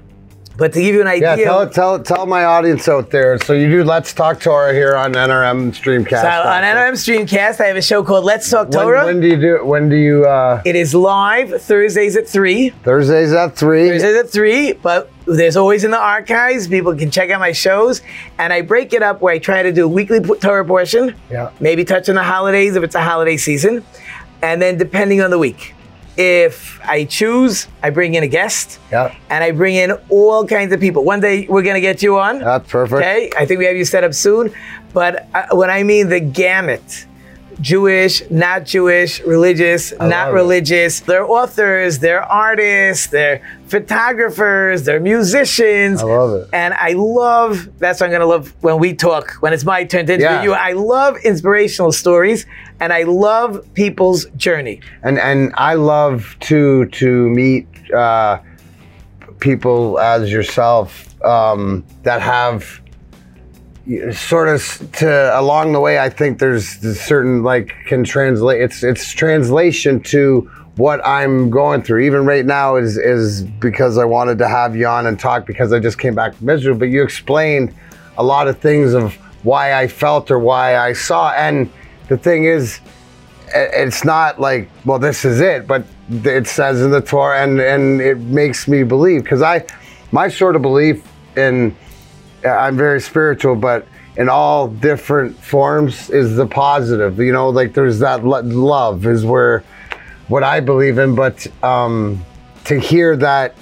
But 0.58 0.74
to 0.74 0.82
give 0.82 0.96
you 0.96 1.02
an 1.02 1.22
Yeah, 1.22 1.34
idea. 1.34 1.46
tell 1.46 1.70
tell 1.70 2.00
tell 2.00 2.26
my 2.26 2.44
audience 2.46 2.88
out 2.90 3.12
there. 3.12 3.38
So 3.40 3.54
you 3.54 3.70
do 3.70 3.84
Let's 3.84 4.12
Talk 4.14 4.40
Torah 4.42 4.74
here 4.74 4.96
on 4.96 5.14
NRM 5.14 5.72
Streamcast. 5.72 6.22
so 6.22 6.28
on 6.50 6.64
NRM 6.64 6.94
Streamcast, 6.94 7.62
I 7.62 7.68
have 7.68 7.78
a 7.78 7.82
show 7.82 8.04
called 8.04 8.26
Let's 8.26 8.50
Talk 8.50 8.70
when, 8.70 8.80
Torah. 8.80 9.06
when 9.06 9.20
do 9.22 9.28
you 9.28 9.38
do? 9.40 9.56
It? 9.58 9.66
When 9.66 9.88
do 9.90 9.96
you? 9.96 10.26
uh 10.26 10.62
it 10.66 10.76
is 10.76 10.94
live 10.96 11.62
Thursdays 11.62 12.18
at 12.18 12.28
three. 12.28 12.70
Thursdays 12.84 13.32
at 13.34 13.56
three. 13.56 13.90
Thursdays 13.90 14.16
at 14.18 14.30
three, 14.30 14.74
but 14.74 15.12
there's 15.26 15.56
always 15.58 15.84
in 15.84 15.92
the 15.92 16.00
archives. 16.00 16.68
People 16.68 16.96
can 16.96 17.12
check 17.12 17.30
out 17.30 17.40
my 17.40 17.52
shows, 17.52 18.02
and 18.40 18.52
I 18.52 18.62
break 18.62 18.94
it 18.94 19.04
up 19.04 19.22
where 19.22 19.34
I 19.34 19.40
try 19.40 19.62
to 19.64 19.72
do 19.72 19.86
a 19.86 19.88
weekly 19.88 20.20
Torah 20.22 20.66
portion, 20.66 21.14
Yeah. 21.30 21.50
maybe 21.60 21.84
touch 21.86 22.10
on 22.10 22.16
the 22.16 22.24
holidays 22.24 22.76
if 22.76 22.84
it's 22.84 22.96
a 22.96 23.02
holiday 23.02 23.38
season, 23.38 23.84
and 24.42 24.62
then 24.62 24.78
depending 24.78 25.22
on 25.22 25.30
the 25.30 25.38
week. 25.40 25.74
If 26.18 26.80
I 26.84 27.04
choose, 27.06 27.68
I 27.84 27.92
bring 27.92 28.16
in 28.16 28.24
a 28.24 28.28
guest, 28.28 28.80
Yeah. 28.92 29.14
and 29.30 29.44
I 29.44 29.52
bring 29.52 29.76
in 29.76 29.92
all 30.10 30.46
kinds 30.48 30.74
of 30.74 30.80
people. 30.80 31.04
One 31.04 31.20
day 31.20 31.46
we're 31.48 31.62
gonna 31.62 31.80
get 31.82 32.02
you 32.02 32.18
on. 32.18 32.40
That's 32.40 32.68
perfect. 32.70 33.02
Okay, 33.02 33.30
I 33.38 33.46
think 33.46 33.60
we 33.60 33.66
have 33.66 33.76
you 33.78 33.86
set 33.86 34.04
up 34.04 34.14
soon. 34.16 34.52
But 34.94 35.28
uh, 35.36 35.56
when 35.56 35.70
I 35.70 35.84
mean 35.84 36.10
the 36.10 36.20
gamut, 36.20 37.06
Jewish, 37.62 38.22
not 38.30 38.66
Jewish, 38.66 39.20
religious, 39.22 39.92
love 39.94 40.10
not 40.10 40.30
it. 40.30 40.34
religious, 40.34 41.00
they're 41.02 41.26
authors, 41.26 42.00
they're 42.00 42.22
artists, 42.24 43.08
they're 43.08 43.42
photographers, 43.68 44.84
they're 44.84 45.00
musicians. 45.00 46.02
I 46.02 46.06
love 46.06 46.42
it. 46.42 46.50
And 46.54 46.74
I 46.76 46.94
love, 46.94 47.68
that's 47.80 48.00
what 48.00 48.08
I'm 48.08 48.12
gonna 48.12 48.26
love 48.26 48.54
when 48.62 48.78
we 48.80 48.94
talk, 48.94 49.32
when 49.42 49.54
it's 49.54 49.66
my 49.66 49.84
turn 49.84 50.06
to 50.08 50.14
interview 50.14 50.28
Yeah. 50.38 50.44
you. 50.44 50.54
I 50.54 50.74
love 50.74 51.18
inspirational 51.24 51.92
stories 51.92 52.46
and 52.80 52.94
I 52.94 53.04
love 53.04 53.66
people's 53.74 54.26
journey. 54.36 54.82
and 55.04 55.18
and 55.20 55.54
I 55.58 55.74
love 55.74 56.36
to 56.42 56.86
to 56.86 57.30
meet 57.30 57.68
uh, 57.94 58.40
people 59.40 60.00
as 60.00 60.32
yourself 60.32 60.90
um, 61.24 61.84
that 62.04 62.22
have 62.22 62.82
sort 64.12 64.50
of 64.50 64.92
to 64.94 65.40
along 65.40 65.74
the 65.74 65.80
way. 65.80 66.00
I 66.00 66.10
think 66.10 66.40
there's 66.40 66.68
certain 67.00 67.44
like 67.44 67.74
can 67.86 68.04
translate. 68.04 68.62
It's 68.62 68.84
it's 68.84 69.12
translation 69.12 70.02
to 70.04 70.50
what 70.76 71.06
I'm 71.06 71.50
going 71.50 71.82
through. 71.82 72.02
Even 72.02 72.26
right 72.26 72.46
now 72.46 72.76
is 72.76 72.98
is 72.98 73.44
because 73.44 73.98
I 73.98 74.06
wanted 74.06 74.38
to 74.40 74.48
have 74.48 74.76
you 74.76 74.88
on 74.88 75.06
and 75.06 75.20
talk 75.20 75.46
because 75.46 75.72
I 75.72 75.80
just 75.80 76.00
came 76.00 76.16
back 76.16 76.36
from 76.36 76.50
Israel. 76.50 76.78
But 76.78 76.90
you 76.90 77.04
explained 77.04 77.74
a 78.18 78.24
lot 78.24 78.48
of 78.48 78.60
things 78.60 78.94
of 78.94 79.14
why 79.44 79.74
I 79.74 79.88
felt 79.88 80.32
or 80.32 80.40
why 80.40 80.78
I 80.78 80.94
saw. 80.94 81.32
And 81.32 81.72
the 82.10 82.18
thing 82.18 82.46
is, 82.46 82.80
it's 83.54 84.04
not 84.04 84.42
like 84.42 84.70
well 84.84 85.00
this 85.00 85.24
is 85.24 85.40
it 85.40 85.68
but 85.68 85.86
it 86.10 86.48
says 86.48 86.82
in 86.82 86.92
the 86.92 87.00
torah 87.00 87.42
and 87.42 87.62
and 87.62 88.02
it 88.02 88.18
makes 88.18 88.68
me 88.68 88.84
believe 88.84 89.24
because 89.24 89.42
i 89.42 89.66
my 90.12 90.28
sort 90.28 90.56
of 90.56 90.62
belief 90.62 91.08
in 91.38 91.74
i'm 92.56 92.78
very 92.78 93.02
spiritual 93.02 93.56
but 93.56 93.88
in 94.18 94.30
all 94.30 94.68
different 94.68 95.38
forms 95.38 96.10
is 96.10 96.36
the 96.36 96.46
positive 96.46 97.20
you 97.20 97.32
know 97.32 97.50
like 97.50 97.74
there's 97.74 98.00
that 98.00 98.24
lo- 98.24 98.42
love 98.42 99.06
is 99.06 99.26
where 99.26 99.64
what 100.28 100.44
i 100.44 100.60
believe 100.60 100.98
in 100.98 101.16
but 101.16 101.46
um 101.64 102.24
to 102.64 102.80
hear 102.80 103.16
that 103.16 103.56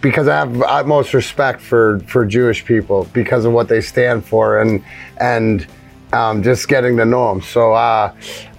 because 0.00 0.28
I 0.28 0.36
have 0.36 0.62
utmost 0.62 1.12
respect 1.12 1.60
for 1.60 2.00
for 2.06 2.24
Jewish 2.24 2.64
people 2.64 3.08
because 3.12 3.44
of 3.44 3.52
what 3.52 3.68
they 3.68 3.80
stand 3.80 4.24
for 4.24 4.60
and 4.60 4.84
and 5.18 5.66
um, 6.12 6.42
just 6.42 6.68
getting 6.68 6.96
to 6.98 7.04
know 7.04 7.32
them. 7.32 7.42
So 7.42 7.72
uh, 7.72 8.14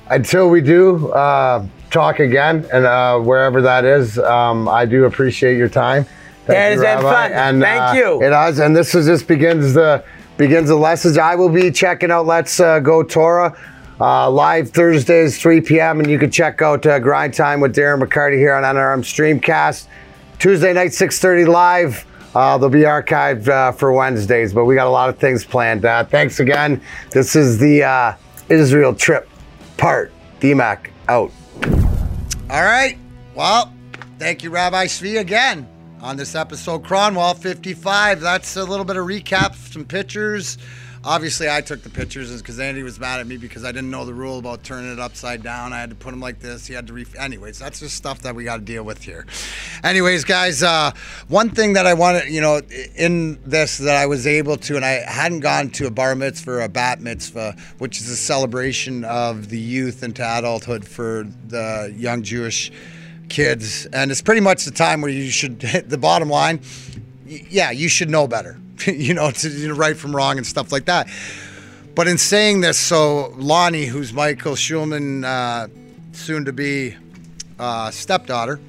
until 0.10 0.49
we 0.49 0.62
do 0.62 1.12
uh, 1.12 1.65
talk 1.91 2.19
again 2.19 2.67
and 2.73 2.86
uh, 2.86 3.19
wherever 3.19 3.62
that 3.62 3.86
is, 3.86 4.17
um, 4.19 4.67
I 4.67 4.86
do 4.86 5.06
appreciate 5.06 5.58
your 5.58 5.69
time. 5.69 6.06
Thank 6.45 6.58
That 6.58 6.71
has 6.71 6.82
been 6.82 7.01
fun. 7.01 7.32
And, 7.32 7.62
Thank 7.62 7.82
uh, 7.82 7.93
you. 7.95 8.21
It 8.21 8.34
has, 8.34 8.60
and 8.60 8.75
this 8.75 8.93
is 8.95 9.06
just 9.06 9.27
begins 9.27 9.73
the 9.73 10.03
begins 10.36 10.67
the 10.67 10.75
lessons. 10.75 11.17
I 11.17 11.36
will 11.36 11.49
be 11.49 11.71
checking 11.71 12.12
out 12.12 12.25
Let's 12.25 12.60
uh, 12.60 12.79
Go 12.79 13.01
Torah. 13.01 13.58
Uh, 14.01 14.29
live 14.29 14.71
Thursdays, 14.71 15.39
3 15.39 15.62
p.m. 15.62 15.99
And 15.99 16.10
you 16.10 16.19
can 16.19 16.29
check 16.29 16.62
out 16.62 16.86
uh, 16.86 16.99
Grind 16.99 17.34
Time 17.34 17.62
with 17.62 17.73
Darren 17.75 18.03
McCarty 18.03 18.38
here 18.38 18.53
on 18.53 18.63
NRM 18.63 19.01
Streamcast. 19.01 19.88
Tuesday 20.39 20.73
night, 20.73 20.89
6.30 20.89 21.47
live. 21.47 22.06
Uh, 22.36 22.58
they'll 22.58 22.69
be 22.69 22.79
archived 22.79 23.47
uh, 23.47 23.71
for 23.71 23.93
Wednesdays, 23.93 24.51
but 24.51 24.65
we 24.65 24.75
got 24.75 24.88
a 24.88 24.89
lot 24.89 25.08
of 25.08 25.17
things 25.19 25.45
planned. 25.45 25.86
Uh, 25.86 26.03
thanks 26.03 26.39
again. 26.39 26.82
This 27.12 27.36
is 27.36 27.60
the 27.60 27.84
uh, 27.84 28.15
Israel 28.49 28.93
trip 28.93 29.29
part. 29.77 30.12
DMAC 30.41 30.89
out. 31.08 31.32
All 32.49 32.63
right. 32.63 32.97
Well, 33.36 33.71
thank 34.19 34.43
you, 34.43 34.49
Rabbi 34.49 34.88
Svi, 34.88 35.19
again 35.19 35.72
on 36.04 36.18
this 36.18 36.36
episode. 36.36 36.84
Cronwall 36.84 37.36
55. 37.36 38.20
That's 38.20 38.58
a 38.58 38.63
little 38.63 38.84
bit 38.84 38.98
of 38.98 39.08
recap, 39.08 39.56
some 39.56 39.86
pictures. 39.86 40.58
Obviously, 41.06 41.50
I 41.50 41.62
took 41.62 41.82
the 41.82 41.89
pictures 41.89 42.42
because 42.42 42.60
Andy 42.60 42.84
was 42.84 43.00
mad 43.00 43.20
at 43.20 43.28
me 43.28 43.36
because 43.38 43.66
I 43.66 43.72
didn't 43.72 43.89
know 43.89 44.06
the 44.06 44.13
rule 44.13 44.39
about 44.39 44.63
turning 44.63 44.92
it 44.92 45.00
upside 45.00 45.44
down. 45.44 45.74
I 45.74 45.80
had 45.80 45.89
to 45.89 45.96
put 45.96 46.12
them 46.12 46.20
like 46.20 46.39
this. 46.39 46.66
He 46.68 46.74
had 46.74 46.88
to 46.88 46.94
re. 46.94 47.06
Anyways, 47.18 47.60
that's 47.60 47.80
just 47.80 47.96
stuff 47.96 48.22
that 48.22 48.36
we 48.36 48.44
got 48.44 48.58
to 48.58 48.63
deal 48.63 48.84
with 48.84 49.04
here. 49.04 49.26
Anyways, 49.84 50.24
guys, 50.24 50.63
uh, 50.63 50.92
one 51.28 51.50
thing 51.50 51.74
that 51.74 51.88
I 51.88 51.94
wanted, 51.94 52.30
you 52.30 52.39
know, 52.39 52.62
in 52.96 53.42
this 53.44 53.78
that 53.80 53.96
I 53.96 54.06
was 54.06 54.28
able 54.28 54.56
to, 54.58 54.76
and 54.78 54.86
I 54.86 55.10
hadn't 55.10 55.42
gone 55.42 55.70
to 55.72 55.88
a 55.88 55.92
bar 55.92 56.16
mitzvah 56.16 56.52
or 56.52 56.62
a 56.62 56.70
bat 56.70 57.02
mitzvah, 57.02 57.56
which 57.80 58.00
is 58.00 58.10
a 58.10 58.16
celebration 58.16 59.04
of 59.04 59.50
the 59.50 59.60
youth 59.60 60.04
into 60.04 60.22
adulthood 60.22 60.86
for 60.86 61.28
the 61.48 61.94
young 61.98 62.24
Jewish 62.24 62.72
kids. 63.34 63.88
And 63.88 64.12
it's 64.12 64.22
pretty 64.22 64.41
much 64.41 64.63
the 64.63 64.72
time 64.72 65.02
where 65.02 65.12
you 65.12 65.30
should 65.30 65.62
hit 65.62 65.89
the 65.89 65.98
bottom 65.98 66.30
line. 66.30 66.62
Yeah, 67.26 67.72
you 67.72 67.89
should 67.89 68.10
know 68.10 68.28
better, 68.28 68.60
you 68.86 69.13
know, 69.13 69.32
to 69.32 69.50
you 69.50 69.67
know, 69.69 69.76
right 69.76 69.98
from 69.98 70.15
wrong 70.15 70.38
and 70.38 70.46
stuff 70.46 70.72
like 70.72 70.86
that. 70.86 71.10
But 71.96 72.08
in 72.08 72.17
saying 72.17 72.62
this, 72.62 72.78
so 72.78 73.34
Lonnie, 73.36 73.86
who's 73.86 74.13
Michael 74.13 74.54
Schulman, 74.54 75.24
uh, 75.24 75.67
soon 76.12 76.46
to 76.46 76.54
be 76.54 76.96
uh, 77.60 77.91
stepdaughter, 77.91 78.60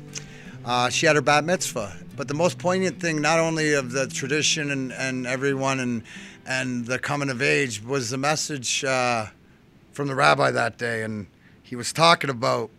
uh, 0.65 0.89
she 0.89 1.07
had 1.07 1.17
her 1.17 1.23
bat 1.23 1.45
mitzvah. 1.45 1.97
But 2.17 2.29
the 2.29 2.35
most 2.35 2.59
poignant 2.59 3.01
thing, 3.01 3.21
not 3.21 3.39
only 3.39 3.75
of 3.75 3.93
the 3.93 4.07
tradition 4.07 4.71
and, 4.71 4.93
and 4.93 5.27
everyone 5.27 5.81
and 5.81 6.03
and 6.47 6.85
the 6.85 6.99
coming 6.99 7.31
of 7.31 7.41
age, 7.41 7.83
was 7.83 8.11
the 8.11 8.19
message 8.19 8.85
uh, 8.85 9.27
from 9.93 10.09
the 10.09 10.15
rabbi 10.15 10.51
that 10.51 10.77
day, 10.77 11.03
and 11.03 11.27
he 11.63 11.75
was 11.75 11.91
talking 11.91 12.29
about 12.29 12.71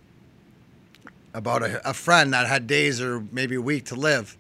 about 1.36 1.62
a, 1.62 1.90
a 1.90 1.94
friend 1.94 2.34
that 2.34 2.48
had 2.48 2.66
days 2.66 3.02
or 3.02 3.24
maybe 3.32 3.56
a 3.56 3.62
week 3.62 3.86
to 3.86 3.96
live, 3.96 4.38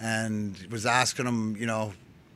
and 0.00 0.56
was 0.70 0.84
asking 0.84 1.26
him, 1.26 1.56
you 1.56 1.66
know, 1.66 1.92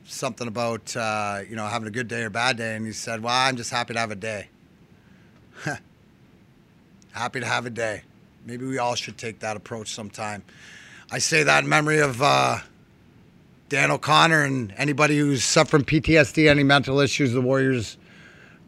something 0.07 0.47
about 0.47 0.97
uh, 0.97 1.40
you 1.49 1.57
know 1.57 1.66
having 1.66 1.88
a 1.88 1.90
good 1.90 2.09
day 2.09 2.23
or 2.23 2.31
bad 2.31 2.57
day, 2.57 2.77
and 2.77 2.87
he 2.87 2.92
said, 2.92 3.23
"Well, 3.23 3.35
I'm 3.35 3.57
just 3.57 3.71
happy 3.71 3.95
to 3.95 4.01
have 4.01 4.11
a 4.11 4.16
day." 4.16 4.49
happy 7.12 7.40
to 7.40 7.47
have 7.47 7.66
a 7.66 7.71
day. 7.71 8.03
Maybe 8.47 8.64
we 8.64 8.79
all 8.79 8.95
should 8.95 9.18
take 9.18 9.40
that 9.40 9.57
approach 9.57 9.92
sometime. 9.92 10.42
I 11.11 11.18
say 11.18 11.42
that 11.42 11.64
in 11.64 11.68
memory 11.68 12.01
of 12.01 12.23
uh, 12.23 12.59
Dan 13.69 13.90
O'Connor 13.90 14.44
and 14.44 14.73
anybody 14.77 15.19
who's 15.19 15.44
suffering 15.44 15.85
PTSD, 15.85 16.48
any 16.48 16.63
mental 16.63 17.00
issues. 17.00 17.33
The 17.33 17.40
Warriors 17.40 17.96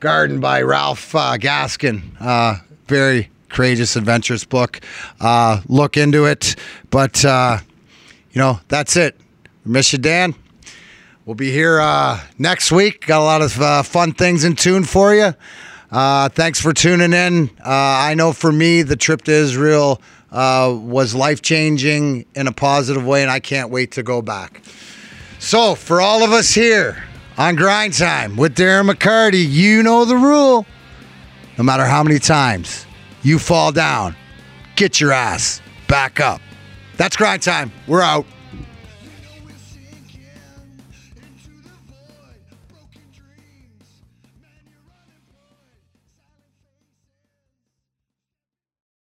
Garden 0.01 0.41
by 0.41 0.63
Ralph 0.63 1.15
uh, 1.15 1.37
Gaskin. 1.39 2.03
Uh, 2.21 2.57
very 2.87 3.31
courageous, 3.49 3.97
adventurous 3.97 4.45
book. 4.45 4.81
Uh, 5.21 5.61
look 5.69 5.97
into 5.97 6.27
it. 6.27 6.57
But, 6.91 7.25
uh, 7.25 7.59
you 8.33 8.41
know, 8.41 8.61
that's 8.69 8.97
it. 8.97 9.17
Miss 9.65 9.93
you, 9.93 9.99
Dan. 9.99 10.35
We'll 11.25 11.35
be 11.35 11.51
here 11.51 11.81
uh, 11.81 12.21
next 12.39 12.71
week. 12.71 13.07
Got 13.07 13.21
a 13.21 13.25
lot 13.25 13.43
of 13.43 13.61
uh, 13.61 13.83
fun 13.83 14.13
things 14.13 14.45
in 14.45 14.57
tune 14.57 14.85
for 14.85 15.15
you. 15.15 15.35
Uh, 15.91 16.29
thanks 16.29 16.61
for 16.61 16.73
tuning 16.73 17.13
in. 17.13 17.49
Uh, 17.61 17.71
I 17.71 18.15
know 18.15 18.33
for 18.33 18.53
me, 18.53 18.83
the 18.83 18.97
trip 18.97 19.23
to 19.23 19.33
Israel 19.33 20.03
was 20.31 21.15
life 21.15 21.41
changing 21.41 22.27
in 22.35 22.47
a 22.47 22.53
positive 22.53 23.07
way, 23.07 23.23
and 23.23 23.31
I 23.31 23.41
can't 23.41 23.71
wait 23.71 23.93
to 23.93 24.03
go 24.03 24.21
back. 24.21 24.63
So, 25.39 25.75
for 25.75 26.01
all 26.01 26.25
of 26.25 26.33
us 26.33 26.51
here 26.51 27.05
on 27.37 27.55
Grind 27.55 27.95
Time 27.95 28.37
with 28.37 28.57
Darren 28.57 28.91
McCarty, 28.91 29.45
you 29.49 29.83
know 29.83 30.05
the 30.05 30.17
rule. 30.17 30.67
No 31.57 31.65
matter 31.65 31.85
how 31.85 32.03
many 32.03 32.19
times 32.19 32.84
you 33.25 33.39
fall 33.39 33.73
down, 33.73 34.15
get 34.77 35.01
your 35.01 35.13
ass 35.13 35.61
back 35.89 36.21
up. 36.21 36.41
That's 36.97 37.17
Grind 37.17 37.43
Time. 37.43 37.73
We're 37.87 38.03
out. 38.03 38.27